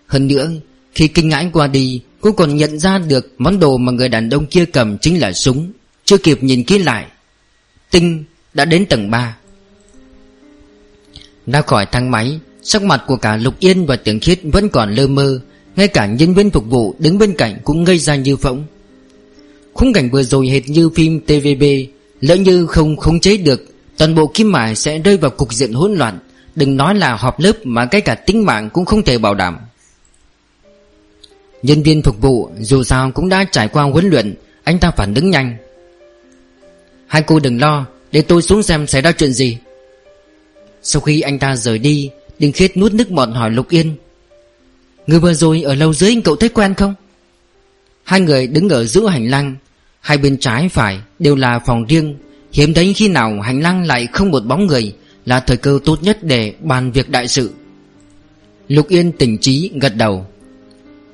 Hơn 0.08 0.28
nữa, 0.28 0.50
Khi 0.96 1.08
kinh 1.08 1.30
ngãi 1.30 1.50
qua 1.54 1.68
đi, 1.68 2.02
Cô 2.22 2.32
còn 2.32 2.56
nhận 2.56 2.80
ra 2.80 3.00
được 3.00 3.34
món 3.38 3.60
đồ 3.60 3.78
mà 3.78 3.92
người 3.92 4.10
đàn 4.10 4.30
ông 4.30 4.46
kia 4.46 4.66
cầm 4.66 4.98
chính 4.98 5.20
là 5.20 5.34
súng. 5.34 5.72
Chưa 6.06 6.18
kịp 6.18 6.44
nhìn 6.44 6.64
kỹ 6.64 6.78
lại, 6.78 7.06
Tinh 7.92 8.24
đã 8.54 8.66
đến 8.66 8.86
tầng 8.86 9.12
3 9.12 9.38
ra 11.48 11.62
khỏi 11.62 11.86
thang 11.86 12.12
máy, 12.12 12.40
Sắc 12.64 12.84
mặt 12.84 13.04
của 13.08 13.16
cả 13.16 13.38
Lục 13.38 13.60
Yên 13.60 13.86
và 13.86 13.96
Tưởng 13.96 14.20
Khiết 14.20 14.40
vẫn 14.44 14.70
còn 14.70 14.96
lơ 14.96 15.08
mơ, 15.08 15.40
Ngay 15.76 15.88
cả 15.88 16.06
nhân 16.06 16.34
viên 16.34 16.50
phục 16.50 16.66
vụ 16.70 16.96
đứng 17.00 17.18
bên 17.18 17.34
cạnh 17.38 17.58
cũng 17.64 17.84
ngây 17.84 17.98
ra 17.98 18.16
như 18.16 18.36
phỗng. 18.36 18.64
Khung 19.74 19.94
cảnh 19.94 20.10
vừa 20.10 20.24
rồi 20.24 20.48
hệt 20.48 20.70
như 20.70 20.90
phim 20.90 21.20
TVB 21.20 21.64
Lỡ 22.22 22.36
như 22.36 22.66
không 22.66 22.98
khống 22.98 23.20
chế 23.20 23.38
được 23.38 23.71
Toàn 24.02 24.16
bộ 24.16 24.32
kim 24.34 24.52
mài 24.52 24.76
sẽ 24.76 25.00
rơi 25.00 25.18
vào 25.18 25.32
cục 25.32 25.54
diện 25.54 25.74
hỗn 25.74 25.94
loạn. 25.94 26.20
Đừng 26.56 26.78
nói 26.78 26.96
là 26.96 27.16
họp 27.16 27.40
lớp 27.40 27.52
mà 27.64 27.88
ngay 27.92 28.02
cả 28.02 28.16
tính 28.16 28.46
mạng 28.46 28.70
cũng 28.74 28.86
không 28.86 29.04
thể 29.04 29.18
bảo 29.18 29.36
đảm. 29.36 29.58
Nhân 31.64 31.84
viên 31.84 32.02
phục 32.02 32.22
vụ 32.22 32.50
dù 32.60 32.84
sao 32.84 33.12
cũng 33.12 33.30
đã 33.30 33.44
trải 33.52 33.68
qua 33.68 33.84
huấn 33.84 34.10
luyện. 34.10 34.36
Anh 34.64 34.80
ta 34.80 34.92
phản 34.92 35.14
ứng 35.14 35.30
nhanh. 35.30 35.58
Hai 37.08 37.22
cô 37.22 37.40
đừng 37.40 37.62
lo, 37.62 37.86
Để 38.12 38.22
tôi 38.22 38.42
xuống 38.42 38.64
xem 38.64 38.88
xảy 38.88 39.02
ra 39.02 39.12
chuyện 39.12 39.34
gì. 39.34 39.58
Sau 40.82 41.02
khi 41.02 41.22
anh 41.22 41.40
ta 41.40 41.56
rời 41.56 41.80
đi, 41.80 42.10
Đinh 42.40 42.52
Khiết 42.52 42.78
nuốt 42.78 42.94
nước 42.94 43.10
bọt 43.10 43.30
hỏi 43.30 43.50
Lục 43.50 43.70
Yên. 43.70 43.96
Người 45.08 45.20
vừa 45.20 45.34
rồi 45.34 45.62
ở 45.62 45.76
lâu 45.76 45.94
dưới 45.94 46.22
cậu 46.24 46.36
thấy 46.36 46.50
quen 46.50 46.74
không? 46.74 46.96
Hai 48.04 48.22
người 48.22 48.48
đứng 48.48 48.70
ở 48.70 48.86
giữa 48.86 49.08
hành 49.08 49.28
lang. 49.28 49.56
Hai 50.00 50.18
bên 50.18 50.38
trái 50.38 50.70
phải 50.70 51.00
đều 51.20 51.36
là 51.36 51.60
phòng 51.60 51.86
riêng. 51.86 52.18
Hiếm 52.54 52.74
thấy 52.74 52.94
khi 52.94 53.08
nào 53.08 53.42
hành 53.42 53.62
lang 53.62 53.86
lại 53.86 54.08
không 54.08 54.32
một 54.32 54.46
bóng 54.46 54.68
người 54.68 54.94
Là 55.26 55.40
thời 55.40 55.58
cơ 55.58 55.80
tốt 55.86 56.04
nhất 56.04 56.24
để 56.24 56.54
bàn 56.62 56.92
việc 56.92 57.10
đại 57.10 57.28
sự. 57.28 57.52
Lục 58.68 58.88
Yên 58.88 59.12
tỉnh 59.12 59.38
trí, 59.38 59.72
gật 59.82 59.96
đầu. 59.96 60.26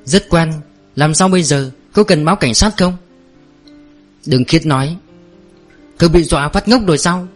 Rất 0.04 0.28
quen 0.28 0.52
Làm 0.96 1.14
sao 1.14 1.28
bây 1.28 1.42
giờ? 1.42 1.70
Có 1.92 2.02
cần 2.02 2.24
báo 2.24 2.36
cảnh 2.36 2.54
sát 2.54 2.74
không? 2.76 2.96
Đừng 4.26 4.44
khiết 4.44 4.66
nói. 4.66 4.96
Cứ 5.98 6.08
bị 6.08 6.22
dọa 6.22 6.48
phát 6.48 6.68
ngốc 6.68 6.82
rồi 6.86 6.98
sao? 6.98 7.28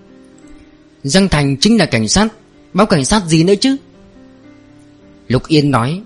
Giang 1.03 1.29
Thành 1.29 1.57
chính 1.57 1.79
là 1.79 1.87
cảnh 1.87 2.09
sát, 2.09 2.29
Báo 2.73 2.87
cảnh 2.87 3.05
sát 3.05 3.23
gì 3.27 3.45
nữa 3.45 3.55
chứ? 3.61 3.77
Lục 5.29 5.47
Yên 5.47 5.71
nói. 5.71 6.01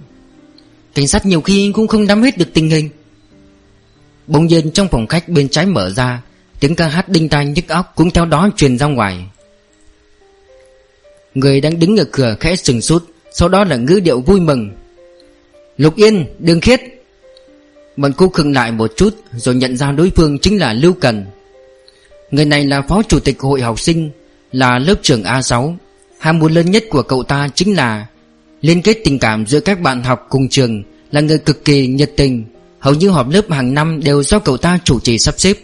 Cảnh 0.94 1.08
sát 1.08 1.26
nhiều 1.26 1.40
khi 1.40 1.72
cũng 1.74 1.86
không 1.86 2.06
nắm 2.06 2.22
hết 2.22 2.38
được 2.38 2.54
tình 2.54 2.70
hình. 2.70 2.88
Bỗng 4.26 4.46
nhiên 4.46 4.70
trong 4.70 4.88
phòng 4.88 5.06
khách 5.06 5.28
bên 5.28 5.48
trái 5.48 5.66
mở 5.66 5.90
ra 5.90 6.22
Tiếng 6.60 6.74
ca 6.74 6.88
hát 6.88 7.08
đinh 7.08 7.28
tai 7.28 7.46
nhức 7.46 7.68
óc 7.68 7.92
cũng 7.96 8.10
theo 8.10 8.24
đó 8.24 8.50
truyền 8.56 8.78
ra 8.78 8.86
ngoài. 8.86 9.26
Người 11.34 11.60
đang 11.60 11.78
đứng 11.78 11.96
ở 11.96 12.04
cửa 12.12 12.36
khẽ 12.40 12.56
sừng 12.56 12.80
sút 12.80 13.04
Sau 13.32 13.48
đó 13.48 13.64
là 13.64 13.76
ngữ 13.76 14.00
điệu 14.00 14.20
vui 14.20 14.40
mừng. 14.40 14.70
Lục 15.76 15.96
Yên, 15.96 16.26
Đường 16.38 16.60
Khiết. 16.60 16.80
Bọn 17.96 18.12
cô 18.16 18.28
khựng 18.28 18.52
lại 18.52 18.72
một 18.72 18.92
chút 18.96 19.16
Rồi 19.32 19.54
nhận 19.54 19.76
ra 19.76 19.92
đối 19.92 20.10
phương 20.16 20.38
chính 20.38 20.60
là 20.60 20.72
Lưu 20.72 20.92
Cần. 20.92 21.26
Người 22.30 22.44
này 22.44 22.64
là 22.64 22.82
phó 22.82 23.02
chủ 23.02 23.20
tịch 23.20 23.40
hội 23.40 23.60
học 23.60 23.80
sinh 23.80 24.10
Là 24.52 24.78
lớp 24.78 24.94
trưởng 25.02 25.22
A6 25.22 25.74
Ham 26.18 26.38
muốn 26.38 26.52
lớn 26.52 26.70
nhất 26.70 26.84
của 26.90 27.02
cậu 27.02 27.22
ta 27.22 27.48
chính 27.54 27.76
là 27.76 28.06
Liên 28.60 28.82
kết 28.82 28.98
tình 29.04 29.18
cảm 29.18 29.46
giữa 29.46 29.60
các 29.60 29.80
bạn 29.80 30.02
học 30.02 30.26
cùng 30.28 30.48
trường 30.48 30.82
Là 31.12 31.20
người 31.20 31.38
cực 31.38 31.64
kỳ 31.64 31.86
nhiệt 31.86 32.12
tình. 32.16 32.44
Hầu 32.78 32.94
như 32.94 33.08
họp 33.08 33.28
lớp 33.28 33.50
hàng 33.50 33.74
năm 33.74 34.00
đều 34.04 34.22
do 34.22 34.38
cậu 34.38 34.56
ta 34.56 34.78
chủ 34.84 35.00
trì 35.00 35.18
sắp 35.18 35.34
xếp. 35.38 35.54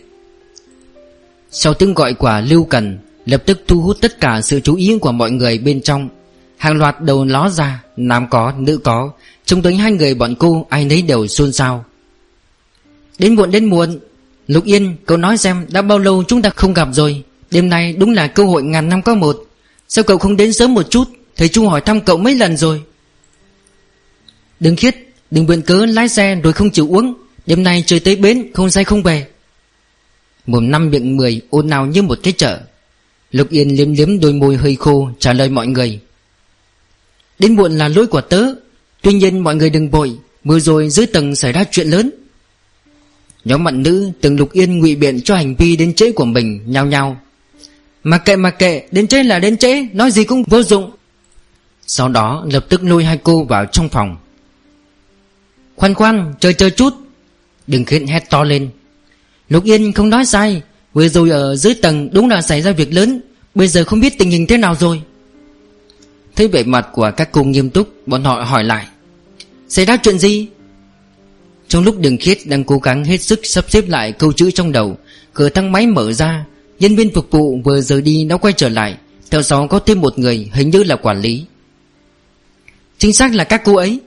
Sau 1.53 1.75
tiếng 1.75 1.95
gọi 1.95 2.15
của 2.15 2.43
Lưu 2.47 2.65
Cần 2.65 2.99
Lập 3.27 3.43
tức 3.47 3.65
thu 3.69 3.81
hút 3.81 3.97
tất 4.01 4.21
cả 4.21 4.41
sự 4.41 4.61
chú 4.61 4.75
ý 4.75 4.99
của 5.01 5.13
mọi 5.13 5.31
người 5.31 5.59
bên 5.59 5.81
trong. 5.81 6.09
Hàng 6.57 6.77
loạt 6.77 7.01
đầu 7.01 7.25
ló 7.25 7.49
ra 7.49 7.83
Nam 7.97 8.27
có, 8.31 8.53
nữ 8.59 8.79
có. 8.85 9.11
Trông 9.45 9.63
tới 9.63 9.75
hai 9.75 9.93
người 9.93 10.15
bọn 10.15 10.35
cô 10.39 10.67
ai 10.71 10.85
nấy 10.85 11.03
đều 11.03 11.27
xôn 11.27 11.53
xao. 11.53 11.85
Đến 13.19 13.35
muộn 13.35 13.51
đến 13.51 13.65
muộn 13.65 13.99
Lục 14.47 14.65
Yên 14.65 14.97
cậu 15.07 15.19
nói 15.19 15.37
xem 15.37 15.67
đã 15.69 15.83
bao 15.83 15.99
lâu 15.99 16.25
chúng 16.29 16.43
ta 16.43 16.51
không 16.51 16.75
gặp 16.75 16.89
rồi. 16.93 17.23
Đêm 17.51 17.69
nay 17.69 17.93
đúng 17.93 18.11
là 18.11 18.27
cơ 18.27 18.45
hội 18.45 18.63
ngàn 18.63 18.89
năm 18.89 19.03
có 19.03 19.15
một. 19.15 19.45
Sao 19.89 20.05
cậu 20.05 20.19
không 20.19 20.37
đến 20.37 20.53
sớm 20.53 20.75
một 20.75 20.91
chút? 20.91 21.05
Thầy 21.37 21.49
Chu 21.49 21.69
hỏi 21.69 21.81
thăm 21.81 22.01
cậu 22.01 22.17
mấy 22.17 22.35
lần 22.35 22.57
rồi. 22.57 22.83
Đừng 24.61 24.77
khiết 24.77 24.97
Đừng 25.31 25.47
biện 25.47 25.63
cớ 25.63 25.87
lái 25.87 26.09
xe 26.09 26.35
rồi 26.35 26.53
không 26.53 26.71
chịu 26.71 26.89
uống. 26.91 27.15
Đêm 27.47 27.63
nay 27.63 27.85
trời 27.87 28.01
tới 28.01 28.17
bến 28.17 28.51
không 28.55 28.71
say 28.71 28.85
không 28.85 29.03
về. 29.03 29.27
Mồm 30.47 30.71
năm 30.71 30.91
miệng 30.91 31.17
mười 31.17 31.41
ôn 31.51 31.69
nào 31.69 31.87
như 31.87 32.03
một 32.03 32.19
cái 32.23 32.33
chợ. 32.33 32.61
Lục 33.31 33.51
Yên 33.51 33.77
liếm 33.77 33.93
liếm 33.93 34.21
đôi 34.21 34.33
môi 34.33 34.57
hơi 34.57 34.77
khô, 34.77 35.11
Trả 35.19 35.33
lời 35.33 35.49
mọi 35.49 35.67
người. 35.67 36.01
Đến 37.39 37.57
muộn 37.57 37.73
là 37.79 37.89
lỗi 37.89 38.07
của 38.07 38.21
tớ. 38.21 38.45
Tuy 39.03 39.13
nhiên 39.13 39.39
mọi 39.39 39.55
người 39.55 39.71
đừng 39.71 39.91
vội, 39.91 40.13
Vừa 40.45 40.61
rồi 40.61 40.91
dưới 40.91 41.07
tầng 41.07 41.35
xảy 41.35 41.53
ra 41.53 41.65
chuyện 41.71 41.89
lớn. 41.89 42.11
Nhóm 43.45 43.65
bạn 43.65 43.83
nữ 43.83 44.11
từng 44.21 44.37
Lục 44.37 44.53
Yên 44.53 44.79
ngụy 44.79 44.97
biện 44.97 45.21
cho 45.21 45.37
hành 45.37 45.55
vi 45.55 45.77
đến 45.77 45.95
trễ 45.95 46.13
của 46.13 46.25
mình, 46.25 46.61
Nhao 46.67 46.87
nhao. 46.87 47.21
Mà 48.03 48.19
kệ 48.19 48.37
mà 48.37 48.51
kệ, 48.51 48.83
Đến 48.91 49.07
trễ 49.07 49.23
là 49.23 49.39
đến 49.39 49.57
trễ, 49.57 49.87
Nói 49.93 50.11
gì 50.11 50.25
cũng 50.25 50.43
vô 50.43 50.63
dụng. 50.63 50.91
Sau 51.87 52.09
đó, 52.09 52.47
lập 52.53 52.67
tức 52.69 52.83
lôi 52.85 53.05
hai 53.05 53.19
cô 53.23 53.45
vào 53.45 53.67
trong 53.67 53.89
phòng. 53.89 54.17
Khoan 55.77 55.95
khoan, 55.95 56.35
chờ 56.41 56.53
chờ 56.53 56.71
chút. 56.71 56.95
Đừng 57.67 57.85
khiến 57.85 58.07
hét 58.07 58.31
to 58.31 58.45
lên. 58.45 58.71
Lục 59.49 59.65
Yên 59.65 59.93
không 59.93 60.11
nói 60.11 60.25
sai 60.25 60.63
Vừa 60.93 61.09
rồi 61.09 61.31
ở 61.31 61.57
dưới 61.57 61.75
tầng 61.75 62.09
đúng 62.13 62.29
là 62.29 62.43
xảy 62.43 62.63
ra 62.63 62.73
việc 62.73 62.93
lớn 62.93 63.21
Bây 63.55 63.69
giờ 63.69 63.85
không 63.85 64.01
biết 64.01 64.19
tình 64.19 64.31
hình 64.31 64.47
thế 64.47 64.57
nào 64.57 64.75
rồi. 64.75 65.03
Thấy 66.37 66.49
vẻ 66.49 66.63
mặt 66.63 66.89
của 66.93 67.11
các 67.17 67.33
cô 67.33 67.45
nghiêm 67.45 67.71
túc 67.71 68.09
Bọn 68.09 68.25
họ 68.25 68.43
hỏi 68.43 68.65
lại. 68.65 68.87
Xảy 69.69 69.85
ra 69.85 69.97
chuyện 69.97 70.19
gì? 70.19 70.47
Trong 71.69 71.85
lúc 71.85 71.99
đường 71.99 72.17
khiết 72.17 72.39
đang 72.45 72.65
cố 72.65 72.79
gắng 72.79 73.05
hết 73.05 73.23
sức 73.23 73.41
sắp 73.43 73.65
xếp 73.69 73.89
lại 73.89 74.13
câu 74.13 74.33
chữ 74.33 74.51
trong 74.51 74.73
đầu 74.73 74.97
Cửa 75.35 75.49
thang 75.49 75.73
máy 75.73 75.87
mở 75.87 76.13
ra 76.13 76.45
Nhân 76.79 76.97
viên 76.97 77.15
phục 77.15 77.31
vụ 77.31 77.61
vừa 77.65 77.81
rời 77.81 78.03
đi 78.03 78.25
đã 78.25 78.37
quay 78.37 78.55
trở 78.57 78.69
lại 78.69 78.97
Theo 79.31 79.43
sau 79.43 79.69
có 79.69 79.79
thêm 79.79 80.01
một 80.01 80.19
người 80.19 80.51
hình 80.53 80.71
như 80.71 80.83
là 80.83 80.97
quản 80.97 81.21
lý. 81.21 81.45
Chính 82.99 83.13
xác 83.13 83.35
là 83.35 83.45
các 83.45 83.63
cô 83.65 83.77
ấy. 83.77 84.01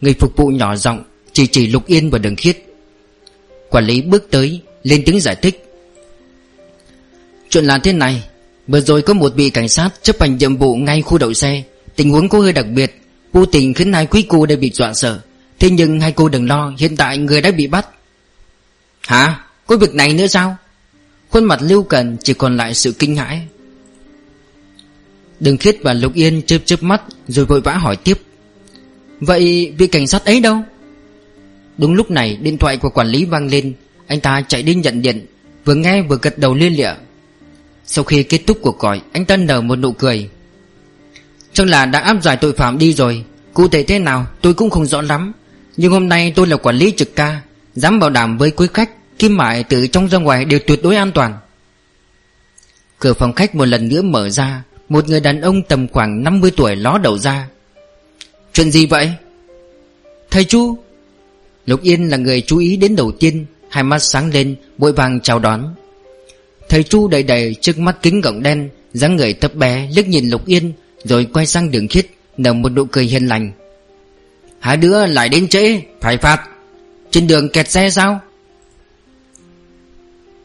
Người 0.00 0.14
phục 0.14 0.36
vụ 0.36 0.46
nhỏ 0.46 0.76
giọng 0.76 1.02
Chỉ 1.32 1.46
chỉ 1.46 1.66
Lục 1.66 1.86
Yên 1.86 2.10
và 2.10 2.18
Đường 2.18 2.36
Khiết 2.36 2.67
Quản 3.70 3.84
lý 3.84 4.02
bước 4.02 4.28
tới, 4.30 4.60
Lên 4.82 5.02
tiếng 5.06 5.20
giải 5.20 5.36
thích 5.36 5.64
Chuyện 7.50 7.64
là 7.64 7.78
thế 7.78 7.92
này, 7.92 8.22
Vừa 8.66 8.80
rồi 8.80 9.02
có 9.02 9.14
một 9.14 9.32
vị 9.34 9.50
cảnh 9.50 9.68
sát 9.68 9.90
chấp 10.02 10.20
hành 10.20 10.36
nhiệm 10.36 10.56
vụ 10.56 10.76
ngay 10.76 11.02
khu 11.02 11.18
đậu 11.18 11.34
xe 11.34 11.62
Tình 11.96 12.10
huống 12.10 12.28
có 12.28 12.40
hơi 12.40 12.52
đặc 12.52 12.66
biệt, 12.66 13.00
Vô 13.32 13.46
tình 13.46 13.74
khiến 13.74 13.92
hai 13.92 14.06
quý 14.06 14.24
cô 14.28 14.46
đều 14.46 14.58
bị 14.58 14.70
dọa 14.74 14.94
sợ 14.94 15.20
Thế 15.58 15.70
nhưng 15.70 16.00
hai 16.00 16.12
cô 16.12 16.28
đừng 16.28 16.48
lo, 16.48 16.72
Hiện 16.78 16.96
tại 16.96 17.18
người 17.18 17.40
đã 17.40 17.50
bị 17.50 17.66
bắt 17.66 17.88
Hả? 19.00 19.44
Có 19.66 19.76
việc 19.76 19.94
này 19.94 20.12
nữa 20.12 20.26
sao? 20.26 20.56
Khuôn 21.30 21.44
mặt 21.44 21.58
Lưu 21.62 21.82
Cần 21.82 22.16
chỉ 22.22 22.34
còn 22.34 22.56
lại 22.56 22.74
sự 22.74 22.92
kinh 22.92 23.16
hãi 23.16 23.42
Đường 25.40 25.56
Khiết 25.56 25.76
và 25.82 25.92
Lục 25.92 26.14
Yên 26.14 26.42
chớp 26.42 26.58
chớp 26.64 26.82
mắt 26.82 27.02
Rồi 27.28 27.46
vội 27.46 27.60
vã 27.60 27.74
hỏi 27.74 27.96
tiếp 27.96 28.18
Vậy 29.20 29.74
vị 29.78 29.86
cảnh 29.86 30.06
sát 30.06 30.24
ấy 30.24 30.40
đâu? 30.40 30.62
Đúng 31.78 31.94
lúc 31.94 32.10
này, 32.10 32.38
điện 32.42 32.58
thoại 32.58 32.76
của 32.76 32.90
quản 32.90 33.08
lý 33.08 33.24
vang 33.24 33.48
lên. 33.48 33.72
Anh 34.06 34.20
ta 34.20 34.42
chạy 34.48 34.62
đi 34.62 34.74
nhận 34.74 35.02
điện, 35.02 35.26
Vừa 35.64 35.74
nghe 35.74 36.02
vừa 36.02 36.18
gật 36.22 36.38
đầu 36.38 36.54
liên 36.54 36.72
lịa. 36.72 36.92
Sau 37.86 38.04
khi 38.04 38.22
kết 38.22 38.40
thúc 38.46 38.58
cuộc 38.62 38.78
gọi, 38.78 39.00
Anh 39.12 39.24
ta 39.24 39.36
nở 39.36 39.60
một 39.60 39.76
nụ 39.76 39.92
cười. 39.92 40.28
Chắc 41.52 41.66
là 41.66 41.86
đã 41.86 42.00
áp 42.00 42.22
giải 42.22 42.36
tội 42.36 42.52
phạm 42.52 42.78
đi 42.78 42.92
rồi. 42.92 43.24
Cụ 43.54 43.68
thể 43.68 43.82
thế 43.82 43.98
nào, 43.98 44.26
tôi 44.42 44.54
cũng 44.54 44.70
không 44.70 44.86
rõ 44.86 45.00
lắm. 45.00 45.32
Nhưng 45.76 45.92
hôm 45.92 46.08
nay 46.08 46.32
tôi 46.36 46.46
là 46.46 46.56
quản 46.56 46.76
lý 46.76 46.92
trực 46.96 47.16
ca, 47.16 47.40
Dám 47.74 47.98
bảo 47.98 48.10
đảm 48.10 48.38
với 48.38 48.50
quý 48.50 48.66
khách, 48.74 48.90
Kim 49.18 49.36
mại 49.36 49.64
từ 49.64 49.86
trong 49.86 50.08
ra 50.08 50.18
ngoài 50.18 50.44
đều 50.44 50.60
tuyệt 50.66 50.82
đối 50.82 50.96
an 50.96 51.12
toàn. 51.12 51.38
Cửa 52.98 53.14
phòng 53.14 53.32
khách 53.32 53.54
một 53.54 53.64
lần 53.64 53.88
nữa 53.88 54.02
mở 54.02 54.30
ra, 54.30 54.62
Một 54.88 55.08
người 55.08 55.20
đàn 55.20 55.40
ông 55.40 55.62
tầm 55.62 55.88
khoảng 55.88 56.24
50 56.24 56.50
tuổi 56.56 56.76
ló 56.76 56.98
đầu 56.98 57.18
ra. 57.18 57.48
Chuyện 58.52 58.70
gì 58.70 58.86
vậy? 58.86 59.12
Thầy 60.30 60.44
Chu 60.44 60.78
Lục 61.68 61.82
Yên 61.82 62.08
là 62.08 62.16
người 62.16 62.40
chú 62.40 62.58
ý 62.58 62.76
đến 62.76 62.96
đầu 62.96 63.12
tiên, 63.20 63.46
Hai 63.70 63.84
mắt 63.84 63.98
sáng 63.98 64.30
lên, 64.30 64.56
vội 64.78 64.92
vàng 64.92 65.20
chào 65.20 65.38
đón. 65.38 65.74
Thầy 66.68 66.82
Chu 66.82 67.08
đầy 67.08 67.22
đầy 67.22 67.54
trước 67.60 67.78
mắt 67.78 67.96
kính 68.02 68.20
gọng 68.20 68.42
đen, 68.42 68.68
dáng 68.94 69.16
người 69.16 69.34
thấp 69.34 69.54
bé, 69.54 69.88
liếc 69.94 70.08
nhìn 70.08 70.28
Lục 70.28 70.46
Yên, 70.46 70.72
Rồi 71.04 71.24
quay 71.32 71.46
sang 71.46 71.70
đường 71.70 71.88
khiết, 71.88 72.06
Nở 72.36 72.52
một 72.52 72.68
nụ 72.68 72.84
cười 72.84 73.04
hiền 73.04 73.26
lành. 73.26 73.52
Hai 74.58 74.76
đứa 74.76 75.06
lại 75.06 75.28
đến 75.28 75.48
trễ, 75.48 75.80
Phải 76.00 76.16
phạt. 76.16 76.48
Trên 77.10 77.26
đường 77.26 77.48
kẹt 77.48 77.70
xe 77.70 77.90
sao? 77.90 78.20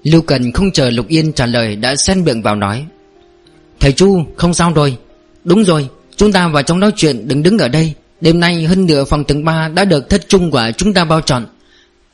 Lưu 0.03 0.21
Cần 0.21 0.51
không 0.51 0.71
chờ 0.71 0.89
Lục 0.89 1.07
Yên 1.07 1.33
trả 1.33 1.45
lời 1.45 1.75
Đã 1.75 1.95
xen 1.95 2.23
miệng 2.23 2.41
vào 2.41 2.55
nói. 2.55 2.86
Thầy 3.79 3.91
Chu, 3.91 4.23
không 4.38 4.53
sao 4.53 4.73
rồi. 4.73 4.97
Đúng 5.43 5.63
rồi, 5.63 5.89
Chúng 6.15 6.31
ta 6.31 6.47
vào 6.47 6.63
trong 6.63 6.79
nói 6.79 6.91
chuyện, 6.95 7.27
đừng 7.27 7.43
đứng 7.43 7.57
ở 7.57 7.67
đây. 7.67 7.93
Đêm 8.23 8.39
nay 8.39 8.63
hơn 8.63 8.86
nửa 8.86 9.05
phòng 9.05 9.23
tầng 9.23 9.45
3 9.45 9.67
đã 9.67 9.86
được 9.86 10.09
thất 10.09 10.29
trung 10.29 10.51
của 10.51 10.71
chúng 10.77 10.93
ta 10.93 11.05
bao 11.05 11.21
trọn. 11.21 11.45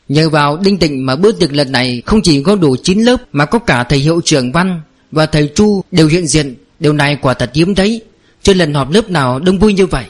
Nhờ 0.08 0.30
vào 0.30 0.58
đinh 0.58 0.78
tịnh 0.78 1.06
mà 1.06 1.16
bữa 1.16 1.32
tiệc 1.32 1.54
lần 1.54 1.72
này 1.72 2.02
không 2.06 2.22
chỉ 2.22 2.44
có 2.44 2.56
đủ 2.56 2.76
9 2.84 3.00
lớp 3.00 3.18
Mà 3.32 3.46
có 3.46 3.60
cả 3.60 3.84
thầy 3.84 4.00
hiệu 4.00 4.22
trưởng 4.26 4.52
Văn 4.52 4.82
và 5.12 5.26
thầy 5.26 5.52
Chu 5.56 5.84
đều 5.92 6.08
hiện 6.08 6.28
diện. 6.28 6.56
Điều 6.80 6.94
này 6.94 7.18
quả 7.22 7.34
thật 7.34 7.52
hiếm 7.54 7.76
thấy. 7.76 8.02
Chưa 8.44 8.54
lần 8.54 8.74
họp 8.74 8.92
lớp 8.92 9.10
nào 9.10 9.40
đông 9.40 9.60
vui 9.60 9.74
như 9.74 9.86
vậy. 9.86 10.06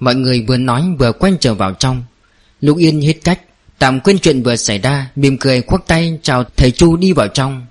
Mọi 0.00 0.14
người 0.14 0.44
vừa 0.48 0.56
nói 0.56 0.84
vừa 0.98 1.12
quay 1.12 1.32
trở 1.40 1.54
vào 1.54 1.74
trong. 1.74 2.04
Lục 2.60 2.78
Yên 2.78 3.00
hết 3.00 3.14
cách, 3.24 3.40
Tạm 3.78 4.00
quên 4.00 4.18
chuyện 4.18 4.42
vừa 4.42 4.56
xảy 4.56 4.78
ra, 4.78 5.10
Mỉm 5.16 5.38
cười 5.38 5.62
khoác 5.62 5.82
tay 5.86 6.18
chào 6.22 6.44
thầy 6.56 6.70
Chu 6.70 6.96
đi 6.96 7.12
vào 7.12 7.28
trong. 7.28 7.66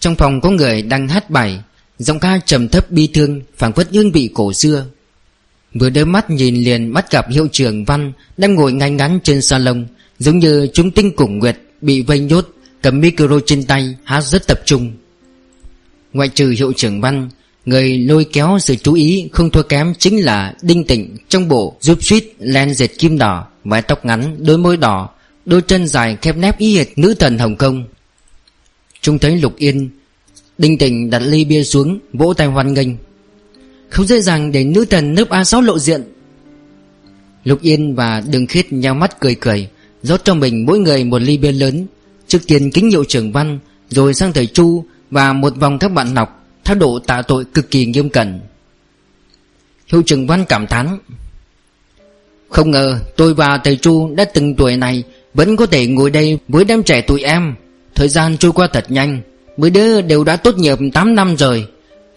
Trong 0.00 0.14
phòng 0.14 0.40
có 0.40 0.50
người 0.50 0.82
đang 0.82 1.08
hát 1.08 1.30
bài. 1.30 1.60
Giọng 1.98 2.20
ca 2.20 2.38
trầm 2.46 2.68
thấp 2.68 2.90
bi 2.90 3.08
thương 3.14 3.40
phảng 3.56 3.72
phất 3.72 3.88
hương 3.92 4.12
vị 4.12 4.30
cổ 4.34 4.52
xưa 4.52 4.86
Vừa 5.74 5.90
đôi 5.90 6.04
mắt 6.04 6.30
nhìn 6.30 6.54
liền 6.54 6.92
bắt 6.92 7.10
gặp 7.10 7.30
hiệu 7.30 7.48
trưởng 7.52 7.84
Văn 7.84 8.12
Đang 8.36 8.54
ngồi 8.54 8.72
ngay 8.72 8.90
ngắn 8.90 9.18
trên 9.24 9.42
salon 9.42 9.86
Giống 10.18 10.38
như 10.38 10.68
chúng 10.72 10.90
tinh 10.90 11.12
cùng 11.16 11.38
nguyệt 11.38 11.56
Bị 11.80 12.02
vây 12.02 12.20
nhốt 12.20 12.48
Cầm 12.82 13.00
micro 13.00 13.40
trên 13.46 13.64
tay 13.64 13.96
hát 14.04 14.20
rất 14.20 14.46
tập 14.46 14.60
trung 14.64 14.92
Ngoại 16.12 16.28
trừ 16.28 16.50
hiệu 16.50 16.72
trưởng 16.72 17.00
Văn 17.00 17.28
Người 17.68 17.98
lôi 17.98 18.26
kéo 18.32 18.58
sự 18.60 18.76
chú 18.76 18.94
ý 18.94 19.28
không 19.32 19.50
thua 19.50 19.62
kém 19.62 19.94
chính 19.98 20.24
là 20.24 20.54
Đinh 20.62 20.84
Tịnh 20.84 21.16
trong 21.28 21.48
bộ 21.48 21.76
giúp 21.80 21.98
suýt 22.02 22.34
len 22.38 22.74
dệt 22.74 22.98
kim 22.98 23.18
đỏ, 23.18 23.46
mái 23.64 23.82
tóc 23.82 24.04
ngắn, 24.04 24.36
đôi 24.46 24.58
môi 24.58 24.76
đỏ, 24.76 25.08
đôi 25.44 25.62
chân 25.62 25.86
dài 25.86 26.16
khép 26.22 26.36
nép 26.36 26.58
y 26.58 26.76
hệt 26.76 26.98
nữ 26.98 27.14
thần 27.14 27.38
Hồng 27.38 27.56
Kông. 27.56 27.84
Chúng 29.00 29.18
thấy 29.18 29.36
Lục 29.36 29.56
Yên 29.56 29.90
Đinh 30.58 30.78
Tịnh 30.78 31.10
đặt 31.10 31.18
ly 31.18 31.44
bia 31.44 31.64
xuống, 31.64 31.98
Vỗ 32.12 32.34
tay 32.34 32.46
hoan 32.46 32.74
nghênh. 32.74 32.88
Không 33.88 34.06
dễ 34.06 34.20
dàng 34.20 34.52
để 34.52 34.64
nữ 34.64 34.84
thần 34.84 35.14
nước 35.14 35.28
A6 35.28 35.60
lộ 35.60 35.78
diện. 35.78 36.02
Lục 37.44 37.62
Yên 37.62 37.94
và 37.94 38.22
Đường 38.30 38.46
Khiết 38.46 38.72
nhau 38.72 38.94
mắt 38.94 39.20
cười 39.20 39.34
cười, 39.34 39.68
rót 40.02 40.24
cho 40.24 40.34
mình 40.34 40.66
mỗi 40.66 40.78
người 40.78 41.04
một 41.04 41.22
ly 41.22 41.38
bia 41.38 41.52
lớn, 41.52 41.86
Trước 42.26 42.38
tiên 42.46 42.70
kính 42.70 42.90
hiệu 42.90 43.04
trưởng 43.04 43.32
văn, 43.32 43.58
Rồi 43.88 44.14
sang 44.14 44.32
thầy 44.32 44.46
Chu 44.46 44.84
Và 45.10 45.32
một 45.32 45.56
vòng 45.56 45.78
các 45.78 45.92
bạn 45.92 46.16
học 46.16 46.46
Thái 46.64 46.76
độ 46.76 46.98
tạ 46.98 47.22
tội 47.22 47.44
cực 47.44 47.70
kỳ 47.70 47.86
nghiêm 47.86 48.08
cẩn. 48.08 48.40
Hiệu 49.86 50.02
trưởng 50.06 50.26
văn 50.26 50.44
cảm 50.48 50.66
thán, 50.66 50.98
Không 52.48 52.70
ngờ 52.70 53.00
tôi 53.16 53.34
và 53.34 53.58
thầy 53.58 53.76
Chu 53.76 54.14
đã 54.14 54.24
từng 54.24 54.54
tuổi 54.54 54.76
này 54.76 55.02
Vẫn 55.34 55.56
có 55.56 55.66
thể 55.66 55.86
ngồi 55.86 56.10
đây 56.10 56.38
với 56.48 56.64
đám 56.64 56.82
trẻ 56.82 57.00
tụi 57.00 57.22
em. 57.22 57.54
Thời 57.94 58.08
gian 58.08 58.36
trôi 58.36 58.52
qua 58.52 58.68
thật 58.72 58.84
nhanh. 58.88 59.20
Mấy 59.58 59.70
đứa 59.70 60.00
đều 60.00 60.24
đã 60.24 60.36
tốt 60.36 60.58
nghiệp 60.58 60.78
8 60.94 61.14
năm 61.14 61.36
rồi. 61.36 61.66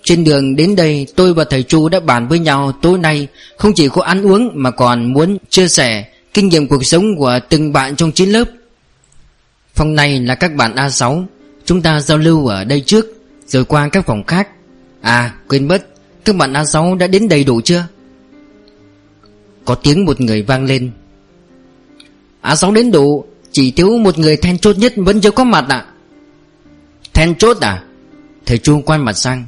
Trên 0.03 0.23
đường 0.23 0.55
đến 0.55 0.75
đây, 0.75 1.07
tôi 1.15 1.33
và 1.33 1.43
thầy 1.43 1.63
Chu 1.63 1.89
đã 1.89 1.99
bàn 1.99 2.27
với 2.27 2.39
nhau 2.39 2.71
tối 2.81 2.97
nay, 2.97 3.27
Không 3.57 3.73
chỉ 3.73 3.89
có 3.89 4.01
ăn 4.01 4.25
uống 4.25 4.49
mà 4.53 4.71
còn 4.71 5.13
muốn 5.13 5.37
chia 5.49 5.67
sẻ 5.67 6.05
Kinh 6.33 6.49
nghiệm 6.49 6.67
cuộc 6.67 6.85
sống 6.85 7.15
của 7.17 7.39
từng 7.49 7.73
bạn 7.73 7.95
trong 7.95 8.11
chín 8.11 8.29
lớp. 8.29 8.43
Phòng 9.75 9.95
này 9.95 10.19
là 10.19 10.35
các 10.35 10.55
bạn 10.55 10.75
A6 10.75 11.25
Chúng 11.65 11.81
ta 11.81 12.01
giao 12.01 12.17
lưu 12.17 12.47
ở 12.47 12.63
đây 12.63 12.81
trước, 12.81 13.05
Rồi 13.47 13.65
qua 13.65 13.89
các 13.89 14.05
phòng 14.05 14.23
khác. 14.23 14.47
À 15.01 15.33
quên 15.47 15.67
mất, 15.67 15.87
Các 16.25 16.35
bạn 16.35 16.53
A6 16.53 16.97
đã 16.97 17.07
đến 17.07 17.27
đầy 17.27 17.43
đủ 17.43 17.61
chưa? 17.61 17.83
Có 19.65 19.75
tiếng 19.75 20.05
một 20.05 20.21
người 20.21 20.41
vang 20.41 20.65
lên. 20.65 20.91
A6 22.41 22.73
đến 22.73 22.91
đủ, 22.91 23.25
Chỉ 23.51 23.71
thiếu 23.71 23.97
một 23.97 24.17
người 24.17 24.37
then 24.37 24.57
chốt 24.57 24.77
nhất 24.77 24.93
vẫn 24.95 25.21
chưa 25.21 25.31
có 25.31 25.43
mặt 25.43 25.65
ạ. 25.69 25.77
à? 25.77 25.90
Then 27.13 27.35
chốt 27.35 27.57
à? 27.61 27.83
Thầy 28.45 28.57
Chu 28.57 28.81
quan 28.85 29.05
mặt 29.05 29.13
sang. 29.13 29.45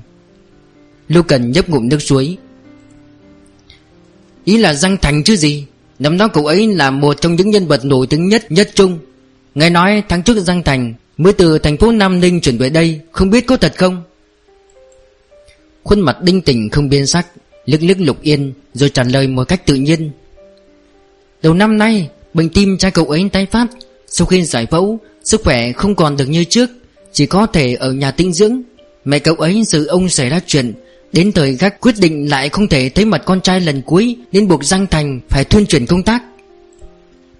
Lưu 1.07 1.24
Cần 1.24 1.51
nhấp 1.51 1.70
ngụm 1.70 1.89
nước 1.89 2.01
suối. 2.01 2.38
Ý 4.45 4.57
là 4.57 4.74
răng 4.74 4.97
Thành 5.01 5.24
chứ 5.24 5.36
gì? 5.36 5.66
Năm 5.99 6.18
đó 6.18 6.28
cậu 6.28 6.45
ấy 6.45 6.68
là 6.68 6.91
một 6.91 7.22
trong 7.22 7.36
những 7.36 7.49
nhân 7.49 7.68
vật 7.68 7.86
nổi 7.86 8.07
tiếng 8.07 8.28
nhất 8.28 8.51
nhất 8.51 8.70
trung. 8.76 8.99
Nghe 9.55 9.70
nói 9.70 10.03
tháng 10.09 10.24
trước 10.24 10.39
Giang 10.39 10.64
Thành 10.64 10.93
Mới 11.18 11.34
từ 11.34 11.57
thành 11.57 11.78
phố 11.78 11.91
Nam 11.91 12.20
Ninh 12.20 12.41
chuyển 12.41 12.57
về 12.57 12.70
đây, 12.70 12.99
Không 13.11 13.30
biết 13.30 13.47
có 13.47 13.57
thật 13.57 13.74
không? 13.78 14.03
Khuôn 15.84 15.99
mặt 15.99 16.22
đinh 16.22 16.41
tình 16.41 16.70
không 16.70 16.89
biên 16.89 17.07
sắc, 17.07 17.28
Lức 17.66 17.84
lức 17.84 17.97
lục 17.99 18.22
yên, 18.22 18.53
Rồi 18.74 18.89
trả 18.89 19.03
lời 19.03 19.28
một 19.28 19.47
cách 19.47 19.66
tự 19.66 19.76
nhiên. 19.76 20.11
Đầu 21.41 21.53
năm 21.53 21.78
nay, 21.78 22.09
Bệnh 22.34 22.49
tim 22.49 22.78
cha 22.78 22.89
cậu 22.89 23.05
ấy 23.05 23.30
tái 23.34 23.45
phát, 23.45 23.68
Sau 24.07 24.28
khi 24.28 24.43
giải 24.43 24.66
phẫu, 24.66 24.99
Sức 25.24 25.41
khỏe 25.43 25.72
không 25.72 25.95
còn 25.95 26.18
được 26.18 26.26
như 26.26 26.43
trước. 26.43 26.70
Chỉ 27.14 27.26
có 27.26 27.45
thể 27.45 27.74
ở 27.74 27.91
nhà 27.91 28.11
tinh 28.11 28.34
dưỡng. 28.34 28.61
Mẹ 29.05 29.20
cậu 29.20 29.36
ấy 29.36 29.64
dự 29.64 29.86
ông 29.86 30.09
xảy 30.09 30.30
ra 30.30 30.39
chuyện. 30.47 30.74
Đến 31.14 31.32
thời 31.32 31.57
khắc 31.57 31.82
quyết 31.82 31.95
định 31.99 32.30
lại 32.30 32.49
không 32.49 32.68
thể 32.68 32.89
thấy 32.89 33.05
mặt 33.05 33.22
con 33.26 33.41
trai 33.41 33.61
lần 33.61 33.82
cuối, 33.82 34.16
Nên 34.32 34.47
buộc 34.47 34.64
Giang 34.64 34.88
Thành 34.88 35.20
phải 35.30 35.43
thuyên 35.43 35.66
chuyển 35.66 35.86
công 35.86 36.03
tác. 36.03 36.24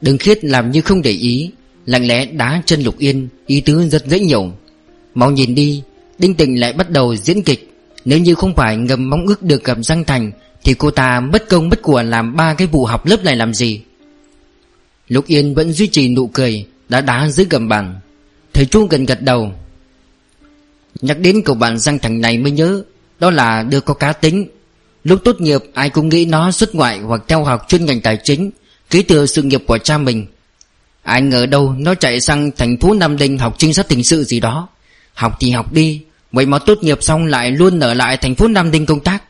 Đừng 0.02 0.18
khiết 0.18 0.46
làm 0.46 0.72
như 0.72 0.82
không 0.82 1.02
để 1.02 1.12
ý, 1.12 1.52
Lặng 1.86 2.08
lẽ 2.08 2.26
đá 2.26 2.62
chân 2.66 2.82
Lục 2.82 2.98
Yên, 2.98 3.28
Ý 3.48 3.62
tứ 3.62 3.90
rất 3.90 4.08
dễ 4.08 4.20
nhiều 4.20 4.52
Mau 5.16 5.32
nhìn 5.32 5.56
đi, 5.56 5.82
Đinh 6.20 6.36
Tình 6.36 6.60
lại 6.60 6.74
bắt 6.74 6.90
đầu 6.90 7.16
diễn 7.16 7.44
kịch. 7.44 7.70
Nếu 8.06 8.20
như 8.20 8.36
không 8.36 8.56
phải 8.56 8.78
ngầm 8.78 9.10
mong 9.10 9.26
ước 9.28 9.44
được 9.44 9.64
gặp 9.64 9.78
Giang 9.82 10.04
Thành, 10.04 10.32
Thì 10.64 10.74
cô 10.74 10.92
ta 10.92 11.20
mất 11.20 11.50
công 11.50 11.70
mất 11.70 11.82
của 11.82 12.04
làm 12.04 12.36
ba 12.36 12.54
cái 12.54 12.68
vụ 12.68 12.86
học 12.86 13.06
lớp 13.06 13.24
này 13.24 13.36
làm 13.36 13.54
gì? 13.54 13.82
Lục 15.08 15.28
Yên 15.28 15.54
vẫn 15.54 15.74
duy 15.74 15.88
trì 15.88 16.08
nụ 16.08 16.28
cười, 16.28 16.66
Đã 16.90 17.02
đá 17.02 17.30
dưới 17.30 17.46
gầm 17.50 17.70
bàn. 17.70 18.00
Thầy 18.54 18.66
Chu 18.66 18.88
gần 18.88 19.06
gật 19.06 19.22
đầu. 19.22 19.52
Nhắc 21.02 21.20
đến 21.20 21.42
cậu 21.46 21.56
bạn 21.56 21.80
răng 21.80 22.00
thẳng 22.00 22.22
này 22.22 22.38
mới 22.38 22.52
nhớ, 22.52 22.84
Đó 23.20 23.32
là 23.32 23.64
đứa 23.64 23.80
có 23.80 23.94
cá 23.94 24.14
tính. 24.14 24.48
Lúc 25.04 25.20
tốt 25.24 25.42
nghiệp, 25.42 25.62
ai 25.74 25.90
cũng 25.90 26.10
nghĩ 26.10 26.26
nó 26.26 26.52
xuất 26.52 26.76
ngoại 26.76 27.00
Hoặc 27.00 27.22
theo 27.28 27.44
học 27.44 27.66
chuyên 27.68 27.86
ngành 27.86 28.02
tài 28.02 28.18
chính, 28.24 28.52
Kế 28.90 29.04
thừa 29.04 29.26
sự 29.26 29.42
nghiệp 29.42 29.64
của 29.68 29.78
cha 29.78 29.98
mình. 29.98 30.26
Ai 31.04 31.22
ngờ 31.22 31.46
đâu 31.46 31.76
nó 31.78 31.96
chạy 31.96 32.22
sang 32.22 32.52
thành 32.58 32.78
phố 32.78 32.94
Nam 32.94 33.18
Định 33.18 33.38
học 33.38 33.56
trinh 33.58 33.74
sát 33.74 33.88
tình 33.88 34.04
sự 34.04 34.24
gì 34.24 34.40
đó. 34.40 34.68
Học 35.14 35.38
thì 35.40 35.52
học 35.52 35.74
đi, 35.74 36.02
Vậy 36.32 36.46
mà 36.46 36.60
tốt 36.60 36.78
nghiệp 36.82 37.04
xong 37.04 37.26
lại 37.26 37.52
luôn 37.52 37.80
ở 37.80 37.94
lại 37.94 38.18
thành 38.18 38.36
phố 38.36 38.48
Nam 38.48 38.72
Định 38.72 38.86
công 38.86 39.00
tác. 39.00 39.24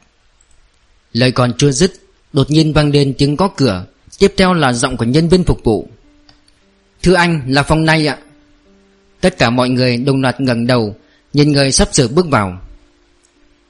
Lời 1.14 1.32
còn 1.32 1.53
chưa 1.57 1.72
dứt, 1.72 1.93
Đột 2.34 2.51
nhiên 2.51 2.74
vang 2.74 2.91
lên 2.91 3.14
tiếng 3.18 3.38
có 3.38 3.47
cửa, 3.47 3.86
Tiếp 4.20 4.34
theo 4.38 4.53
là 4.53 4.74
giọng 4.74 4.97
của 4.97 5.05
nhân 5.05 5.30
viên 5.30 5.43
phục 5.43 5.64
vụ. 5.64 5.88
Thưa 7.03 7.14
anh, 7.14 7.41
là 7.47 7.64
phòng 7.64 7.86
này 7.86 8.07
ạ. 8.07 8.18
Tất 9.22 9.38
cả 9.38 9.49
mọi 9.49 9.70
người 9.70 9.97
đồng 9.97 10.22
loạt 10.22 10.41
ngẩng 10.41 10.68
đầu 10.68 10.95
Nhìn 11.34 11.51
người 11.51 11.71
sắp 11.71 11.89
sửa 11.91 12.07
bước 12.07 12.27
vào. 12.29 12.61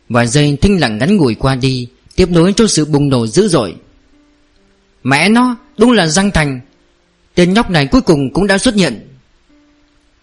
Vài 0.10 0.28
giây 0.28 0.58
thinh 0.62 0.80
lặng 0.82 0.98
ngắn 0.98 1.18
ngủi 1.18 1.36
qua 1.36 1.56
đi, 1.56 1.88
Tiếp 2.16 2.30
nối 2.30 2.54
cho 2.56 2.68
sự 2.68 2.86
bùng 2.86 3.10
nổ 3.10 3.28
dữ 3.28 3.48
dội. 3.48 3.76
Mẹ 5.04 5.30
nó, 5.30 5.58
Đúng 5.78 5.92
là 5.92 6.08
Giang 6.08 6.32
Thành. 6.32 6.60
Tên 7.36 7.54
nhóc 7.54 7.70
này 7.70 7.88
cuối 7.88 8.02
cùng 8.02 8.34
cũng 8.34 8.48
đã 8.48 8.58
xuất 8.58 8.76
hiện. 8.76 9.08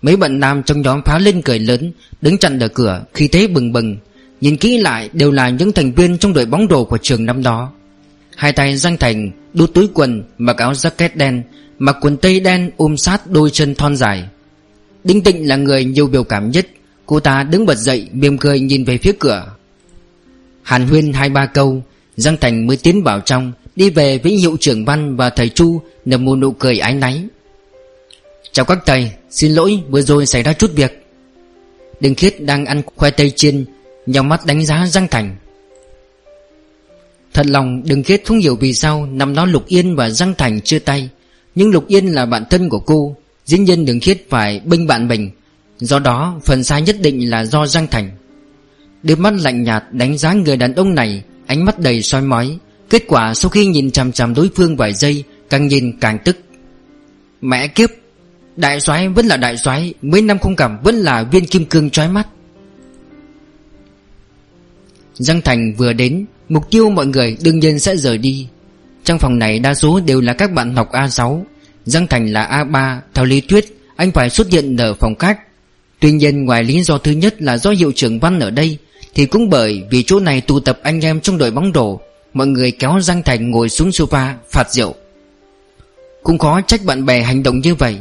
Mấy 0.03 0.16
bạn 0.16 0.41
nam 0.41 0.62
trong 0.62 0.82
nhóm 0.82 1.03
phá 1.05 1.18
lên 1.18 1.43
cười 1.43 1.59
lớn, 1.59 1.93
Đứng 2.20 2.38
chặn 2.38 2.59
ở 2.59 2.68
cửa, 2.68 3.05
khi 3.14 3.28
thế 3.28 3.47
bừng 3.47 3.72
bừng. 3.72 3.97
Nhìn 4.41 4.57
kỹ 4.57 4.78
lại, 4.78 5.11
đều 5.12 5.30
là 5.30 5.49
những 5.49 5.72
thành 5.72 5.93
viên 5.93 6.18
trong 6.18 6.32
đội 6.32 6.47
bóng 6.47 6.66
rổ 6.70 6.84
của 6.84 6.99
trường 6.99 7.26
năm 7.26 7.43
đó. 7.43 7.72
Hai 8.36 8.53
tay 8.53 8.76
Giang 8.76 8.97
Thành, 8.97 9.30
đút 9.55 9.74
túi 9.74 9.88
quần, 9.95 10.22
Mặc 10.38 10.57
áo 10.57 10.72
jacket 10.72 11.09
đen, 11.14 11.43
Mặc 11.78 11.97
quần 12.01 12.16
tây 12.16 12.41
đen, 12.41 12.70
ôm 12.76 12.97
sát 12.97 13.26
đôi 13.26 13.51
chân 13.51 13.74
thon 13.74 13.97
dài. 13.97 14.28
Đinh 15.05 15.22
Tịnh 15.22 15.49
là 15.49 15.57
người 15.57 15.84
nhiều 15.84 16.07
biểu 16.07 16.24
cảm 16.24 16.51
nhất. 16.51 16.66
Cô 17.11 17.20
ta 17.20 17.42
đứng 17.42 17.66
bật 17.66 17.78
dậy, 17.78 18.08
mỉm 18.12 18.38
cười 18.38 18.61
nhìn 18.61 18.84
về 18.84 18.98
phía 18.98 19.12
cửa. 19.18 19.54
Hàn 20.62 20.88
huyên 20.88 21.12
hai 21.12 21.28
ba 21.28 21.46
câu, 21.46 21.82
Giang 22.16 22.36
Thành 22.36 22.66
mới 22.66 22.76
tiến 22.76 23.02
vào 23.02 23.20
trong, 23.20 23.52
Đi 23.76 23.90
về 23.90 24.18
với 24.18 24.32
hiệu 24.32 24.56
trưởng 24.61 24.84
văn 24.84 25.16
và 25.16 25.30
thầy 25.30 25.48
Chu, 25.48 25.80
Nở 26.04 26.18
một 26.18 26.36
nụ 26.36 26.52
cười 26.52 26.78
ái 26.78 26.94
náy. 26.94 27.22
Chào 28.52 28.64
các 28.64 28.78
thầy, 28.86 29.11
Xin 29.30 29.52
lỗi, 29.52 29.82
vừa 29.88 30.02
rồi 30.02 30.26
xảy 30.26 30.42
ra 30.42 30.52
chút 30.52 30.70
việc. 30.74 31.06
Đừng 32.00 32.14
khiết 32.14 32.42
đang 32.42 32.64
ăn 32.64 32.82
khoai 32.96 33.11
tây 33.11 33.32
chiên 33.36 33.64
Nhào 34.06 34.22
mắt 34.22 34.46
đánh 34.46 34.66
giá 34.66 34.86
Giang 34.86 35.08
Thành. 35.08 35.36
Thật 37.34 37.46
lòng 37.46 37.82
đừng 37.84 38.02
khiết 38.02 38.22
không 38.24 38.38
hiểu 38.38 38.56
vì 38.56 38.74
sao 38.74 39.06
Năm 39.06 39.34
đó 39.34 39.44
Lục 39.44 39.66
Yên 39.66 39.96
và 39.96 40.11
Giang 40.11 40.34
Thành 40.38 40.61
chưa 40.61 40.78
tay. 40.78 41.08
Nhưng 41.54 41.70
Lục 41.70 41.88
Yên 41.88 42.06
là 42.06 42.26
bạn 42.26 42.44
thân 42.50 42.68
của 42.68 42.80
cô, 42.80 43.16
Dĩ 43.44 43.58
nhiên 43.58 43.84
đừng 43.84 44.00
khiết 44.00 44.22
phải 44.28 44.61
bênh 44.64 44.86
bạn 44.86 45.08
mình. 45.08 45.30
Do 45.81 45.99
đó, 45.99 46.41
phần 46.45 46.64
sai 46.64 46.83
nhất 46.83 46.97
định 47.01 47.31
là 47.31 47.45
do 47.45 47.66
Giang 47.66 47.87
Thành. 47.87 48.11
Đôi 49.03 49.16
mắt 49.16 49.35
lạnh 49.41 49.62
nhạt 49.62 49.85
đánh 49.93 50.18
giá 50.18 50.33
người 50.33 50.57
đàn 50.57 50.74
ông 50.74 50.95
này, 50.95 51.22
Ánh 51.47 51.64
mắt 51.64 51.78
đầy 51.78 52.03
soi 52.03 52.22
mói. 52.22 52.59
Kết 52.91 53.03
quả 53.07 53.35
sau 53.35 53.49
khi 53.49 53.66
nhìn 53.66 53.91
chằm 53.91 54.12
chằm 54.12 54.35
đối 54.35 54.51
phương 54.55 54.76
vài 54.76 54.93
giây, 54.93 55.24
Càng 55.51 55.68
nhìn 55.68 55.99
càng 56.01 56.18
tức. 56.24 56.39
Mẹ 57.41 57.66
kiếp, 57.68 57.91
Đại 58.57 58.81
soái 58.81 59.09
vẫn 59.09 59.26
là 59.26 59.37
đại 59.37 59.57
soái, 59.57 59.95
Mấy 60.03 60.22
năm 60.22 60.39
không 60.39 60.57
cảm 60.57 60.78
vẫn 60.83 60.95
là 60.95 61.22
viên 61.22 61.47
kim 61.47 61.64
cương 61.64 61.91
trói 61.91 62.09
mắt. 62.09 62.26
Giang 65.14 65.41
Thành 65.41 65.74
vừa 65.76 65.93
đến, 65.93 66.26
Mục 66.49 66.70
tiêu 66.70 66.91
mọi 66.91 67.07
người 67.07 67.37
đương 67.43 67.61
nhiên 67.61 67.78
sẽ 67.78 67.97
rời 67.97 68.18
đi. 68.18 68.49
Trong 69.05 69.18
phòng 69.18 69.39
này 69.39 69.59
đa 69.59 69.74
số 69.74 70.01
đều 70.01 70.20
là 70.20 70.33
các 70.33 70.53
bạn 70.53 70.76
học 70.76 70.93
A6 70.93 71.43
Giang 71.85 72.07
Thành 72.07 72.26
là 72.26 72.64
A3 72.64 72.99
Theo 73.14 73.24
lý 73.24 73.41
thuyết, 73.41 73.81
Anh 73.97 74.12
phải 74.12 74.31
xuất 74.31 74.51
hiện 74.51 74.76
ở 74.76 74.95
phòng 74.95 75.14
khác. 75.14 75.39
Tuy 76.01 76.12
nhiên 76.12 76.44
ngoài 76.44 76.64
lý 76.64 76.82
do 76.82 76.98
thứ 76.98 77.12
nhất 77.12 77.42
là 77.42 77.59
do 77.59 77.70
hiệu 77.70 77.92
trưởng 77.92 78.18
Văn 78.20 78.40
ở 78.40 78.51
đây, 78.51 78.78
Thì 79.14 79.26
cũng 79.26 79.51
bởi 79.51 79.82
vì 79.90 80.03
chỗ 80.03 80.20
này 80.20 80.40
tụ 80.40 80.61
tập 80.61 80.78
anh 80.82 81.01
em 81.01 81.20
trong 81.20 81.38
đội 81.38 81.51
bóng 81.51 81.72
rổ 81.74 81.98
Mọi 82.34 82.46
người 82.46 82.70
kéo 82.70 83.01
Giang 83.01 83.22
Thành 83.22 83.51
ngồi 83.51 83.68
xuống 83.68 83.88
sofa 83.88 84.32
phạt 84.51 84.72
rượu. 84.72 84.94
Cũng 86.22 86.38
khó 86.38 86.61
trách 86.61 86.84
bạn 86.84 87.07
bè 87.07 87.22
hành 87.22 87.42
động 87.42 87.61
như 87.61 87.74
vậy. 87.74 87.96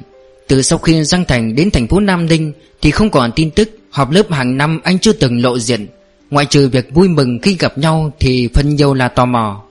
Từ 0.47 0.61
sau 0.61 0.79
khi 0.79 1.03
Giang 1.03 1.25
Thành 1.25 1.55
đến 1.55 1.69
thành 1.71 1.87
phố 1.87 1.99
Nam 1.99 2.25
Ninh 2.25 2.53
Thì 2.81 2.91
không 2.91 3.09
còn 3.09 3.31
tin 3.35 3.51
tức 3.51 3.69
Họp 3.89 4.11
lớp 4.11 4.31
hàng 4.31 4.57
năm 4.57 4.79
anh 4.83 4.99
chưa 4.99 5.13
từng 5.13 5.43
lộ 5.43 5.59
diện. 5.59 5.87
Ngoại 6.29 6.45
trừ 6.45 6.69
việc 6.69 6.93
vui 6.93 7.07
mừng 7.07 7.39
khi 7.41 7.55
gặp 7.59 7.77
nhau 7.77 8.11
Thì 8.19 8.49
phần 8.53 8.75
nhiều 8.75 8.93
là 8.93 9.07
tò 9.07 9.25
mò. 9.25 9.63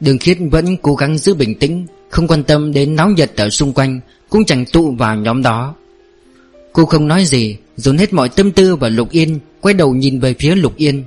Đường 0.00 0.18
khiết 0.18 0.38
vẫn 0.50 0.76
cố 0.76 0.94
gắng 0.94 1.18
giữ 1.18 1.34
bình 1.34 1.58
tĩnh, 1.58 1.86
Không 2.10 2.28
quan 2.28 2.42
tâm 2.42 2.72
đến 2.72 2.96
náo 2.96 3.08
nhiệt 3.08 3.32
ở 3.36 3.50
xung 3.50 3.72
quanh, 3.72 4.00
Cũng 4.28 4.44
chẳng 4.44 4.64
tụ 4.64 4.90
vào 4.90 5.16
nhóm 5.16 5.42
đó. 5.42 5.74
Cô 6.72 6.84
không 6.84 7.08
nói 7.08 7.24
gì, 7.24 7.56
Dồn 7.76 7.98
hết 7.98 8.12
mọi 8.12 8.28
tâm 8.28 8.52
tư 8.52 8.76
vào 8.76 8.90
Lục 8.90 9.10
Yên, 9.10 9.38
Quay 9.60 9.74
đầu 9.74 9.94
nhìn 9.94 10.20
về 10.20 10.34
phía 10.38 10.54
Lục 10.54 10.76
Yên. 10.76 11.04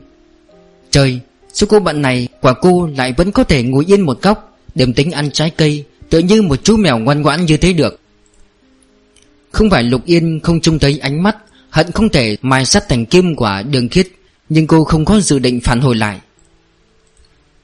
Trời, 0.92 1.20
Số 1.54 1.68
cô 1.70 1.80
bạn 1.80 2.02
này, 2.02 2.28
Quả 2.42 2.54
cô 2.62 2.90
lại 2.98 3.14
vẫn 3.18 3.32
có 3.32 3.44
thể 3.44 3.64
ngồi 3.64 3.86
yên 3.88 4.02
một 4.02 4.22
góc 4.22 4.58
Đềm 4.76 4.94
tính 4.94 5.12
ăn 5.12 5.32
trái 5.32 5.50
cây 5.50 5.86
Tự 6.10 6.20
như 6.20 6.42
một 6.42 6.64
chú 6.64 6.78
mèo 6.78 6.98
ngoan 6.98 7.22
ngoãn 7.22 7.46
như 7.46 7.58
thế 7.58 7.74
được. 7.74 8.00
Không 9.52 9.70
phải 9.70 9.84
Lục 9.84 10.06
Yên 10.06 10.40
không 10.44 10.62
trông 10.62 10.80
thấy 10.80 11.00
ánh 11.00 11.24
mắt, 11.24 11.38
Hận 11.70 11.92
không 11.92 12.10
thể 12.10 12.38
mai 12.42 12.66
sắt 12.66 12.90
thành 12.90 13.06
kim 13.06 13.36
quả 13.36 13.62
đường 13.62 13.90
khiết, 13.90 14.08
Nhưng 14.50 14.68
cô 14.68 14.84
không 14.84 15.06
có 15.06 15.20
dự 15.20 15.40
định 15.40 15.62
phản 15.62 15.82
hồi 15.82 15.96
lại. 15.96 16.20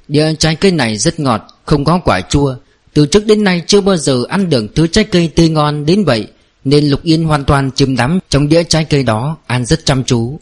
Địa 0.08 0.34
trái 0.40 0.56
cây 0.56 0.72
này 0.72 0.98
rất 0.98 1.20
ngọt, 1.20 1.42
Không 1.66 1.84
có 1.84 2.00
quả 2.06 2.22
chua, 2.22 2.56
Từ 2.94 3.06
trước 3.06 3.26
đến 3.26 3.44
nay 3.44 3.64
chưa 3.68 3.82
bao 3.82 3.98
giờ 3.98 4.24
ăn 4.30 4.50
được 4.50 4.76
thứ 4.76 4.88
trái 4.88 5.04
cây 5.04 5.32
tươi 5.36 5.50
ngon 5.50 5.86
đến 5.86 6.04
vậy. 6.04 6.28
Nên 6.64 6.90
Lục 6.90 7.04
Yên 7.04 7.24
hoàn 7.24 7.46
toàn 7.46 7.72
chìm 7.76 7.96
đắm 7.96 8.20
trong 8.30 8.50
đĩa 8.50 8.64
trái 8.64 8.86
cây 8.86 9.04
đó, 9.04 9.38
Ăn 9.48 9.66
rất 9.66 9.86
chăm 9.86 10.04
chú. 10.04 10.40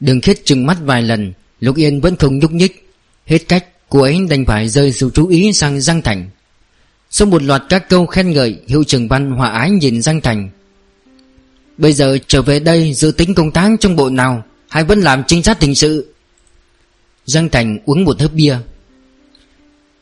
Đường 0.00 0.20
khiết 0.20 0.44
trừng 0.44 0.66
mắt 0.66 0.78
vài 0.84 1.02
lần, 1.02 1.32
Lục 1.60 1.76
Yên 1.76 2.00
vẫn 2.00 2.16
không 2.16 2.38
nhúc 2.38 2.52
nhích. 2.52 2.90
Hết 3.26 3.48
cách, 3.48 3.66
cô 3.88 4.00
ấy 4.00 4.18
đành 4.30 4.46
phải 4.46 4.68
rơi 4.68 4.92
sự 4.92 5.10
chú 5.14 5.28
ý 5.28 5.52
sang 5.52 5.80
Giang 5.80 6.02
Thành. 6.02 6.30
Sau 7.10 7.28
một 7.28 7.42
loạt 7.42 7.62
các 7.68 7.88
câu 7.88 8.06
khen 8.06 8.30
ngợi, 8.30 8.60
Hiệu 8.66 8.84
trưởng 8.84 9.08
văn 9.08 9.30
hòa 9.30 9.50
ái 9.50 9.70
nhìn 9.70 10.02
Giang 10.02 10.20
Thành. 10.20 10.50
Bây 11.78 11.92
giờ 11.92 12.18
trở 12.26 12.42
về 12.42 12.60
đây 12.60 12.94
dự 12.94 13.10
tính 13.10 13.34
công 13.34 13.50
tác 13.50 13.70
trong 13.80 13.96
bộ 13.96 14.10
nào? 14.10 14.44
Hay 14.68 14.84
vẫn 14.84 15.00
làm 15.00 15.22
trinh 15.26 15.42
sát 15.42 15.62
hình 15.62 15.74
sự? 15.74 16.14
Giang 17.26 17.48
Thành 17.48 17.78
uống 17.84 18.04
một 18.04 18.20
hớp 18.20 18.32
bia. 18.32 18.56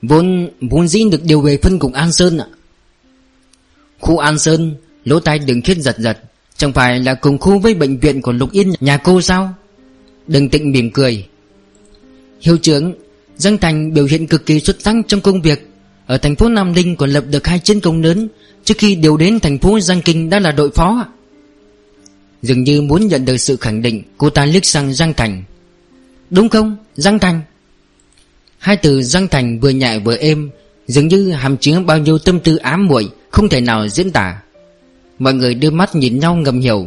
Vốn 0.02 0.50
vốn 0.60 0.88
dĩ 0.88 1.04
được 1.10 1.22
điều 1.22 1.40
về 1.40 1.58
phân 1.62 1.78
cục 1.78 1.92
An 1.92 2.12
Sơn 2.12 2.38
ạ. 2.38 2.46
Khu 4.00 4.18
An 4.18 4.38
Sơn, 4.38 4.74
Lỗ 5.04 5.20
tai 5.20 5.38
đừng 5.38 5.62
khiết 5.62 5.76
giật 5.78 5.98
giật. 5.98 6.18
Chẳng 6.56 6.72
phải 6.72 7.00
là 7.00 7.14
cùng 7.14 7.38
khu 7.38 7.58
với 7.58 7.74
bệnh 7.74 7.98
viện 7.98 8.22
của 8.22 8.32
Lục 8.32 8.52
Yên, 8.52 8.72
nhà 8.80 8.96
cô 8.96 9.20
sao? 9.20 9.54
Đừng 10.26 10.48
tịnh 10.48 10.72
mỉm 10.72 10.90
cười. 10.90 11.26
Hiệu 12.40 12.56
trưởng, 12.56 12.94
Giang 13.36 13.58
Thành 13.58 13.94
biểu 13.94 14.04
hiện 14.04 14.26
cực 14.26 14.46
kỳ 14.46 14.60
xuất 14.60 14.82
sắc 14.82 14.94
trong 15.08 15.20
công 15.20 15.42
việc. 15.42 15.70
Ở 16.06 16.18
thành 16.18 16.36
phố 16.36 16.48
Nam 16.48 16.72
Ninh 16.72 16.96
còn 16.96 17.10
lập 17.10 17.24
được 17.30 17.46
hai 17.46 17.58
chiến 17.58 17.80
công 17.80 18.02
lớn. 18.02 18.28
Trước 18.64 18.74
khi 18.78 18.94
điều 18.94 19.16
đến 19.16 19.40
thành 19.40 19.58
phố 19.58 19.80
Giang 19.80 20.02
Kinh 20.02 20.30
đã 20.30 20.40
là 20.40 20.52
đội 20.52 20.70
phó. 20.70 21.06
Dường 22.42 22.64
như 22.64 22.82
muốn 22.82 23.06
nhận 23.06 23.24
được 23.24 23.36
sự 23.36 23.56
khẳng 23.56 23.82
định, 23.82 24.02
Cô 24.18 24.30
ta 24.30 24.44
liếc 24.44 24.64
sang 24.64 24.94
Giang 24.94 25.14
Thành. 25.14 25.44
Đúng 26.30 26.48
không, 26.48 26.76
Giang 26.94 27.18
Thành? 27.18 27.40
Hai 28.58 28.76
từ 28.76 29.02
Giang 29.02 29.28
Thành 29.28 29.60
vừa 29.60 29.70
nhẹ 29.70 29.98
vừa 29.98 30.16
êm 30.16 30.50
Dường 30.86 31.08
như 31.08 31.30
hàm 31.30 31.56
chứa 31.56 31.80
bao 31.80 31.98
nhiêu 31.98 32.18
tâm 32.18 32.40
tư 32.40 32.56
ám 32.56 32.86
muội 32.86 33.08
Không 33.30 33.48
thể 33.48 33.60
nào 33.60 33.88
diễn 33.88 34.10
tả. 34.10 34.42
Mọi 35.18 35.34
người 35.34 35.54
đưa 35.54 35.70
mắt 35.70 35.94
nhìn 35.94 36.18
nhau 36.18 36.34
ngầm 36.34 36.60
hiểu. 36.60 36.86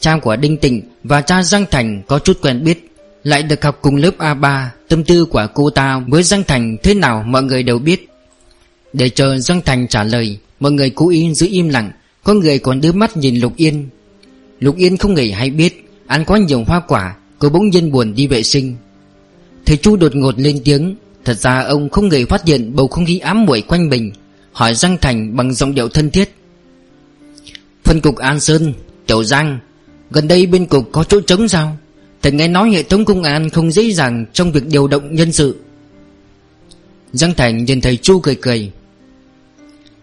Cha 0.00 0.18
của 0.22 0.36
Đinh 0.36 0.56
Tịnh 0.56 0.82
và 1.04 1.20
cha 1.20 1.42
Giang 1.42 1.64
Thành 1.70 2.02
có 2.06 2.18
chút 2.18 2.38
quen 2.42 2.64
biết, 2.64 2.90
Lại 3.22 3.42
được 3.42 3.64
học 3.64 3.78
cùng 3.82 3.96
lớp 3.96 4.18
A3 4.18 4.66
Tâm 4.88 5.04
tư 5.04 5.24
của 5.24 5.46
cô 5.54 5.70
ta 5.70 5.98
với 6.08 6.22
Giang 6.22 6.44
Thành 6.44 6.76
thế 6.82 6.94
nào 6.94 7.24
mọi 7.26 7.42
người 7.42 7.62
đều 7.62 7.78
biết. 7.78 8.08
Để 8.92 9.08
chờ 9.08 9.38
Giang 9.38 9.60
Thành 9.62 9.88
trả 9.88 10.04
lời, 10.04 10.38
Mọi 10.60 10.72
người 10.72 10.90
cố 10.90 11.08
ý 11.08 11.34
giữ 11.34 11.46
im 11.50 11.68
lặng, 11.68 11.92
Có 12.24 12.34
người 12.34 12.58
còn 12.58 12.80
đưa 12.80 12.92
mắt 12.92 13.16
nhìn 13.16 13.40
Lục 13.40 13.52
Yên. 13.56 13.88
Lục 14.60 14.76
Yên 14.76 14.96
không 14.96 15.16
hề 15.16 15.30
hay 15.30 15.50
biết, 15.50 15.90
Ăn 16.06 16.24
quá 16.24 16.38
nhiều 16.38 16.64
hoa 16.66 16.80
quả, 16.80 17.16
Cô 17.38 17.48
bỗng 17.48 17.68
nhiên 17.68 17.92
buồn 17.92 18.14
đi 18.14 18.26
vệ 18.26 18.42
sinh. 18.42 18.76
Thầy 19.66 19.76
Chu 19.76 19.96
đột 19.96 20.16
ngột 20.16 20.34
lên 20.38 20.60
tiếng 20.64 20.94
Thật 21.24 21.40
ra 21.40 21.60
ông 21.60 21.88
không 21.88 22.10
hề 22.10 22.24
phát 22.24 22.44
hiện 22.46 22.76
bầu 22.76 22.88
không 22.88 23.06
khí 23.06 23.18
ám 23.18 23.46
muội 23.46 23.60
quanh 23.60 23.88
mình, 23.88 24.12
Hỏi 24.52 24.74
Giang 24.74 24.96
Thành 25.00 25.36
bằng 25.36 25.54
giọng 25.54 25.74
điệu 25.74 25.88
thân 25.88 26.10
thiết. 26.10 26.34
Phân 27.84 28.00
cục 28.00 28.16
An 28.16 28.40
Sơn 28.40 28.74
Tiểu 29.06 29.24
Giang, 29.24 29.58
Gần 30.10 30.28
đây 30.28 30.46
bên 30.46 30.66
cục 30.66 30.88
có 30.92 31.04
chỗ 31.04 31.20
trống 31.20 31.48
sao? 31.48 31.76
Thầy 32.22 32.32
nghe 32.32 32.48
nói 32.48 32.70
hệ 32.70 32.82
thống 32.82 33.04
công 33.04 33.22
an 33.22 33.50
không 33.50 33.70
dễ 33.70 33.92
dàng 33.92 34.26
Trong 34.32 34.52
việc 34.52 34.66
điều 34.66 34.86
động 34.86 35.14
nhân 35.14 35.32
sự. 35.32 35.56
Giang 37.12 37.34
Thành 37.34 37.64
nhìn 37.64 37.80
thầy 37.80 37.96
Chu 37.96 38.20
cười 38.20 38.34
cười. 38.34 38.70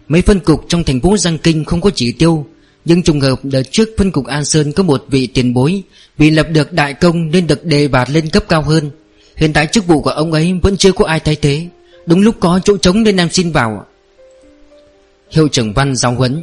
Mấy 0.08 0.22
phân 0.22 0.40
cục 0.40 0.64
trong 0.68 0.84
thành 0.84 1.00
phố 1.00 1.16
Giang 1.16 1.38
Kinh 1.38 1.64
không 1.64 1.80
có 1.80 1.90
chỉ 1.94 2.12
tiêu, 2.12 2.46
Nhưng 2.84 3.02
trùng 3.02 3.20
hợp 3.20 3.40
đợt 3.42 3.62
trước 3.70 3.88
phân 3.98 4.10
cục 4.10 4.26
An 4.26 4.44
Sơn 4.44 4.72
có 4.72 4.82
một 4.82 5.04
vị 5.10 5.26
tiền 5.26 5.54
bối 5.54 5.82
Vì 6.18 6.30
lập 6.30 6.46
được 6.52 6.72
đại 6.72 6.94
công 6.94 7.30
nên 7.30 7.46
được 7.46 7.64
đề 7.64 7.88
bạt 7.88 8.10
lên 8.10 8.30
cấp 8.30 8.44
cao 8.48 8.62
hơn. 8.62 8.90
Hiện 9.36 9.52
tại 9.52 9.66
chức 9.66 9.86
vụ 9.86 10.00
của 10.00 10.10
ông 10.10 10.32
ấy 10.32 10.52
vẫn 10.62 10.76
chưa 10.76 10.92
có 10.92 11.04
ai 11.04 11.20
thay 11.20 11.36
thế. 11.36 11.66
Đúng 12.06 12.20
lúc 12.20 12.34
có 12.40 12.60
chỗ 12.64 12.76
trống 12.76 13.02
nên 13.02 13.16
em 13.16 13.30
xin 13.30 13.52
vào 13.52 13.86
Hiệu 15.30 15.48
trưởng 15.48 15.72
văn 15.72 15.96
giáo 15.96 16.12
huấn. 16.12 16.42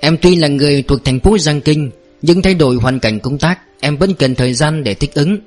Em 0.00 0.16
tuy 0.22 0.36
là 0.36 0.48
người 0.48 0.82
thuộc 0.82 1.04
thành 1.04 1.20
phố 1.20 1.38
Giang 1.38 1.60
Kinh, 1.60 1.90
Nhưng 2.22 2.42
thay 2.42 2.54
đổi 2.54 2.76
hoàn 2.76 2.98
cảnh 2.98 3.20
công 3.20 3.38
tác, 3.38 3.58
Em 3.80 3.96
vẫn 3.96 4.14
cần 4.14 4.34
thời 4.34 4.54
gian 4.54 4.84
để 4.84 4.94
thích 4.94 5.14
ứng. 5.14 5.38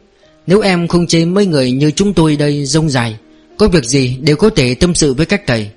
Nếu 0.48 0.62
em 0.62 0.88
không 0.88 1.08
chế 1.08 1.26
mấy 1.26 1.46
người 1.46 1.72
như 1.72 1.92
chúng 1.92 2.14
tôi 2.14 2.36
đây 2.36 2.66
rông 2.66 2.90
dài, 2.90 3.18
Có 3.58 3.68
việc 3.68 3.84
gì 3.84 4.18
đều 4.22 4.36
có 4.36 4.50
thể 4.50 4.76
tâm 4.76 4.96
sự 4.96 5.14
với 5.14 5.26
các 5.26 5.42
thầy. 5.48 5.70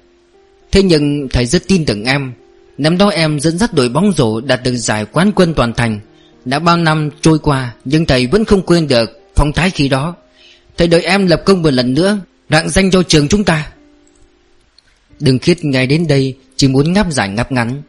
Thế 0.73 0.83
nhưng 0.83 1.29
thầy 1.29 1.47
rất 1.47 1.69
tin 1.69 1.85
tưởng 1.85 2.05
em. 2.05 2.33
Năm 2.79 2.99
đó 2.99 3.09
em 3.09 3.41
dẫn 3.41 3.59
dắt 3.59 3.75
đội 3.75 3.89
bóng 3.89 4.13
rổ 4.13 4.41
đạt 4.41 4.63
được 4.63 4.77
giải 4.77 5.05
quán 5.13 5.33
quân 5.35 5.55
toàn 5.55 5.73
thành. 5.73 6.01
Đã 6.45 6.59
bao 6.59 6.77
năm 6.77 7.11
trôi 7.21 7.39
qua 7.39 7.75
Nhưng 7.85 8.07
thầy 8.07 8.27
vẫn 8.27 8.45
không 8.45 8.63
quên 8.63 8.89
được 8.89 9.21
phong 9.37 9.53
thái 9.53 9.71
khi 9.71 9.89
đó. 9.89 10.17
Thầy 10.77 10.89
đợi 10.89 11.03
em 11.03 11.27
lập 11.27 11.43
công 11.47 11.63
một 11.63 11.71
lần 11.71 11.95
nữa 11.95 12.19
Rạng 12.51 12.69
danh 12.69 12.91
cho 12.91 13.03
trường 13.03 13.29
chúng 13.29 13.45
ta. 13.45 13.73
Đừng 15.21 15.39
khiết 15.39 15.65
ngay 15.65 15.87
đến 15.87 16.07
đây 16.07 16.37
Chỉ 16.57 16.69
muốn 16.69 16.93
ngáp 16.93 17.13
giải 17.13 17.29
ngáp 17.29 17.53
ngắn. 17.53 17.83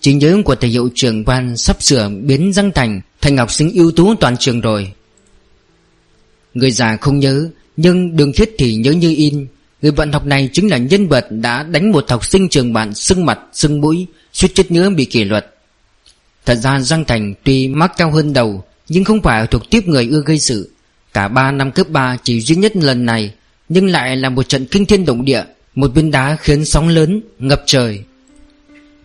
Chỉ 0.00 0.14
nhớ 0.14 0.36
của 0.44 0.54
thầy 0.54 0.70
hiệu 0.70 0.90
trưởng 0.94 1.24
Văn 1.24 1.56
sắp 1.56 1.82
sửa 1.82 2.08
biến 2.08 2.52
răng 2.52 2.70
Thành 2.74 3.00
thành 3.20 3.36
học 3.36 3.52
sinh 3.52 3.70
ưu 3.74 3.90
tú 3.90 4.14
toàn 4.14 4.36
trường 4.36 4.60
rồi. 4.60 4.92
Người 6.54 6.70
già 6.70 6.96
không 6.96 7.18
nhớ 7.18 7.48
Nhưng 7.76 8.16
đường 8.16 8.32
khiết 8.32 8.50
thì 8.58 8.74
nhớ 8.74 8.92
như 8.92 9.14
in. 9.16 9.46
Người 9.82 9.92
bạn 9.92 10.12
học 10.12 10.26
này 10.26 10.50
chính 10.52 10.70
là 10.70 10.76
nhân 10.76 11.08
vật 11.08 11.26
đã 11.30 11.62
đánh 11.62 11.92
một 11.92 12.10
học 12.10 12.24
sinh 12.24 12.48
trường 12.48 12.72
bạn 12.72 12.94
sưng 12.94 13.26
mặt, 13.26 13.38
sưng 13.52 13.80
mũi 13.80 14.06
Suýt 14.32 14.54
chết 14.54 14.70
nữa 14.70 14.90
bị 14.90 15.04
kỷ 15.04 15.24
luật. 15.24 15.55
Thật 16.46 16.54
ra 16.54 16.80
Giang 16.80 17.04
Thành 17.04 17.34
tuy 17.44 17.68
mắc 17.68 17.92
cao 17.96 18.10
hơn 18.10 18.32
đầu 18.32 18.64
Nhưng 18.88 19.04
không 19.04 19.22
phải 19.22 19.46
thuộc 19.46 19.70
tiếp 19.70 19.80
người 19.86 20.08
ưa 20.10 20.22
gây 20.26 20.38
sự. 20.38 20.70
Cả 21.12 21.28
ba 21.28 21.50
năm 21.50 21.72
cấp 21.72 21.88
3 21.88 22.16
chỉ 22.22 22.40
duy 22.40 22.56
nhất 22.56 22.76
lần 22.76 23.06
này 23.06 23.34
Nhưng 23.68 23.86
lại 23.86 24.16
là 24.16 24.28
một 24.28 24.48
trận 24.48 24.66
kinh 24.66 24.86
thiên 24.86 25.04
động 25.04 25.24
địa 25.24 25.42
Một 25.74 25.90
viên 25.94 26.10
đá 26.10 26.36
khiến 26.40 26.64
sóng 26.64 26.88
lớn, 26.88 27.20
ngập 27.38 27.62
trời. 27.66 28.02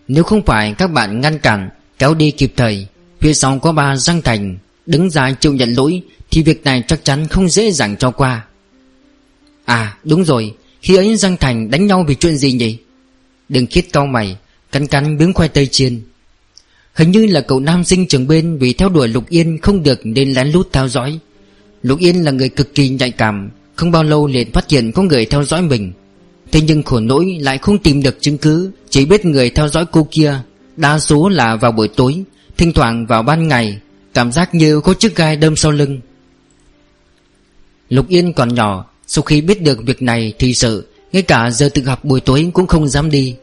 Nếu 0.08 0.24
không 0.24 0.42
phải 0.42 0.74
các 0.78 0.86
bạn 0.86 1.20
ngăn 1.20 1.38
cản 1.38 1.68
Kéo 1.98 2.14
đi 2.14 2.30
kịp 2.30 2.52
thời 2.56 2.86
Phía 3.20 3.34
sau 3.34 3.58
có 3.58 3.72
ba 3.72 3.96
Giang 3.96 4.22
Thành 4.22 4.58
Đứng 4.86 5.10
ra 5.10 5.32
chịu 5.32 5.54
nhận 5.54 5.74
lỗi 5.74 6.02
Thì 6.30 6.42
việc 6.42 6.64
này 6.64 6.82
chắc 6.88 7.04
chắn 7.04 7.28
không 7.28 7.48
dễ 7.48 7.70
dàng 7.70 7.96
cho 7.96 8.10
qua. 8.10 8.44
À 9.64 9.96
đúng 10.04 10.24
rồi 10.24 10.54
Khi 10.82 10.96
ấy 10.96 11.16
Giang 11.16 11.36
Thành 11.36 11.70
đánh 11.70 11.86
nhau 11.86 12.04
vì 12.08 12.14
chuyện 12.14 12.36
gì 12.36 12.52
nhỉ? 12.52 12.78
Đừng 13.48 13.66
khiết 13.66 13.84
cao 13.92 14.06
mày 14.06 14.36
Cắn 14.72 14.86
cắn 14.86 15.16
miếng 15.16 15.32
khoai 15.32 15.48
tây 15.48 15.66
chiên. 15.66 16.00
Hình 16.94 17.10
như 17.10 17.26
là 17.26 17.40
cậu 17.40 17.60
nam 17.60 17.84
sinh 17.84 18.08
trường 18.08 18.28
bên 18.28 18.58
Vì 18.58 18.72
theo 18.72 18.88
đuổi 18.88 19.08
Lục 19.08 19.28
Yên 19.28 19.58
không 19.62 19.82
được 19.82 20.00
nên 20.04 20.32
lén 20.32 20.48
lút 20.48 20.72
theo 20.72 20.88
dõi. 20.88 21.18
Lục 21.82 21.98
Yên 21.98 22.24
là 22.24 22.30
người 22.30 22.48
cực 22.48 22.74
kỳ 22.74 22.88
nhạy 22.88 23.10
cảm, 23.10 23.50
Không 23.76 23.90
bao 23.90 24.04
lâu 24.04 24.26
liền 24.26 24.52
phát 24.52 24.70
hiện 24.70 24.92
có 24.92 25.02
người 25.02 25.26
theo 25.26 25.44
dõi 25.44 25.62
mình. 25.62 25.92
Thế 26.52 26.60
nhưng 26.60 26.82
khổ 26.82 27.00
nỗi 27.00 27.38
lại 27.40 27.58
không 27.58 27.78
tìm 27.78 28.02
được 28.02 28.16
chứng 28.20 28.38
cứ, 28.38 28.70
Chỉ 28.90 29.04
biết 29.04 29.24
người 29.24 29.50
theo 29.50 29.68
dõi 29.68 29.86
cô 29.92 30.08
kia, 30.10 30.34
Đa 30.76 30.98
số 30.98 31.28
là 31.28 31.56
vào 31.56 31.72
buổi 31.72 31.88
tối, 31.88 32.24
Thỉnh 32.56 32.72
thoảng 32.72 33.06
vào 33.06 33.22
ban 33.22 33.48
ngày, 33.48 33.78
Cảm 34.14 34.32
giác 34.32 34.54
như 34.54 34.80
có 34.80 34.94
chiếc 34.94 35.16
gai 35.16 35.36
đâm 35.36 35.56
sau 35.56 35.72
lưng. 35.72 36.00
Lục 37.88 38.08
Yên 38.08 38.32
còn 38.32 38.54
nhỏ, 38.54 38.90
Sau 39.06 39.22
khi 39.22 39.40
biết 39.40 39.62
được 39.62 39.82
việc 39.86 40.02
này 40.02 40.32
thì 40.38 40.54
sợ, 40.54 40.82
Ngay 41.12 41.22
cả 41.22 41.50
giờ 41.50 41.68
tự 41.74 41.82
học 41.84 42.04
buổi 42.04 42.20
tối 42.20 42.50
cũng 42.54 42.66
không 42.66 42.88
dám 42.88 43.10
đi. 43.10 43.36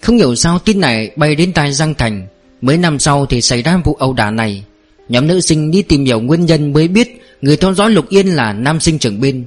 Không 0.00 0.16
hiểu 0.16 0.34
sao 0.34 0.58
tin 0.58 0.80
này 0.80 1.10
bay 1.16 1.34
đến 1.34 1.52
tai 1.52 1.72
Giang 1.72 1.94
Thành. 1.94 2.26
Mấy 2.60 2.78
năm 2.78 2.98
sau 2.98 3.26
thì 3.26 3.40
xảy 3.40 3.62
ra 3.62 3.80
vụ 3.84 3.94
ẩu 3.94 4.12
đả 4.12 4.30
này. 4.30 4.64
Nhóm 5.08 5.26
nữ 5.26 5.40
sinh 5.40 5.70
đi 5.70 5.82
tìm 5.82 6.04
hiểu 6.04 6.20
nguyên 6.20 6.46
nhân 6.46 6.72
mới 6.72 6.88
biết 6.88 7.22
Người 7.42 7.56
theo 7.56 7.74
dõi 7.74 7.90
Lục 7.90 8.08
Yên 8.08 8.26
là 8.26 8.52
nam 8.52 8.80
sinh 8.80 8.98
trưởng 8.98 9.20
bên. 9.20 9.44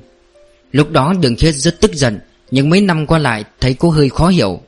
Lúc 0.71 0.91
đó 0.91 1.13
Đường 1.21 1.35
Khiết 1.35 1.55
rất 1.55 1.81
tức 1.81 1.93
giận, 1.93 2.19
nhưng 2.51 2.69
mấy 2.69 2.81
năm 2.81 3.07
qua 3.07 3.19
lại 3.19 3.43
thấy 3.59 3.73
cô 3.73 3.89
hơi 3.89 4.09
khó 4.09 4.27
hiểu. 4.27 4.61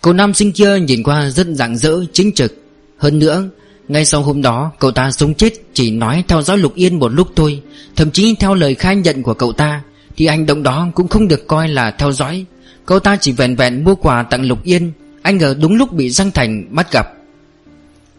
Cậu 0.00 0.12
nam 0.12 0.34
sinh 0.34 0.52
kia 0.52 0.78
nhìn 0.78 1.02
qua 1.02 1.30
rất 1.30 1.46
rạng 1.50 1.76
rỡ 1.76 2.00
chính 2.12 2.32
trực 2.32 2.56
Hơn 2.98 3.18
nữa, 3.18 3.48
Ngay 3.88 4.04
sau 4.04 4.22
hôm 4.22 4.42
đó, 4.42 4.72
cậu 4.78 4.90
ta 4.90 5.10
sống 5.10 5.34
chết 5.34 5.52
Chỉ 5.74 5.90
nói 5.90 6.24
theo 6.28 6.42
dõi 6.42 6.58
Lục 6.58 6.74
Yên 6.74 6.98
một 6.98 7.08
lúc 7.08 7.28
thôi. 7.36 7.62
Thậm 7.96 8.10
chí 8.10 8.34
theo 8.40 8.54
lời 8.54 8.74
khai 8.74 8.96
nhận 8.96 9.22
của 9.22 9.34
cậu 9.34 9.52
ta, 9.52 9.82
Thì 10.16 10.26
hành 10.26 10.46
động 10.46 10.62
đó 10.62 10.88
cũng 10.94 11.08
không 11.08 11.28
được 11.28 11.46
coi 11.46 11.68
là 11.68 11.90
theo 11.90 12.12
dõi. 12.12 12.44
Cậu 12.86 12.98
ta 12.98 13.16
chỉ 13.20 13.32
vẹn 13.32 13.56
vẹn 13.56 13.84
mua 13.84 13.94
quà 13.94 14.22
tặng 14.22 14.48
Lục 14.48 14.64
Yên. 14.64 14.92
Anh 15.26 15.38
ngờ 15.38 15.54
đúng 15.60 15.76
lúc 15.76 15.92
bị 15.92 16.10
Giang 16.10 16.30
Thành 16.30 16.66
bắt 16.70 16.92
gặp. 16.92 17.06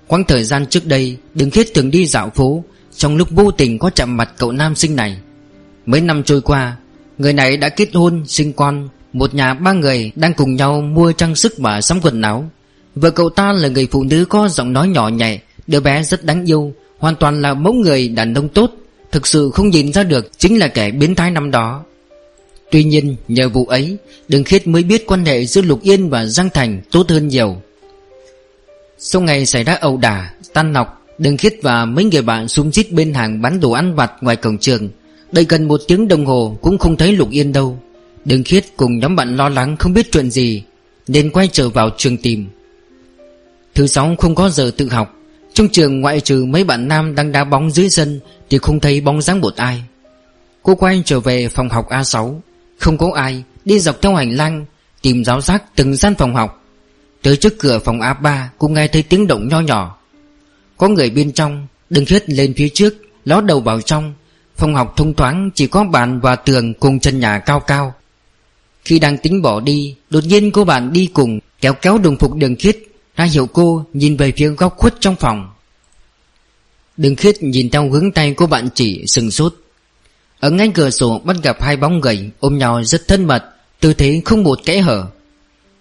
Quãng 0.08 0.24
thời 0.24 0.43
gian 0.43 0.66
trước 0.66 0.86
đây 0.86 1.18
Đừng 1.34 1.49
khiết 1.49 1.68
thường 1.74 1.91
đi 1.91 2.05
dạo 2.05 2.30
phố 2.36 2.64
Trong 2.95 3.18
lúc 3.18 3.28
vô 3.32 3.51
tình 3.51 3.80
có 3.80 3.89
chạm 3.89 4.18
mặt 4.18 4.34
cậu 4.38 4.51
nam 4.51 4.76
sinh 4.76 4.95
này. 4.95 5.18
Mấy 5.86 6.01
năm 6.01 6.24
trôi 6.24 6.41
qua 6.41 6.76
Người 7.18 7.34
này 7.34 7.58
đã 7.58 7.70
kết 7.70 7.89
hôn, 7.93 8.24
sinh 8.28 8.53
con 8.53 8.89
Một 9.14 9.36
nhà 9.36 9.53
ba 9.53 9.74
người 9.74 10.12
đang 10.16 10.34
cùng 10.34 10.55
nhau 10.55 10.82
mua 10.82 11.12
trang 11.12 11.36
sức 11.36 11.53
và 11.58 11.82
sắm 11.82 11.99
quần 12.01 12.22
áo. 12.22 12.49
Vợ 12.95 13.10
cậu 13.10 13.30
ta 13.30 13.51
là 13.51 13.68
người 13.68 13.88
phụ 13.91 14.03
nữ 14.03 14.26
có 14.26 14.49
giọng 14.49 14.74
nói 14.74 14.88
nhỏ 14.88 15.08
nhẹ 15.08 15.39
Đứa 15.68 15.80
bé 15.80 16.03
rất 16.03 16.24
đáng 16.24 16.45
yêu 16.45 16.74
Hoàn 16.97 17.16
toàn 17.16 17.41
là 17.41 17.53
mẫu 17.53 17.74
người 17.74 18.10
đàn 18.10 18.34
ông 18.34 18.49
tốt 18.49 18.72
Thực 19.12 19.28
sự 19.28 19.49
không 19.53 19.70
nhìn 19.70 19.93
ra 19.93 20.03
được 20.03 20.32
Chính 20.38 20.60
là 20.60 20.68
kẻ 20.68 20.91
biến 20.91 21.16
thái 21.16 21.32
năm 21.32 21.51
đó. 21.51 21.84
Tuy 22.72 22.84
nhiên, 22.84 23.15
nhờ 23.28 23.49
vụ 23.49 23.65
ấy, 23.65 23.97
Đường 24.28 24.43
Khiết 24.43 24.68
mới 24.68 24.84
biết 24.84 25.07
quan 25.07 25.26
hệ 25.26 25.45
giữa 25.45 25.61
Lục 25.61 25.82
Yên 25.82 26.09
và 26.09 26.26
Giang 26.26 26.49
Thành 26.49 26.82
tốt 26.91 27.09
hơn 27.09 27.28
nhiều. 27.28 27.61
Sau 28.97 29.22
ngày 29.22 29.45
xảy 29.45 29.63
ra 29.63 29.74
ẩu 29.74 29.97
đả, 29.97 30.34
Tan 30.53 30.74
nọc, 30.74 31.05
Đường 31.18 31.38
Khiết 31.38 31.53
và 31.61 31.86
mấy 31.86 32.05
người 32.05 32.22
bạn 32.22 32.47
xung 32.47 32.72
xít 32.72 32.91
bên 32.91 33.13
hàng 33.13 33.41
bán 33.41 33.59
đồ 33.59 33.72
ăn 33.72 33.95
vặt 33.95 34.11
ngoài 34.22 34.36
cổng 34.36 34.57
trường. 34.57 34.89
Đợi 35.32 35.45
gần 35.49 35.68
một 35.68 35.82
tiếng 35.88 36.07
đồng 36.07 36.26
hồ 36.26 36.57
cũng 36.61 36.78
không 36.78 36.97
thấy 36.97 37.11
Lục 37.13 37.32
Yên 37.32 37.51
đâu. 37.51 37.80
Đường 38.26 38.43
Khiết 38.43 38.65
cùng 38.78 38.99
nhóm 38.99 39.15
bạn 39.15 39.38
lo 39.38 39.49
lắng 39.49 39.78
không 39.78 39.93
biết 39.93 40.11
chuyện 40.11 40.32
gì, 40.32 40.63
Nên 41.07 41.30
quay 41.30 41.49
trở 41.51 41.70
vào 41.70 41.89
trường 41.97 42.18
tìm. 42.18 42.47
Thứ 43.76 43.88
sáu 43.88 44.15
không 44.20 44.36
có 44.36 44.49
giờ 44.49 44.72
tự 44.78 44.89
học. 44.89 45.13
Trong 45.53 45.70
trường 45.70 46.01
ngoại 46.01 46.20
trừ 46.20 46.45
mấy 46.45 46.63
bạn 46.63 46.88
nam 46.88 47.15
đang 47.15 47.32
đá 47.32 47.43
bóng 47.43 47.72
dưới 47.72 47.89
sân 47.89 48.20
Thì 48.49 48.57
không 48.57 48.80
thấy 48.80 49.01
bóng 49.01 49.22
dáng 49.22 49.41
một 49.41 49.55
ai. 49.55 49.84
Cô 50.63 50.76
quay 50.76 51.01
trở 51.05 51.20
về 51.20 51.47
phòng 51.47 51.70
học 51.70 51.89
A6 51.89 52.39
không 52.80 52.97
có 52.97 53.11
ai 53.15 53.43
Đi 53.65 53.80
dọc 53.80 54.01
theo 54.01 54.15
hành 54.15 54.36
lang 54.36 54.65
Tìm 55.01 55.23
giáo 55.23 55.41
giác 55.41 55.63
từng 55.75 55.95
gian 55.95 56.15
phòng 56.15 56.36
học. 56.36 56.63
Tới 57.21 57.38
trước 57.38 57.59
cửa 57.59 57.80
phòng 57.80 57.99
A3 57.99 58.45
Cũng 58.57 58.73
nghe 58.73 58.88
thấy 58.88 59.03
tiếng 59.03 59.28
động 59.28 59.47
nho 59.47 59.59
nhỏ. 59.59 59.97
Có 60.78 60.88
người 60.88 61.09
bên 61.09 61.32
trong 61.32 61.67
Đừng 61.89 62.05
khiết 62.05 62.30
lên 62.30 62.53
phía 62.57 62.69
trước, 62.69 62.93
Ló 63.25 63.41
đầu 63.41 63.59
vào 63.59 63.82
trong. 63.82 64.13
Phòng 64.55 64.75
học 64.75 64.93
thông 64.97 65.13
thoáng, 65.13 65.49
chỉ 65.55 65.67
có 65.67 65.84
bàn 65.84 66.19
và 66.19 66.36
tường 66.36 66.73
cùng 66.73 66.99
chân 66.99 67.19
nhà 67.19 67.39
cao 67.39 67.59
cao. 67.59 67.95
Khi 68.86 68.99
đang 68.99 69.17
tính 69.17 69.41
bỏ 69.41 69.59
đi, 69.59 69.95
Đột 70.09 70.23
nhiên 70.25 70.51
cô 70.51 70.63
bạn 70.63 70.93
đi 70.93 71.09
cùng, 71.13 71.39
Kéo 71.61 71.73
kéo 71.73 71.97
đồng 71.97 72.17
phục 72.17 72.36
đường 72.36 72.55
khiết. 72.55 72.78
Ra 73.15 73.25
hiệu 73.25 73.47
cô 73.53 73.86
nhìn 73.93 74.17
về 74.17 74.32
phía 74.38 74.47
góc 74.49 74.78
khuất 74.78 74.95
trong 74.99 75.15
phòng. 75.15 75.49
Đường 76.97 77.15
khiết 77.15 77.43
nhìn 77.43 77.69
theo 77.69 77.89
hướng 77.89 78.11
tay 78.11 78.34
cô 78.38 78.47
bạn 78.47 78.69
chỉ, 78.75 79.03
sừng 79.07 79.32
sốt. 79.32 79.55
Ở 80.40 80.50
ngay 80.50 80.72
cửa 80.74 80.90
sổ 80.90 81.22
bắt 81.24 81.36
gặp 81.44 81.62
hai 81.62 81.78
bóng 81.78 82.02
gầy 82.02 82.30
Ôm 82.40 82.58
nhau 82.58 82.84
rất 82.84 83.08
thân 83.08 83.26
mật, 83.26 83.44
Tư 83.80 83.94
thế 83.94 84.22
không 84.26 84.44
một 84.44 84.60
kẽ 84.66 84.80
hở. 84.80 85.06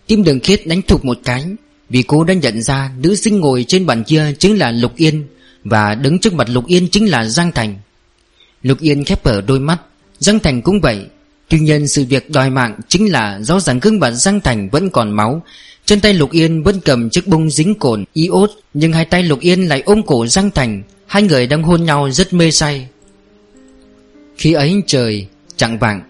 Tim 0.06 0.24
đường 0.24 0.40
khiết 0.40 0.66
đánh 0.66 0.82
thục 0.82 1.04
một 1.04 1.18
cái, 1.24 1.44
Vì 1.88 2.02
cô 2.02 2.24
đã 2.24 2.34
nhận 2.34 2.62
ra 2.62 2.90
nữ 2.98 3.14
sinh 3.14 3.40
ngồi 3.40 3.64
trên 3.68 3.86
bàn 3.86 4.04
kia 4.04 4.34
chính 4.38 4.58
là 4.58 4.70
Lục 4.70 4.96
Yên 4.96 5.26
Và 5.64 5.94
đứng 5.94 6.18
trước 6.18 6.34
mặt 6.34 6.48
Lục 6.48 6.66
Yên 6.66 6.88
chính 6.88 7.10
là 7.10 7.24
Giang 7.24 7.52
Thành. 7.52 7.78
Lục 8.62 8.80
Yên 8.80 9.04
khép 9.04 9.26
hở 9.26 9.42
đôi 9.46 9.60
mắt, 9.60 9.78
Giang 10.18 10.38
Thành 10.38 10.62
cũng 10.62 10.80
vậy. 10.80 11.06
Tuy 11.48 11.58
nhiên 11.58 11.88
sự 11.88 12.04
việc 12.08 12.30
đòi 12.30 12.50
mạng 12.50 12.76
chính 12.88 13.12
là 13.12 13.38
rõ 13.42 13.60
ràng 13.60 13.80
gương 13.80 14.00
mặt 14.00 14.10
Giang 14.10 14.40
Thành 14.40 14.68
vẫn 14.70 14.90
còn 14.90 15.10
máu 15.10 15.42
Trên 15.84 16.00
tay 16.00 16.12
Lục 16.12 16.30
Yên 16.32 16.62
vẫn 16.62 16.80
cầm 16.80 17.10
chiếc 17.10 17.26
bông 17.26 17.50
dính 17.50 17.74
cồn 17.74 18.04
iốt 18.12 18.50
Nhưng 18.74 18.92
hai 18.92 19.04
tay 19.04 19.22
Lục 19.22 19.40
Yên 19.40 19.68
lại 19.68 19.82
ôm 19.86 20.02
cổ 20.06 20.26
Giang 20.26 20.50
Thành. 20.50 20.82
Hai 21.06 21.22
người 21.22 21.46
đang 21.46 21.62
hôn 21.62 21.84
nhau 21.84 22.10
rất 22.10 22.32
mê 22.32 22.50
say. 22.50 22.88
Khi 24.36 24.52
ấy 24.52 24.82
trời 24.86 25.26
chẳng 25.56 25.78
vàng, 25.78 26.02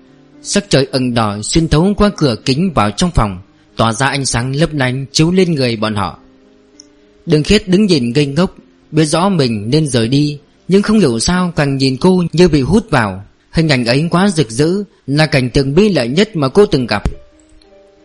Sắc 0.43 0.65
trời 0.69 0.87
ẩn 0.93 1.15
đỏ 1.15 1.39
xuyên 1.43 1.69
thấu 1.69 1.95
qua 1.97 2.11
cửa 2.17 2.37
kính 2.45 2.73
vào 2.75 2.91
trong 2.91 3.11
phòng, 3.11 3.39
Tỏa 3.77 3.93
ra 3.93 4.07
ánh 4.07 4.25
sáng 4.25 4.57
lấp 4.57 4.73
lánh 4.73 5.07
chiếu 5.13 5.31
lên 5.31 5.55
người 5.55 5.77
bọn 5.77 5.95
họ. 5.95 6.19
Đường 7.27 7.43
khiết 7.43 7.69
đứng 7.69 7.87
nhìn 7.87 8.13
ngây 8.13 8.27
ngốc, 8.27 8.57
Biết 8.91 9.05
rõ 9.05 9.29
mình 9.29 9.71
nên 9.71 9.89
rời 9.89 10.09
đi, 10.09 10.39
Nhưng 10.69 10.83
không 10.83 10.99
hiểu 10.99 11.19
sao 11.19 11.53
càng 11.57 11.77
nhìn 11.77 11.97
cô 12.01 12.23
như 12.33 12.49
bị 12.49 12.61
hút 12.61 12.91
vào. 12.91 13.25
Hình 13.51 13.69
ảnh 13.69 13.85
ấy 13.85 14.09
quá 14.11 14.29
rực 14.29 14.51
rỡ, 14.51 14.69
Là 15.07 15.27
cảnh 15.27 15.51
tượng 15.51 15.75
bi 15.75 15.89
lợi 15.89 16.09
nhất 16.09 16.37
mà 16.37 16.49
cô 16.49 16.67
từng 16.67 16.87
gặp. 16.87 17.03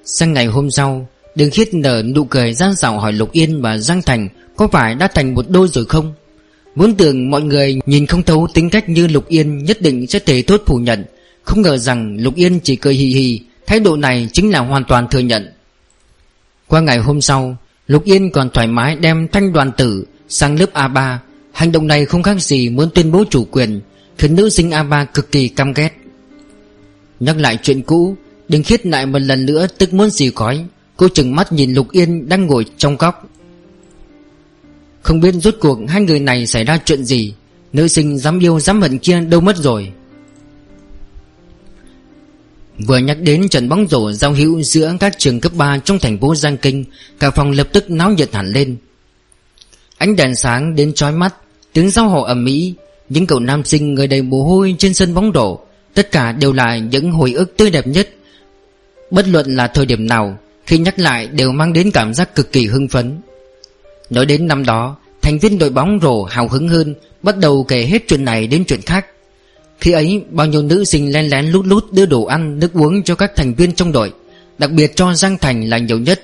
Sang 0.05 0.33
ngày 0.33 0.45
hôm 0.45 0.71
sau, 0.71 1.07
Đường 1.35 1.51
khiết 1.51 1.73
nở 1.73 2.03
nụ 2.15 2.25
cười 2.25 2.53
gian 2.53 2.73
dạo 2.73 2.99
hỏi 2.99 3.13
Lục 3.13 3.31
Yên 3.31 3.61
và 3.61 3.77
Giang 3.77 4.01
Thành 4.01 4.29
Có 4.55 4.67
phải 4.67 4.95
đã 4.95 5.07
thành 5.07 5.33
một 5.35 5.45
đôi 5.49 5.67
rồi 5.67 5.85
không? 5.85 6.13
Muốn 6.75 6.95
tưởng 6.95 7.31
mọi 7.31 7.41
người 7.41 7.79
nhìn 7.85 8.05
không 8.05 8.23
thấu 8.23 8.47
tính 8.53 8.69
cách 8.69 8.89
như 8.89 9.07
Lục 9.07 9.27
Yên 9.27 9.63
Nhất 9.63 9.81
định 9.81 10.07
sẽ 10.07 10.19
thể 10.19 10.41
thốt 10.41 10.61
phủ 10.65 10.77
nhận. 10.77 11.05
Không 11.43 11.61
ngờ 11.61 11.77
rằng 11.77 12.17
Lục 12.19 12.35
Yên 12.35 12.59
chỉ 12.59 12.75
cười 12.75 12.93
hì 12.93 13.05
hì, 13.05 13.39
Thái 13.67 13.79
độ 13.79 13.95
này 13.95 14.29
chính 14.33 14.51
là 14.51 14.59
hoàn 14.59 14.83
toàn 14.83 15.07
thừa 15.11 15.19
nhận. 15.19 15.51
Qua 16.67 16.81
ngày 16.81 16.97
hôm 16.97 17.21
sau, 17.21 17.57
Lục 17.87 18.03
Yên 18.03 18.31
còn 18.31 18.49
thoải 18.49 18.67
mái 18.67 18.95
đem 18.95 19.27
thanh 19.31 19.53
đoàn 19.53 19.71
tử 19.77 20.05
Sang 20.29 20.59
lớp 20.59 20.73
A3 20.73 21.17
Hành 21.51 21.71
động 21.71 21.87
này 21.87 22.05
không 22.05 22.23
khác 22.23 22.41
gì 22.41 22.69
muốn 22.69 22.89
tuyên 22.93 23.11
bố 23.11 23.23
chủ 23.29 23.45
quyền, 23.51 23.81
Khiến 24.17 24.35
nữ 24.35 24.49
sinh 24.49 24.69
A3 24.69 25.05
cực 25.13 25.31
kỳ 25.31 25.47
căm 25.47 25.73
ghét. 25.73 25.89
Nhắc 27.19 27.37
lại 27.37 27.57
chuyện 27.63 27.81
cũ, 27.81 28.15
Đừng 28.47 28.63
khiết 28.63 28.85
lại 28.85 29.05
một 29.05 29.19
lần 29.19 29.45
nữa 29.45 29.67
tức 29.77 29.93
muốn 29.93 30.09
xì 30.09 30.31
khói. 30.35 30.65
Cô 30.97 31.07
chừng 31.07 31.35
mắt 31.35 31.51
nhìn 31.51 31.73
Lục 31.73 31.91
Yên 31.91 32.29
đang 32.29 32.45
ngồi 32.45 32.65
trong 32.77 32.97
góc. 32.97 33.29
Không 35.01 35.19
biết 35.19 35.35
rốt 35.35 35.55
cuộc 35.59 35.79
hai 35.87 36.01
người 36.01 36.19
này 36.19 36.47
xảy 36.47 36.63
ra 36.63 36.79
chuyện 36.85 37.05
gì. 37.05 37.33
Nữ 37.73 37.87
sinh 37.87 38.17
dám 38.17 38.39
yêu 38.39 38.59
dám 38.59 38.81
hận 38.81 38.97
kia 38.97 39.19
đâu 39.19 39.41
mất 39.41 39.57
rồi. 39.57 39.91
Vừa 42.87 42.97
nhắc 42.97 43.17
đến 43.21 43.49
trận 43.49 43.69
bóng 43.69 43.87
rổ 43.89 44.11
giao 44.11 44.33
hữu 44.33 44.61
giữa 44.61 44.93
các 44.99 45.15
trường 45.17 45.39
cấp 45.39 45.51
3 45.55 45.77
trong 45.77 45.99
thành 45.99 46.17
phố 46.19 46.35
Giang 46.35 46.57
Kinh, 46.57 46.83
Cả 47.19 47.31
phòng 47.31 47.51
lập 47.51 47.67
tức 47.73 47.91
náo 47.91 48.11
nhiệt 48.11 48.33
hẳn 48.33 48.51
lên. 48.51 48.77
Ánh 49.97 50.15
đèn 50.15 50.35
sáng 50.35 50.75
đến 50.75 50.93
chói 50.93 51.11
mắt, 51.11 51.35
Tiếng 51.73 51.89
giao 51.89 52.09
hộ 52.09 52.21
ầm 52.21 52.43
mỹ 52.43 52.73
những 53.09 53.27
cậu 53.27 53.39
nam 53.39 53.63
sinh 53.63 53.93
người 53.93 54.07
đầy 54.07 54.21
mồ 54.21 54.43
hôi 54.43 54.75
trên 54.77 54.93
sân 54.93 55.13
bóng 55.13 55.31
rổ, 55.33 55.59
Tất 55.93 56.11
cả 56.11 56.31
đều 56.31 56.53
là 56.53 56.77
những 56.77 57.11
hồi 57.11 57.31
ức 57.31 57.57
tươi 57.57 57.69
đẹp 57.69 57.87
nhất. 57.87 58.09
Bất 59.11 59.27
luận 59.27 59.55
là 59.55 59.67
thời 59.67 59.85
điểm 59.85 60.07
nào, 60.07 60.37
Khi 60.65 60.77
nhắc 60.77 60.99
lại 60.99 61.27
đều 61.27 61.51
mang 61.51 61.73
đến 61.73 61.91
cảm 61.91 62.13
giác 62.13 62.35
cực 62.35 62.51
kỳ 62.51 62.65
hưng 62.65 62.87
phấn. 62.87 63.21
Nói 64.11 64.25
đến 64.25 64.47
năm 64.47 64.65
đó, 64.65 64.95
Thành 65.21 65.39
viên 65.39 65.59
đội 65.59 65.69
bóng 65.69 65.99
rổ 66.01 66.23
hào 66.23 66.47
hứng 66.47 66.69
hơn, 66.69 66.95
Bắt 67.23 67.37
đầu 67.37 67.63
kể 67.63 67.85
hết 67.85 68.03
chuyện 68.07 68.25
này 68.25 68.47
đến 68.47 68.63
chuyện 68.67 68.81
khác. 68.81 69.05
Khi 69.79 69.91
ấy, 69.91 70.23
bao 70.29 70.47
nhiêu 70.47 70.63
nữ 70.63 70.83
sinh 70.83 71.13
len 71.13 71.29
lén 71.29 71.45
lút 71.45 71.65
lút 71.65 71.91
đưa 71.91 72.05
đồ 72.05 72.23
ăn, 72.23 72.59
nước 72.59 72.73
uống 72.73 73.03
cho 73.03 73.15
các 73.15 73.31
thành 73.35 73.53
viên 73.53 73.73
trong 73.73 73.91
đội, 73.91 74.13
Đặc 74.57 74.71
biệt 74.71 74.95
cho 74.95 75.13
Giang 75.13 75.37
Thành 75.37 75.69
là 75.69 75.77
nhiều 75.77 75.99
nhất. 75.99 76.21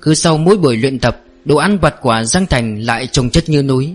Cứ 0.00 0.14
sau 0.14 0.36
mỗi 0.36 0.56
buổi 0.56 0.76
luyện 0.76 0.98
tập, 0.98 1.20
Đồ 1.44 1.56
ăn 1.56 1.78
vặt 1.78 1.94
của 2.00 2.22
Giang 2.24 2.46
Thành 2.46 2.80
lại 2.80 3.08
trồng 3.12 3.30
chất 3.30 3.48
như 3.48 3.62
núi. 3.62 3.94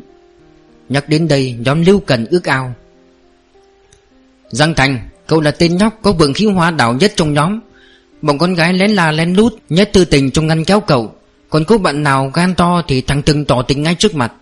Nhắc 0.89 1.09
đến 1.09 1.27
đây, 1.27 1.55
nhóm 1.59 1.85
Lưu 1.85 1.99
Cần 1.99 2.25
ước 2.25 2.43
ao. 2.43 2.73
Giang 4.49 4.73
Thành, 4.73 4.99
Cậu 5.27 5.41
là 5.41 5.51
tên 5.51 5.77
nhóc 5.77 5.99
có 6.01 6.11
vượng 6.11 6.33
khí 6.33 6.45
hoa 6.45 6.71
đảo 6.71 6.93
nhất 6.93 7.13
trong 7.15 7.33
nhóm. 7.33 7.59
Bọn 8.21 8.38
con 8.38 8.53
gái 8.53 8.73
lén 8.73 8.91
la 8.91 9.11
lén 9.11 9.33
lút 9.33 9.53
Nhất 9.69 9.89
tư 9.93 10.05
tình 10.05 10.31
trong 10.31 10.47
ngăn 10.47 10.65
kéo 10.65 10.79
cậu. 10.79 11.13
Còn 11.49 11.65
cô 11.65 11.77
bạn 11.77 12.03
nào 12.03 12.31
gan 12.33 12.55
to 12.55 12.81
thì 12.87 13.01
thằng 13.01 13.21
từng 13.21 13.45
tỏ 13.45 13.61
tình 13.61 13.83
ngay 13.83 13.95
trước 13.95 14.15
mặt. 14.15 14.33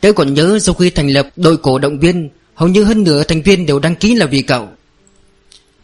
Tớ 0.00 0.12
còn 0.12 0.34
nhớ 0.34 0.58
sau 0.62 0.74
khi 0.74 0.90
thành 0.90 1.08
lập 1.08 1.28
đội 1.36 1.56
cổ 1.56 1.78
động 1.78 1.98
viên, 1.98 2.28
Hầu 2.54 2.68
như 2.68 2.84
hơn 2.84 3.02
nửa 3.02 3.22
thành 3.22 3.42
viên 3.42 3.66
đều 3.66 3.78
đăng 3.78 3.96
ký 3.96 4.14
là 4.14 4.26
vì 4.26 4.42
cậu. 4.42 4.68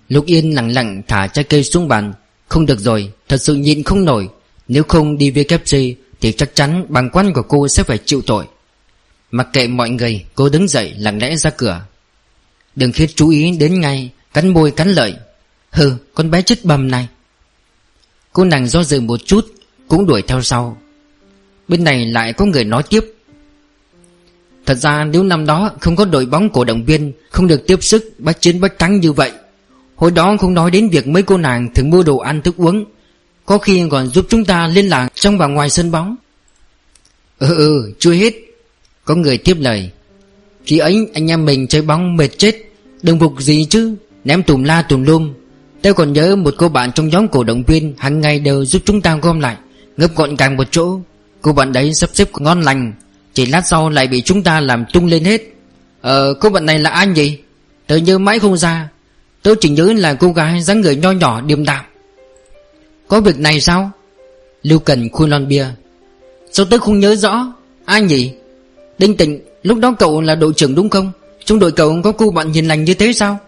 Lục 0.09 0.27
Yên 0.27 0.55
lặng 0.55 0.73
lặng 0.73 1.03
thả 1.09 1.27
trái 1.27 1.45
cây 1.45 1.65
xuống 1.65 1.89
bàn. 1.89 2.13
Không 2.49 2.67
được 2.67 2.81
rồi, 2.81 3.13
Thật 3.29 3.37
sự 3.43 3.55
nhịn 3.55 3.83
không 3.83 4.05
nổi. 4.05 4.29
Nếu 4.69 4.83
không 4.83 5.19
đi 5.19 5.31
VKC 5.31 5.77
Thì 6.21 6.33
chắc 6.33 6.55
chắn 6.55 6.87
bằng 6.89 7.11
quan 7.11 7.33
của 7.33 7.43
cô 7.43 7.69
sẽ 7.69 7.83
phải 7.83 7.99
chịu 7.99 8.23
tội. 8.27 8.45
Mặc 9.31 9.49
kệ 9.53 9.69
mọi 9.69 9.91
người, 9.91 10.25
Cô 10.35 10.49
đứng 10.49 10.69
dậy, 10.69 10.95
lặng 10.97 11.19
lẽ 11.19 11.37
ra 11.37 11.51
cửa. 11.51 11.83
Đừng 12.77 12.93
khiết 12.93 13.11
chú 13.17 13.29
ý 13.29 13.51
đến 13.51 13.81
ngay, 13.81 14.11
Cắn 14.35 14.49
môi 14.49 14.71
cắn 14.71 14.89
lợi. 14.89 15.15
Hừ, 15.71 15.93
con 16.15 16.31
bé 16.31 16.43
chết 16.43 16.65
bầm 16.65 16.91
này. 16.91 17.09
Cô 18.33 18.45
nàng 18.45 18.67
do 18.69 18.83
dự 18.83 19.01
một 19.01 19.21
chút 19.27 19.47
cũng 19.91 20.07
đuổi 20.07 20.23
theo 20.23 20.43
sau. 20.43 20.77
Bên 21.69 21.85
này 21.85 22.07
lại 22.07 22.33
có 22.33 22.45
người 22.45 22.65
nói 22.65 22.83
tiếp. 22.91 23.05
Thật 24.67 24.75
ra 24.75 25.05
nếu 25.05 25.23
năm 25.23 25.47
đó 25.47 25.71
không 25.81 25.97
có 25.97 26.05
đội 26.05 26.27
bóng 26.27 26.51
cổ 26.51 26.65
động 26.65 26.85
viên, 26.85 27.13
Không 27.31 27.47
được 27.47 27.67
tiếp 27.67 27.79
sức, 27.83 28.15
bách 28.19 28.41
chiến 28.41 28.61
bách 28.61 28.79
thắng 28.79 29.01
như 29.01 29.13
vậy, 29.13 29.33
Hồi 29.97 30.11
đó 30.11 30.37
không 30.41 30.55
nói 30.55 30.71
đến 30.71 30.89
việc 30.89 31.07
mấy 31.07 31.23
cô 31.23 31.37
nàng 31.37 31.75
thường 31.75 31.91
mua 31.91 32.03
đồ 32.03 32.19
ăn 32.19 32.43
thức 32.43 32.57
uống, 32.57 32.85
Có 33.45 33.59
khi 33.59 33.83
còn 33.91 34.09
giúp 34.09 34.27
chúng 34.29 34.45
ta 34.45 34.67
liên 34.67 34.89
lạc 34.89 35.09
trong 35.15 35.39
và 35.39 35.47
ngoài 35.47 35.71
sân 35.71 35.91
bóng. 35.91 36.17
Ừ 37.39 37.57
ừ 37.57 37.93
chưa 37.99 38.13
hết. 38.13 38.35
Có 39.05 39.15
người 39.15 39.39
tiếp 39.39 39.57
lời. 39.61 39.91
Khi 40.65 40.79
ấy 40.79 41.09
anh 41.15 41.31
em 41.31 41.45
mình 41.45 41.67
chơi 41.67 41.83
bóng 41.83 42.17
mệt 42.17 42.39
chết, 42.39 42.55
Đừng 43.03 43.19
phục 43.19 43.41
gì 43.41 43.65
chứ, 43.65 43.95
Ném 44.25 44.43
tùm 44.43 44.63
la 44.63 44.83
tùm 44.83 45.03
lum. 45.03 45.33
Tôi 45.83 45.95
còn 45.95 46.13
nhớ 46.13 46.37
một 46.37 46.55
cô 46.59 46.69
bạn 46.69 46.93
trong 46.93 47.09
nhóm 47.09 47.29
cổ 47.29 47.45
động 47.45 47.63
viên 47.67 47.95
hàng 47.99 48.21
ngày 48.21 48.39
đều 48.39 48.65
giúp 48.65 48.83
chúng 48.85 49.01
ta 49.01 49.17
gom 49.17 49.41
lại. 49.41 49.57
Ngấp 50.01 50.17
gọn 50.17 50.37
càng 50.37 50.57
một 50.57 50.65
chỗ, 50.71 51.01
Cô 51.43 51.53
bạn 51.53 51.73
đấy 51.73 51.95
sắp 51.95 52.11
xếp 52.13 52.29
ngon 52.39 52.61
lành, 52.61 52.93
Chỉ 53.35 53.47
lát 53.47 53.67
sau 53.67 53.91
lại 53.91 54.07
bị 54.07 54.21
chúng 54.21 54.43
ta 54.43 54.61
làm 54.61 54.85
tung 54.93 55.07
lên 55.07 55.25
hết. 55.25 55.43
Ờ 56.01 56.35
cô 56.35 56.51
bạn 56.51 56.67
này 56.67 56.79
là 56.79 56.91
ai 56.91 57.07
nhỉ? 57.07 57.39
Tớ 57.87 57.97
nhớ 57.97 58.19
mãi 58.19 58.39
không 58.39 58.57
ra. 58.57 58.89
Tớ 59.43 59.55
chỉ 59.61 59.69
nhớ 59.69 59.93
là 59.97 60.15
cô 60.15 60.33
gái 60.33 60.63
dáng 60.63 60.81
người 60.81 60.97
nho 60.97 61.11
nhỏ, 61.13 61.41
điềm 61.41 61.65
đạm. 61.65 61.85
Có 63.09 63.21
việc 63.21 63.39
này 63.39 63.61
sao? 63.61 63.91
Lưu 64.63 64.79
Cần 64.79 65.09
khui 65.09 65.29
lon 65.29 65.49
bia. 65.49 65.67
Sao 66.53 66.67
tớ 66.67 66.79
không 66.79 67.01
nhớ 67.01 67.17
rõ? 67.17 67.53
Ai 67.85 68.03
nhỉ? 68.03 68.33
Đinh 68.99 69.17
Tịnh, 69.17 69.41
Lúc 69.63 69.79
đó 69.79 69.95
cậu 69.99 70.21
là 70.21 70.35
đội 70.35 70.53
trưởng 70.57 70.75
đúng 70.75 70.91
không? 70.91 71.13
Trong 71.45 71.59
đội 71.59 71.73
cậu 71.73 72.01
có 72.05 72.13
cô 72.13 72.31
bạn 72.31 72.53
hiền 72.53 72.69
lành 72.69 72.85
như 72.85 72.95
thế 72.95 73.13
sao? 73.13 73.39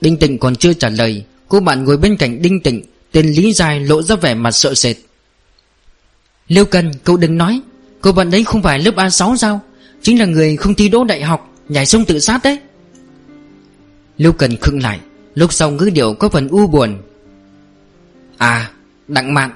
Đinh 0.00 0.16
Tịnh 0.16 0.38
còn 0.38 0.56
chưa 0.56 0.72
trả 0.72 0.88
lời, 0.88 1.24
Cô 1.48 1.60
bạn 1.60 1.84
ngồi 1.84 1.96
bên 1.96 2.16
cạnh 2.16 2.42
Đinh 2.42 2.60
Tịnh, 2.62 2.82
Tên 3.12 3.26
Lý 3.26 3.52
Dài 3.52 3.80
lộ 3.80 4.02
ra 4.02 4.16
vẻ 4.16 4.34
mặt 4.34 4.50
sợ 4.50 4.74
sệt. 4.74 4.96
Liêu 6.48 6.64
Cần, 6.64 6.92
cậu 7.04 7.16
đừng 7.16 7.38
nói. 7.38 7.60
Cô 8.00 8.12
bạn 8.12 8.30
đấy 8.30 8.44
không 8.44 8.62
phải 8.62 8.78
lớp 8.78 8.94
A6 8.96 9.36
sao? 9.36 9.60
Chính 10.02 10.18
là 10.18 10.24
người 10.24 10.56
không 10.56 10.74
thi 10.74 10.88
đỗ 10.88 11.04
đại 11.04 11.22
học, 11.22 11.54
Nhảy 11.68 11.86
sông 11.86 12.04
tự 12.04 12.18
sát 12.18 12.40
đấy. 12.44 12.58
Liêu 14.16 14.32
Cần 14.32 14.56
khựng 14.56 14.82
lại. 14.82 15.00
Lúc 15.34 15.52
sau 15.52 15.70
ngữ 15.70 15.90
điệu 15.94 16.14
có 16.14 16.28
phần 16.28 16.48
u 16.48 16.66
buồn. 16.66 16.98
À 18.36 18.70
Đặng 19.08 19.34
Mạn. 19.34 19.50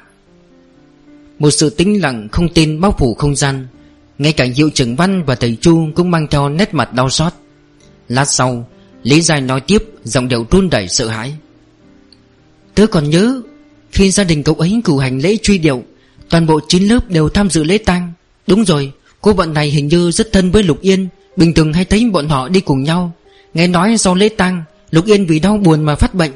Một 1.39 1.51
sự 1.51 1.71
tĩnh 1.71 2.03
lặng 2.03 2.29
không 2.33 2.49
tin 2.49 2.81
bao 2.81 2.95
phủ 2.99 3.15
không 3.15 3.37
gian. 3.37 3.67
Ngay 4.19 4.33
cả 4.33 4.45
hiệu 4.57 4.71
trưởng 4.71 4.97
Văn 4.97 5.25
và 5.27 5.35
thầy 5.35 5.57
Chu 5.61 5.89
Cũng 5.95 6.11
mang 6.11 6.27
theo 6.31 6.49
nét 6.49 6.75
mặt 6.75 6.93
đau 6.93 7.11
xót. 7.11 7.33
Lát 8.09 8.25
sau, 8.25 8.69
Lý 9.03 9.21
Giai 9.21 9.41
nói 9.41 9.61
tiếp, 9.61 9.83
Giọng 10.05 10.29
điệu 10.29 10.47
run 10.51 10.71
đẩy 10.71 10.89
sợ 10.89 11.09
hãi. 11.09 11.35
Tớ 12.75 12.87
còn 12.87 13.11
nhớ 13.11 13.41
Khi 13.93 14.11
gia 14.11 14.25
đình 14.25 14.43
cậu 14.43 14.55
ấy 14.55 14.81
cử 14.85 15.01
hành 15.01 15.19
lễ 15.19 15.37
truy 15.43 15.59
điệu. 15.59 15.83
Toàn 16.33 16.47
bộ 16.47 16.61
9 16.69 16.89
lớp 16.89 17.11
đều 17.11 17.29
tham 17.29 17.51
dự 17.51 17.65
lễ 17.65 17.79
tang. 17.79 18.13
Đúng 18.47 18.65
rồi, 18.65 18.93
Cô 19.21 19.33
bạn 19.33 19.55
này 19.55 19.71
hình 19.71 19.89
như 19.89 20.11
rất 20.11 20.33
thân 20.33 20.51
với 20.51 20.63
Lục 20.63 20.81
Yên, 20.81 21.09
Bình 21.37 21.55
thường 21.55 21.73
hay 21.73 21.85
thấy 21.85 22.05
bọn 22.13 22.29
họ 22.29 22.49
đi 22.49 22.61
cùng 22.61 22.83
nhau. 22.83 23.13
Nghe 23.55 23.67
nói 23.67 23.99
sau 23.99 24.15
lễ 24.15 24.29
tang, 24.29 24.65
Lục 24.91 25.07
Yên 25.07 25.27
vì 25.27 25.41
đau 25.41 25.57
buồn 25.57 25.83
mà 25.83 25.95
phát 25.95 26.15
bệnh. 26.15 26.31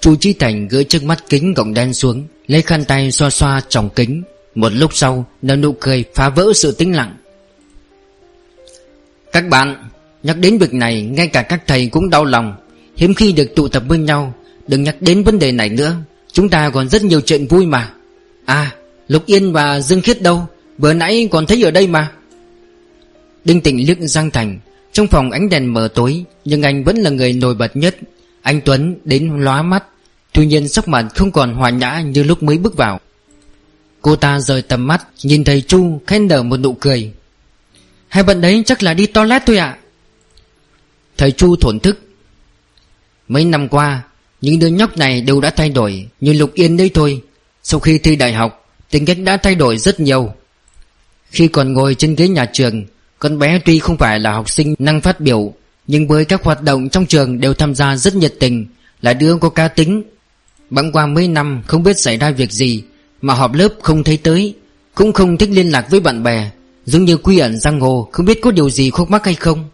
Chu 0.00 0.16
Chi 0.16 0.32
Thành 0.32 0.68
gỡ 0.68 0.82
chiếc 0.82 1.04
mắt 1.04 1.24
kính 1.28 1.54
gọng 1.54 1.74
đen 1.74 1.94
xuống, 1.94 2.26
Lấy 2.46 2.62
khăn 2.62 2.84
tay 2.84 3.10
xoa 3.10 3.30
xoa 3.30 3.62
trong 3.68 3.90
kính. 3.90 4.22
Một 4.54 4.72
lúc 4.72 4.90
sau, 4.94 5.26
nở 5.42 5.56
nụ 5.56 5.72
cười 5.80 6.04
phá 6.14 6.28
vỡ 6.28 6.52
sự 6.54 6.72
tĩnh 6.72 6.96
lặng. 6.96 7.16
Các 9.32 9.48
bạn, 9.48 9.88
Nhắc 10.22 10.38
đến 10.38 10.58
việc 10.58 10.74
này, 10.74 11.02
Ngay 11.02 11.26
cả 11.26 11.42
các 11.42 11.66
thầy 11.66 11.86
cũng 11.86 12.10
đau 12.10 12.24
lòng. 12.24 12.56
Hiếm 12.96 13.14
khi 13.14 13.32
được 13.32 13.54
tụ 13.56 13.68
tập 13.68 13.82
bên 13.88 14.04
nhau, 14.04 14.34
Đừng 14.66 14.82
nhắc 14.82 14.96
đến 15.00 15.22
vấn 15.22 15.38
đề 15.38 15.52
này 15.52 15.68
nữa. 15.68 15.96
Chúng 16.32 16.48
ta 16.48 16.70
còn 16.70 16.88
rất 16.88 17.04
nhiều 17.04 17.20
chuyện 17.20 17.46
vui 17.46 17.66
mà. 17.66 17.92
À 18.44 18.72
Lục 19.08 19.26
Yên 19.26 19.52
và 19.52 19.80
Dương 19.80 20.02
Khiết 20.02 20.22
đâu? 20.22 20.46
Vừa 20.78 20.92
nãy 20.92 21.28
còn 21.30 21.46
thấy 21.46 21.62
ở 21.62 21.70
đây 21.70 21.86
mà. 21.86 22.12
Đinh 23.44 23.60
Tịnh 23.60 23.86
liếc 23.86 23.98
Giang 24.00 24.30
Thành. 24.30 24.58
Trong 24.92 25.06
phòng 25.06 25.30
ánh 25.30 25.48
đèn 25.48 25.72
mờ 25.72 25.88
tối, 25.94 26.24
Nhưng 26.44 26.62
anh 26.62 26.84
vẫn 26.84 26.96
là 26.96 27.10
người 27.10 27.32
nổi 27.32 27.54
bật 27.54 27.76
nhất. 27.76 27.96
Anh 28.42 28.60
Tuấn 28.64 28.96
đến 29.04 29.36
lóa 29.38 29.62
mắt. 29.62 29.84
Tuy 30.32 30.46
nhiên 30.46 30.68
sắc 30.68 30.88
mặt 30.88 31.06
không 31.14 31.32
còn 31.32 31.54
hòa 31.54 31.70
nhã 31.70 32.00
như 32.00 32.22
lúc 32.22 32.42
mới 32.42 32.58
bước 32.58 32.76
vào. 32.76 33.00
Cô 34.02 34.16
ta 34.16 34.40
rời 34.40 34.62
tầm 34.62 34.86
mắt, 34.86 35.06
Nhìn 35.22 35.44
thấy 35.44 35.60
Chu 35.60 36.00
khen 36.06 36.28
nở 36.28 36.42
một 36.42 36.56
nụ 36.56 36.72
cười. 36.72 37.12
Hai 38.08 38.22
bạn 38.22 38.40
đấy 38.40 38.62
chắc 38.66 38.82
là 38.82 38.94
đi 38.94 39.06
toilet 39.06 39.42
thôi 39.46 39.56
ạ. 39.56 39.78
Thầy 41.16 41.30
Chu 41.30 41.56
thổn 41.56 41.80
thức. 41.80 42.00
Mấy 43.28 43.44
năm 43.44 43.68
qua 43.68 44.02
những 44.40 44.58
đứa 44.58 44.66
nhóc 44.66 44.96
này 44.96 45.20
đều 45.20 45.40
đã 45.40 45.50
thay 45.50 45.68
đổi, 45.68 46.06
Như 46.20 46.32
Lục 46.32 46.54
Yên 46.54 46.76
đây 46.76 46.90
thôi. 46.94 47.22
Sau 47.62 47.80
khi 47.80 47.98
thi 47.98 48.16
đại 48.16 48.32
học, 48.32 48.56
Tính 48.90 49.04
cách 49.04 49.18
đã 49.24 49.36
thay 49.36 49.54
đổi 49.54 49.78
rất 49.78 50.00
nhiều. 50.00 50.32
Khi 51.30 51.48
còn 51.48 51.72
ngồi 51.72 51.94
trên 51.94 52.14
ghế 52.14 52.28
nhà 52.28 52.46
trường, 52.52 52.84
Con 53.18 53.38
bé 53.38 53.58
tuy 53.64 53.78
không 53.78 53.96
phải 53.96 54.18
là 54.18 54.32
học 54.32 54.50
sinh 54.50 54.74
năng 54.78 55.00
phát 55.00 55.20
biểu, 55.20 55.52
Nhưng 55.86 56.08
với 56.08 56.24
các 56.24 56.44
hoạt 56.44 56.62
động 56.62 56.88
trong 56.88 57.06
trường 57.06 57.40
đều 57.40 57.54
tham 57.54 57.74
gia 57.74 57.96
rất 57.96 58.14
nhiệt 58.14 58.34
tình, 58.40 58.66
Là 59.02 59.12
đứa 59.12 59.36
có 59.36 59.48
cá 59.48 59.68
tính. 59.68 60.02
Bẵng 60.70 60.92
qua 60.92 61.06
mấy 61.06 61.28
năm 61.28 61.62
không 61.66 61.82
biết 61.82 61.98
xảy 61.98 62.16
ra 62.16 62.30
việc 62.30 62.52
gì, 62.52 62.82
Mà 63.22 63.34
họp 63.34 63.54
lớp 63.54 63.68
không 63.82 64.04
thấy 64.04 64.16
tới, 64.16 64.54
Cũng 64.94 65.12
không 65.12 65.38
thích 65.38 65.50
liên 65.52 65.70
lạc 65.70 65.86
với 65.90 66.00
bạn 66.00 66.22
bè, 66.22 66.50
Giống 66.86 67.04
như 67.04 67.16
quy 67.16 67.38
ẩn 67.38 67.60
giang 67.60 67.80
hồ 67.80 68.08
Không 68.12 68.26
biết 68.26 68.40
có 68.42 68.50
điều 68.50 68.70
gì 68.70 68.90
khúc 68.90 69.10
mắc 69.10 69.24
hay 69.24 69.34
không. 69.34 69.68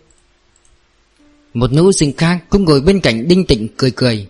Một 1.54 1.72
nữ 1.72 1.92
sinh 1.92 2.16
khác 2.16 2.38
cũng 2.50 2.64
ngồi 2.64 2.80
bên 2.80 3.00
cạnh 3.00 3.28
Đinh 3.28 3.46
Tịnh 3.46 3.68
cười 3.76 3.90
cười. 3.90 4.26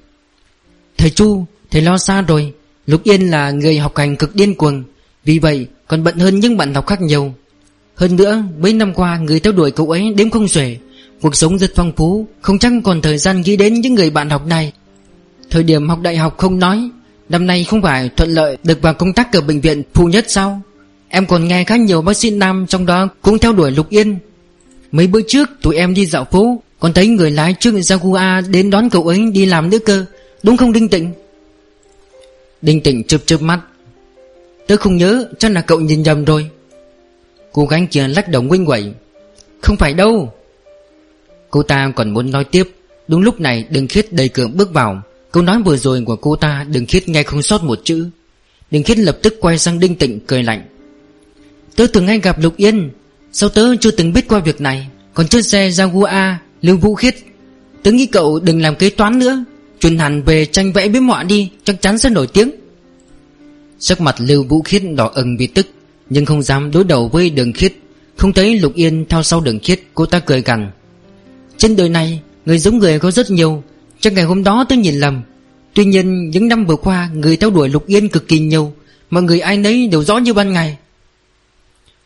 Thầy 0.98 1.10
Chu, 1.10 1.44
Thầy 1.70 1.82
lo 1.82 1.98
xa 1.98 2.22
rồi. 2.22 2.52
Lục 2.86 3.04
Yên 3.04 3.30
là 3.30 3.50
người 3.50 3.78
học 3.78 3.96
hành 3.96 4.16
cực 4.16 4.34
điên 4.34 4.54
cuồng. 4.54 4.84
Vì 5.24 5.38
vậy, 5.38 5.66
còn 5.88 6.04
bận 6.04 6.18
hơn 6.18 6.40
những 6.40 6.56
bạn 6.56 6.74
học 6.74 6.86
khác 6.86 7.00
nhiều. 7.00 7.34
Hơn 7.94 8.16
nữa, 8.16 8.42
mấy 8.60 8.72
năm 8.72 8.94
qua, 8.94 9.18
Người 9.18 9.40
theo 9.40 9.52
đuổi 9.52 9.70
cậu 9.70 9.90
ấy 9.90 10.12
đếm 10.16 10.30
không 10.30 10.48
xuể. 10.48 10.76
Cuộc 11.20 11.36
sống 11.36 11.58
rất 11.58 11.72
phong 11.74 11.92
phú, 11.96 12.26
Không 12.40 12.58
chắc 12.58 12.72
còn 12.84 13.02
thời 13.02 13.18
gian 13.18 13.40
nghĩ 13.40 13.56
đến 13.56 13.74
những 13.74 13.94
người 13.94 14.10
bạn 14.10 14.30
học 14.30 14.46
này. 14.46 14.72
Thời 15.50 15.62
điểm 15.62 15.88
học 15.88 16.00
đại 16.02 16.16
học 16.16 16.38
không 16.38 16.58
nói, 16.58 16.90
Năm 17.28 17.46
nay 17.46 17.64
không 17.64 17.82
phải 17.82 18.10
thuận 18.16 18.30
lợi 18.30 18.56
Được 18.62 18.82
vào 18.82 18.94
công 18.94 19.12
tác 19.12 19.32
ở 19.32 19.40
bệnh 19.40 19.60
viện 19.60 19.82
phụ 19.94 20.06
nhất 20.06 20.24
sao? 20.28 20.60
Em 21.08 21.26
còn 21.26 21.48
nghe 21.48 21.64
khá 21.64 21.76
nhiều 21.76 22.02
bác 22.02 22.16
sĩ 22.16 22.30
nam 22.30 22.66
Trong 22.68 22.86
đó 22.86 23.08
cũng 23.22 23.38
theo 23.38 23.52
đuổi 23.52 23.70
Lục 23.70 23.88
Yên. 23.88 24.18
Mấy 24.92 25.06
bữa 25.06 25.20
trước 25.28 25.50
tụi 25.62 25.76
em 25.76 25.94
đi 25.94 26.06
dạo 26.06 26.24
phố, 26.24 26.62
Còn 26.80 26.92
thấy 26.92 27.06
người 27.06 27.30
lái 27.30 27.54
chiếc 27.60 27.74
Jaguar 27.74 28.50
Đến 28.50 28.70
đón 28.70 28.90
cậu 28.90 29.08
ấy 29.08 29.30
đi 29.32 29.46
làm 29.46 29.70
nữa 29.70 29.78
cơ. 29.78 30.04
Đúng 30.46 30.56
không 30.56 30.72
Đinh 30.72 30.88
Tịnh? 30.88 31.12
Đinh 32.62 32.82
Tịnh 32.82 33.04
chớp 33.04 33.18
chớp 33.26 33.42
mắt. 33.42 33.60
Tớ 34.66 34.76
không 34.76 34.96
nhớ, 34.96 35.28
chắc 35.38 35.52
là 35.52 35.60
cậu 35.60 35.80
nhìn 35.80 36.02
nhầm 36.02 36.24
rồi. 36.24 36.50
Cô 37.52 37.66
gái 37.66 37.88
kia 37.90 38.08
lắc 38.08 38.28
đầu 38.28 38.42
nguyên 38.42 38.66
quẩy. 38.66 38.92
Không 39.62 39.76
phải 39.76 39.94
đâu. 39.94 40.32
Cô 41.50 41.62
ta 41.62 41.92
còn 41.96 42.10
muốn 42.10 42.30
nói 42.30 42.44
tiếp. 42.44 42.64
Đúng 43.08 43.22
lúc 43.22 43.40
này 43.40 43.64
Đừng 43.70 43.88
Khiết 43.88 44.12
đầy 44.12 44.28
cường 44.28 44.56
bước 44.56 44.72
vào. 44.72 45.02
Câu 45.32 45.42
nói 45.42 45.62
vừa 45.62 45.76
rồi 45.76 46.02
của 46.06 46.16
cô 46.16 46.36
ta 46.36 46.66
Đừng 46.68 46.86
Khiết 46.86 47.08
nghe 47.08 47.22
không 47.22 47.42
sót 47.42 47.64
một 47.64 47.80
chữ. 47.84 48.08
Đừng 48.70 48.82
Khiết 48.82 48.98
lập 48.98 49.18
tức 49.22 49.34
quay 49.40 49.58
sang 49.58 49.80
Đinh 49.80 49.96
Tịnh 49.96 50.20
cười 50.26 50.42
lạnh. 50.42 50.62
Tớ 51.76 51.86
từng 51.92 52.06
ngay 52.06 52.20
gặp 52.20 52.40
Lục 52.42 52.56
Yên. 52.56 52.90
Sao 53.32 53.48
tớ 53.48 53.76
chưa 53.80 53.90
từng 53.90 54.12
biết 54.12 54.28
qua 54.28 54.38
việc 54.38 54.60
này? 54.60 54.86
Còn 55.14 55.28
chiếc 55.28 55.42
xe 55.42 55.68
Jaguar 55.68 56.34
Lưu 56.62 56.76
Vũ 56.76 56.94
Khiết. 56.94 57.14
Tớ 57.82 57.92
nghĩ 57.92 58.06
cậu 58.06 58.40
đừng 58.40 58.62
làm 58.62 58.76
kế 58.76 58.90
toán 58.90 59.18
nữa. 59.18 59.44
Truyền 59.80 59.98
hẳn 59.98 60.22
về 60.22 60.46
tranh 60.46 60.72
vẽ 60.72 60.88
biếm 60.88 61.08
họa 61.08 61.22
đi, 61.22 61.50
Chắc 61.64 61.82
chắn 61.82 61.98
sẽ 61.98 62.10
nổi 62.10 62.26
tiếng. 62.26 62.50
Sắc 63.78 64.00
mặt 64.00 64.16
Lưu 64.18 64.44
Vũ 64.44 64.62
Khiết 64.62 64.82
đỏ 64.96 65.10
ửng 65.14 65.36
vì 65.36 65.46
tức, 65.46 65.66
Nhưng 66.10 66.24
không 66.24 66.42
dám 66.42 66.70
đối 66.70 66.84
đầu 66.84 67.08
với 67.08 67.30
đường 67.30 67.52
khiết. 67.52 67.72
Không 68.16 68.32
thấy 68.32 68.58
Lục 68.58 68.74
Yên 68.74 69.04
theo 69.08 69.22
sau 69.22 69.40
đường 69.40 69.58
khiết, 69.58 69.80
Cô 69.94 70.06
ta 70.06 70.18
cười 70.18 70.42
gằn. 70.42 70.70
Trên 71.56 71.76
đời 71.76 71.88
này, 71.88 72.20
người 72.46 72.58
giống 72.58 72.78
người 72.78 72.98
có 72.98 73.10
rất 73.10 73.30
nhiều, 73.30 73.62
Chắc 74.00 74.12
ngày 74.12 74.24
hôm 74.24 74.44
đó 74.44 74.66
tôi 74.68 74.78
nhìn 74.78 74.94
lầm. 74.94 75.22
Tuy 75.74 75.84
nhiên, 75.84 76.30
những 76.30 76.48
năm 76.48 76.66
vừa 76.66 76.76
qua, 76.76 77.10
Người 77.14 77.36
theo 77.36 77.50
đuổi 77.50 77.68
Lục 77.68 77.86
Yên 77.86 78.08
cực 78.08 78.28
kỳ 78.28 78.38
nhiều, 78.38 78.72
Mọi 79.10 79.22
người 79.22 79.40
ai 79.40 79.56
nấy 79.56 79.88
đều 79.88 80.04
rõ 80.04 80.18
như 80.18 80.34
ban 80.34 80.52
ngày. 80.52 80.76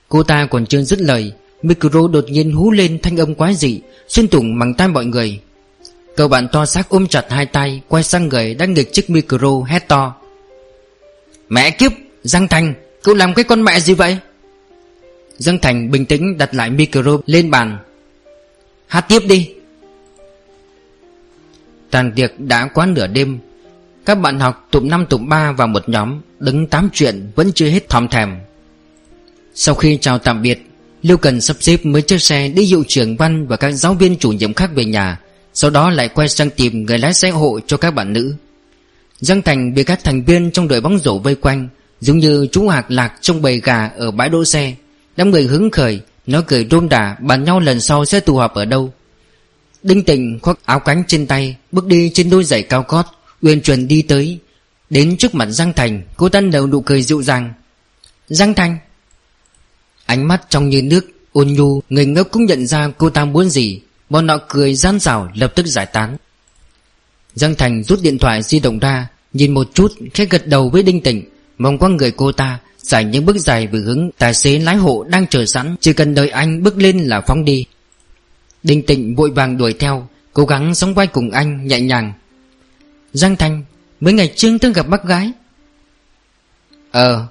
Cô 0.08 0.22
ta 0.22 0.46
còn 0.46 0.66
chưa 0.66 0.82
dứt 0.82 1.00
lời, 1.00 1.32
Micro 1.62 2.08
đột 2.12 2.24
nhiên 2.28 2.52
hú 2.52 2.70
lên 2.70 2.98
thanh 3.02 3.16
âm 3.16 3.34
quái 3.34 3.54
dị, 3.54 3.80
Xuyên 4.08 4.28
tủng 4.28 4.58
bằng 4.58 4.74
tai 4.74 4.88
mọi 4.88 5.04
người. 5.04 5.40
Cậu 6.16 6.28
bạn 6.28 6.48
to 6.52 6.66
xác 6.66 6.88
ôm 6.88 7.06
chặt 7.06 7.24
hai 7.30 7.46
tay, 7.46 7.80
Quay 7.88 8.02
sang 8.02 8.28
người 8.28 8.54
đang 8.54 8.74
nghịch 8.74 8.92
chiếc 8.92 9.10
micro 9.10 9.62
hét 9.66 9.88
to. 9.88 10.14
Mẹ 11.48 11.70
kiếp, 11.70 11.92
Giang 12.22 12.48
Thành, 12.48 12.74
Cậu 13.02 13.14
làm 13.14 13.34
cái 13.34 13.44
con 13.44 13.62
mẹ 13.62 13.80
gì 13.80 13.94
vậy? 13.94 14.18
Giang 15.38 15.58
Thành 15.58 15.90
bình 15.90 16.06
tĩnh 16.06 16.38
đặt 16.38 16.54
lại 16.54 16.70
micro 16.70 17.18
lên 17.26 17.50
bàn. 17.50 17.78
Hát 18.86 19.00
tiếp 19.00 19.22
đi. 19.28 19.50
Tàn 21.90 22.12
tiệc 22.16 22.40
đã 22.40 22.68
quá 22.74 22.86
nửa 22.86 23.06
đêm. 23.06 23.38
Các 24.04 24.14
bạn 24.14 24.40
học 24.40 24.68
tụm 24.70 24.88
năm 24.88 25.06
tụm 25.06 25.28
ba 25.28 25.52
vào 25.52 25.66
một 25.66 25.88
nhóm 25.88 26.20
Đứng 26.38 26.66
tám 26.66 26.88
chuyện 26.92 27.30
vẫn 27.34 27.52
chưa 27.52 27.68
hết 27.68 27.88
thòm 27.88 28.08
thèm. 28.08 28.36
Sau 29.54 29.74
khi 29.74 29.98
chào 30.00 30.18
tạm 30.18 30.42
biệt, 30.42 30.66
Lưu 31.02 31.16
Cần 31.16 31.40
sắp 31.40 31.56
xếp 31.60 31.76
mấy 31.82 32.02
chiếc 32.02 32.22
xe 32.22 32.48
đi 32.48 32.66
dụ 32.66 32.84
trưởng 32.88 33.16
văn 33.16 33.46
và 33.46 33.56
các 33.56 33.72
giáo 33.72 33.94
viên 33.94 34.16
chủ 34.16 34.32
nhiệm 34.32 34.54
khác 34.54 34.70
về 34.74 34.84
nhà. 34.84 35.20
Sau 35.60 35.70
đó 35.70 35.90
lại 35.90 36.08
quay 36.08 36.28
sang 36.28 36.50
tìm 36.50 36.86
người 36.86 36.98
lái 36.98 37.14
xe 37.14 37.30
hộ 37.30 37.60
cho 37.66 37.76
các 37.76 37.90
bạn 37.90 38.12
nữ. 38.12 38.34
Giang 39.18 39.42
Thành 39.42 39.74
bị 39.74 39.84
các 39.84 40.04
thành 40.04 40.24
viên 40.24 40.50
trong 40.50 40.68
đội 40.68 40.80
bóng 40.80 40.98
rổ 40.98 41.18
vây 41.18 41.34
quanh, 41.34 41.68
Giống 42.00 42.18
như 42.18 42.46
chú 42.52 42.68
hạc 42.68 42.90
lạc 42.90 43.14
trong 43.20 43.42
bầy 43.42 43.60
gà 43.60 43.90
ở 43.96 44.10
bãi 44.10 44.28
đỗ 44.28 44.44
xe. 44.44 44.74
Đám 45.16 45.30
người 45.30 45.42
hứng 45.42 45.70
khởi, 45.70 46.00
Nó 46.26 46.40
cười 46.46 46.66
rôm 46.70 46.88
đà 46.88 47.16
bàn 47.20 47.44
nhau 47.44 47.60
lần 47.60 47.80
sau 47.80 48.04
sẽ 48.04 48.20
tụ 48.20 48.36
họp 48.36 48.54
ở 48.54 48.64
đâu. 48.64 48.92
Đinh 49.82 50.04
Tịnh 50.04 50.38
khoác 50.42 50.58
áo 50.64 50.80
cánh 50.80 51.02
trên 51.06 51.26
tay, 51.26 51.56
Bước 51.72 51.86
đi 51.86 52.10
trên 52.14 52.30
đôi 52.30 52.44
giày 52.44 52.62
cao 52.62 52.84
gót, 52.88 53.06
Uyên 53.42 53.62
chuẩn 53.62 53.88
đi 53.88 54.02
tới. 54.02 54.38
Đến 54.90 55.16
trước 55.16 55.34
mặt 55.34 55.46
Giang 55.46 55.72
Thành, 55.72 56.02
Cô 56.16 56.28
ta 56.28 56.40
đầu 56.40 56.66
nụ 56.66 56.80
cười 56.80 57.02
dịu 57.02 57.22
dàng. 57.22 57.52
Giang 58.28 58.54
Thành. 58.54 58.78
Ánh 60.06 60.28
mắt 60.28 60.42
trong 60.48 60.68
như 60.68 60.82
nước, 60.82 61.06
ôn 61.32 61.48
nhu 61.48 61.82
Người 61.90 62.06
ngốc 62.06 62.28
cũng 62.30 62.44
nhận 62.44 62.66
ra 62.66 62.88
cô 62.98 63.10
ta 63.10 63.24
muốn 63.24 63.50
gì. 63.50 63.80
Bọn 64.10 64.26
nọ 64.26 64.38
cười 64.48 64.74
gian 64.74 65.00
xảo 65.00 65.28
lập 65.34 65.52
tức 65.54 65.66
giải 65.66 65.86
tán. 65.86 66.16
Giang 67.34 67.54
Thành 67.54 67.82
rút 67.82 68.02
điện 68.02 68.18
thoại 68.18 68.42
di 68.42 68.60
động 68.60 68.78
ra, 68.78 69.08
Nhìn 69.32 69.54
một 69.54 69.74
chút, 69.74 69.92
khẽ 70.14 70.24
gật 70.24 70.46
đầu 70.46 70.68
với 70.68 70.82
Đinh 70.82 71.00
Tịnh. 71.00 71.24
Mong 71.58 71.78
qua 71.78 71.88
người 71.88 72.10
cô 72.10 72.32
ta 72.32 72.58
Giải 72.78 73.04
những 73.04 73.26
bước 73.26 73.38
dài 73.38 73.66
về 73.66 73.78
hướng 73.80 74.10
tài 74.18 74.34
xế 74.34 74.58
lái 74.58 74.76
hộ 74.76 75.04
đang 75.08 75.26
chờ 75.26 75.46
sẵn. 75.46 75.76
Chỉ 75.80 75.92
cần 75.92 76.14
đợi 76.14 76.28
anh 76.28 76.62
bước 76.62 76.76
lên 76.76 76.98
là 76.98 77.20
phóng 77.20 77.44
đi. 77.44 77.66
Đinh 78.62 78.86
Tịnh 78.86 79.14
vội 79.16 79.30
vàng 79.30 79.56
đuổi 79.56 79.72
theo, 79.72 80.08
Cố 80.32 80.44
gắng 80.44 80.74
sống 80.74 80.94
vai 80.94 81.06
cùng 81.06 81.30
anh 81.30 81.66
nhẹ 81.66 81.80
nhàng. 81.80 82.12
Giang 83.12 83.36
Thành, 83.36 83.64
Mấy 84.00 84.12
ngày 84.12 84.32
trước 84.36 84.58
tôi 84.60 84.72
gặp 84.72 84.88
bác 84.88 85.04
gái. 85.04 85.32
Ờ. 86.90 87.26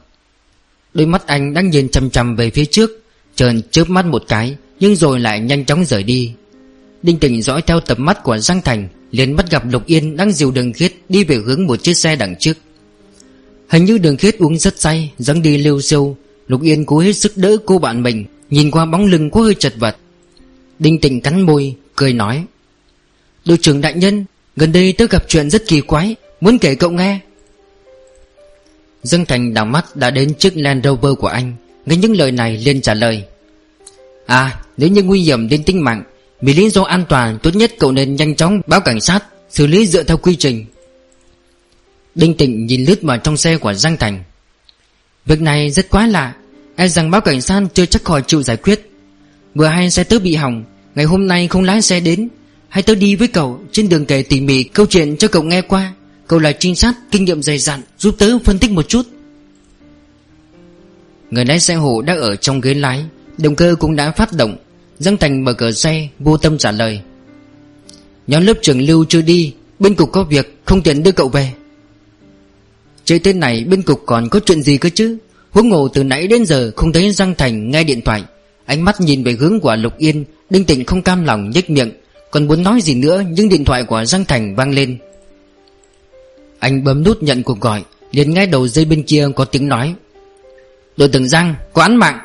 Đôi 0.94 1.06
mắt 1.06 1.28
anh 1.28 1.54
đang 1.54 1.70
nhìn 1.70 1.90
chầm 1.90 2.10
chầm 2.10 2.36
về 2.36 2.50
phía 2.50 2.66
trước 2.66 2.92
Trần 3.36 3.62
chớp 3.72 3.90
mắt 3.90 4.06
một 4.06 4.24
cái, 4.28 4.56
Nhưng 4.80 4.96
rồi 4.96 5.20
lại 5.20 5.40
nhanh 5.40 5.66
chóng 5.66 5.86
rời 5.86 6.04
đi. 6.04 6.34
Đinh 7.04 7.20
Tịnh 7.20 7.41
dõi 7.41 7.62
theo 7.62 7.80
tầm 7.80 8.06
mắt 8.06 8.24
của 8.24 8.38
Giang 8.38 8.62
Thành, 8.62 8.88
liền 9.12 9.36
bắt 9.36 9.52
gặp 9.52 9.64
Lục 9.72 9.86
Yên 9.86 10.18
đang 10.18 10.32
dìu 10.32 10.52
đường 10.52 10.74
khiết 10.74 10.93
Đi 11.10 11.24
về 11.24 11.36
hướng 11.36 11.68
một 11.68 11.84
chiếc 11.84 11.93
xe 11.93 12.16
đằng 12.16 12.36
trước. 12.39 12.58
Hình 13.70 13.86
như 13.86 13.97
đường 13.97 14.18
khiết 14.18 14.38
uống 14.38 14.58
rất 14.58 14.80
say, 14.80 15.12
dáng 15.18 15.41
đi 15.41 15.58
liêu 15.58 15.82
siêu, 15.82 16.18
Lục 16.47 16.62
Yên 16.62 16.86
cố 16.86 17.00
hết 17.00 17.14
sức 17.14 17.38
đỡ 17.38 17.58
cô 17.66 17.78
bạn 17.78 18.04
mình, 18.04 18.26
Nhìn 18.50 18.72
qua 18.72 18.86
bóng 18.86 19.06
lưng 19.06 19.30
có 19.30 19.41
hơi 19.41 19.56
chật 19.56 19.74
vật. 19.78 19.97
Đinh 20.80 21.00
Tịnh 21.00 21.22
cắn 21.22 21.41
môi, 21.41 21.76
Cười 21.95 22.14
nói, 22.14 22.45
Đội 23.45 23.58
trưởng 23.58 23.82
đại 23.82 23.93
nhân, 23.93 24.26
Gần 24.56 24.72
đây 24.72 24.93
tôi 24.93 25.08
gặp 25.08 25.24
chuyện 25.28 25.50
rất 25.50 25.68
kỳ 25.68 25.82
quái, 25.82 26.16
Muốn 26.41 26.60
kể 26.60 26.76
cậu 26.76 26.91
nghe. 26.91 27.20
Dương 29.04 29.26
Thành 29.26 29.54
đảo 29.54 29.66
mắt 29.66 29.95
đã 29.95 30.12
đến 30.12 30.34
chiếc 30.34 30.58
Land 30.58 30.86
Rover 30.86 31.14
của 31.20 31.28
anh, 31.28 31.54
Nghe 31.86 31.95
những 31.95 32.18
lời 32.18 32.32
này 32.32 32.58
liền 32.58 32.82
trả 32.82 32.93
lời 32.93 33.24
À 34.26 34.62
nếu 34.78 34.89
như 34.89 35.04
nguy 35.04 35.22
hiểm 35.22 35.50
đến 35.50 35.64
tính 35.64 35.84
mạng 35.84 36.04
vì 36.42 36.54
lý 36.54 36.70
do 36.70 36.84
an 36.84 37.06
toàn, 37.10 37.40
Tốt 37.44 37.56
nhất 37.56 37.72
cậu 37.80 37.92
nên 37.92 38.16
nhanh 38.16 38.36
chóng 38.36 38.62
báo 38.68 38.82
cảnh 38.82 39.02
sát, 39.02 39.24
Xử 39.50 39.68
lý 39.68 39.88
dựa 39.88 40.04
theo 40.04 40.18
quy 40.18 40.36
trình. 40.36 40.66
Đinh 42.16 42.38
Tịnh 42.38 42.66
nhìn 42.66 42.86
lướt 42.86 43.02
vào 43.02 43.18
trong 43.18 43.38
xe 43.38 43.58
của 43.58 43.74
Giang 43.74 43.98
Thành. 43.98 44.24
Việc 45.26 45.42
này 45.42 45.72
rất 45.72 45.90
quá 45.90 46.08
lạ 46.08 46.34
E 46.76 46.88
rằng 46.88 47.12
báo 47.12 47.22
cảnh 47.22 47.42
sát 47.42 47.64
chưa 47.74 47.86
chắc 47.86 48.04
khỏi 48.04 48.24
chịu 48.28 48.44
giải 48.44 48.58
quyết. 48.58 48.92
Vừa 49.56 49.68
hay 49.68 49.90
xe 49.90 50.04
tớ 50.04 50.20
bị 50.20 50.36
hỏng, 50.36 50.64
Ngày 50.96 51.06
hôm 51.06 51.28
nay 51.28 51.48
không 51.48 51.64
lái 51.64 51.82
xe 51.82 52.00
đến, 52.00 52.30
Hay 52.70 52.84
tớ 52.84 52.96
đi 52.96 53.16
với 53.16 53.28
cậu 53.28 53.62
Trên 53.72 53.90
đường 53.90 54.06
kể 54.06 54.24
tỉ 54.24 54.42
mỉ 54.42 54.64
câu 54.64 54.86
chuyện 54.86 55.18
cho 55.18 55.28
cậu 55.28 55.44
nghe 55.44 55.62
qua. 55.62 55.94
Cậu 56.28 56.40
là 56.40 56.52
trinh 56.52 56.76
sát, 56.76 56.94
kinh 57.12 57.26
nghiệm 57.26 57.42
dày 57.42 57.58
dặn, 57.58 57.82
Giúp 57.98 58.16
tớ 58.18 58.40
phân 58.46 58.60
tích 58.60 58.72
một 58.72 58.90
chút. 58.90 59.08
Người 61.32 61.46
lái 61.46 61.60
xe 61.60 61.76
hộ 61.76 62.02
đã 62.02 62.14
ở 62.14 62.36
trong 62.36 62.62
ghế 62.62 62.74
lái, 62.74 63.06
Động 63.38 63.56
cơ 63.56 63.76
cũng 63.80 63.96
đã 63.96 64.12
phát 64.12 64.34
động. 64.34 64.58
Giang 65.00 65.18
Thành 65.18 65.45
mở 65.45 65.54
cửa 65.54 65.72
xe, 65.72 66.08
Vô 66.20 66.38
tâm 66.38 66.58
trả 66.58 66.72
lời. 66.72 67.02
Nhóm 68.28 68.45
lớp 68.45 68.54
trưởng 68.62 68.82
Lưu 68.82 69.06
chưa 69.10 69.22
đi, 69.22 69.54
Bên 69.80 69.95
cục 69.95 70.12
có 70.12 70.24
việc, 70.24 70.60
không 70.66 70.82
tiện 70.82 71.04
đưa 71.04 71.12
cậu 71.12 71.30
về. 71.30 71.52
Chơi 73.06 73.20
tên 73.20 73.39
này, 73.39 73.64
bên 73.64 73.82
cục 73.82 74.04
còn 74.06 74.30
có 74.30 74.39
chuyện 74.45 74.62
gì 74.62 74.78
cơ 74.78 74.89
chứ? 74.89 75.18
Huống 75.52 75.70
ngộ 75.70 75.88
từ 75.88 76.04
nãy 76.04 76.28
đến 76.28 76.45
giờ 76.45 76.72
Không 76.76 76.93
thấy 76.93 77.12
Giang 77.12 77.36
Thành 77.36 77.72
nghe 77.72 77.84
điện 77.84 78.02
thoại. 78.02 78.24
Ánh 78.66 78.86
mắt 78.86 79.02
nhìn 79.02 79.24
về 79.24 79.32
hướng 79.32 79.60
của 79.60 79.76
Lục 79.76 79.97
Yên, 79.97 80.26
Đinh 80.50 80.66
Tịnh 80.66 80.86
không 80.86 81.02
cam 81.02 81.26
lòng, 81.26 81.50
nhếch 81.50 81.70
miệng. 81.70 81.91
Còn 82.32 82.47
muốn 82.47 82.64
nói 82.64 82.82
gì 82.82 82.95
nữa, 82.95 83.24
Nhưng 83.30 83.50
điện 83.50 83.66
thoại 83.66 83.84
của 83.84 84.06
Giang 84.06 84.26
Thành 84.26 84.56
vang 84.56 84.72
lên. 84.72 84.97
Anh 86.60 86.84
bấm 86.84 87.04
nút 87.04 87.24
nhận 87.24 87.43
cuộc 87.43 87.60
gọi, 87.60 87.84
liền 88.12 88.34
ngay 88.34 88.47
đầu 88.47 88.68
dây 88.68 88.86
bên 88.86 89.04
kia 89.04 89.28
có 89.36 89.45
tiếng 89.45 89.68
nói. 89.68 89.95
Đội 90.97 91.10
tưởng 91.10 91.28
Giang, 91.28 91.56
có 91.74 91.82
án 91.82 91.95
mạng. 91.95 92.20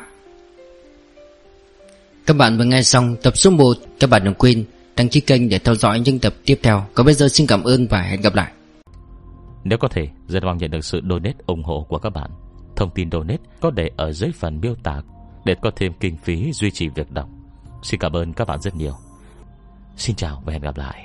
Các 2.25 2.37
bạn 2.37 2.57
vừa 2.57 2.63
nghe 2.63 2.81
xong 2.81 3.15
tập 3.23 3.37
số 3.37 3.49
1 3.49 3.77
Các 3.99 4.09
bạn 4.09 4.23
đừng 4.23 4.33
quên 4.33 4.65
đăng 4.95 5.09
ký 5.09 5.19
kênh 5.19 5.49
để 5.49 5.59
theo 5.59 5.75
dõi 5.75 5.99
những 5.99 6.19
tập 6.19 6.33
tiếp 6.45 6.59
theo. 6.63 6.85
Còn 6.93 7.05
bây 7.05 7.15
giờ 7.15 7.27
xin 7.27 7.47
cảm 7.47 7.63
ơn 7.63 7.87
và 7.87 8.01
hẹn 8.01 8.21
gặp 8.21 8.35
lại. 8.35 8.51
Nếu 9.63 9.77
có 9.77 9.87
thể, 9.87 10.07
rất 10.27 10.43
mong 10.43 10.57
nhận 10.57 10.71
được 10.71 10.85
sự 10.85 11.01
donate 11.09 11.37
ủng 11.45 11.63
hộ 11.63 11.85
của 11.89 11.99
các 11.99 12.09
bạn. 12.09 12.31
Thông 12.75 12.89
tin 12.95 13.11
donate 13.11 13.41
có 13.61 13.71
để 13.71 13.89
ở 13.97 14.11
dưới 14.11 14.31
phần 14.31 14.59
miêu 14.61 14.75
tả 14.83 15.01
Để 15.45 15.55
có 15.61 15.71
thêm 15.75 15.93
kinh 15.99 16.17
phí 16.17 16.51
duy 16.53 16.71
trì 16.71 16.89
việc 16.89 17.11
đọc. 17.11 17.29
Xin 17.83 17.99
cảm 17.99 18.13
ơn 18.13 18.33
các 18.33 18.47
bạn 18.47 18.61
rất 18.61 18.75
nhiều. 18.75 18.93
Xin 19.97 20.15
chào 20.15 20.41
và 20.45 20.53
hẹn 20.53 20.61
gặp 20.61 20.77
lại. 20.77 21.04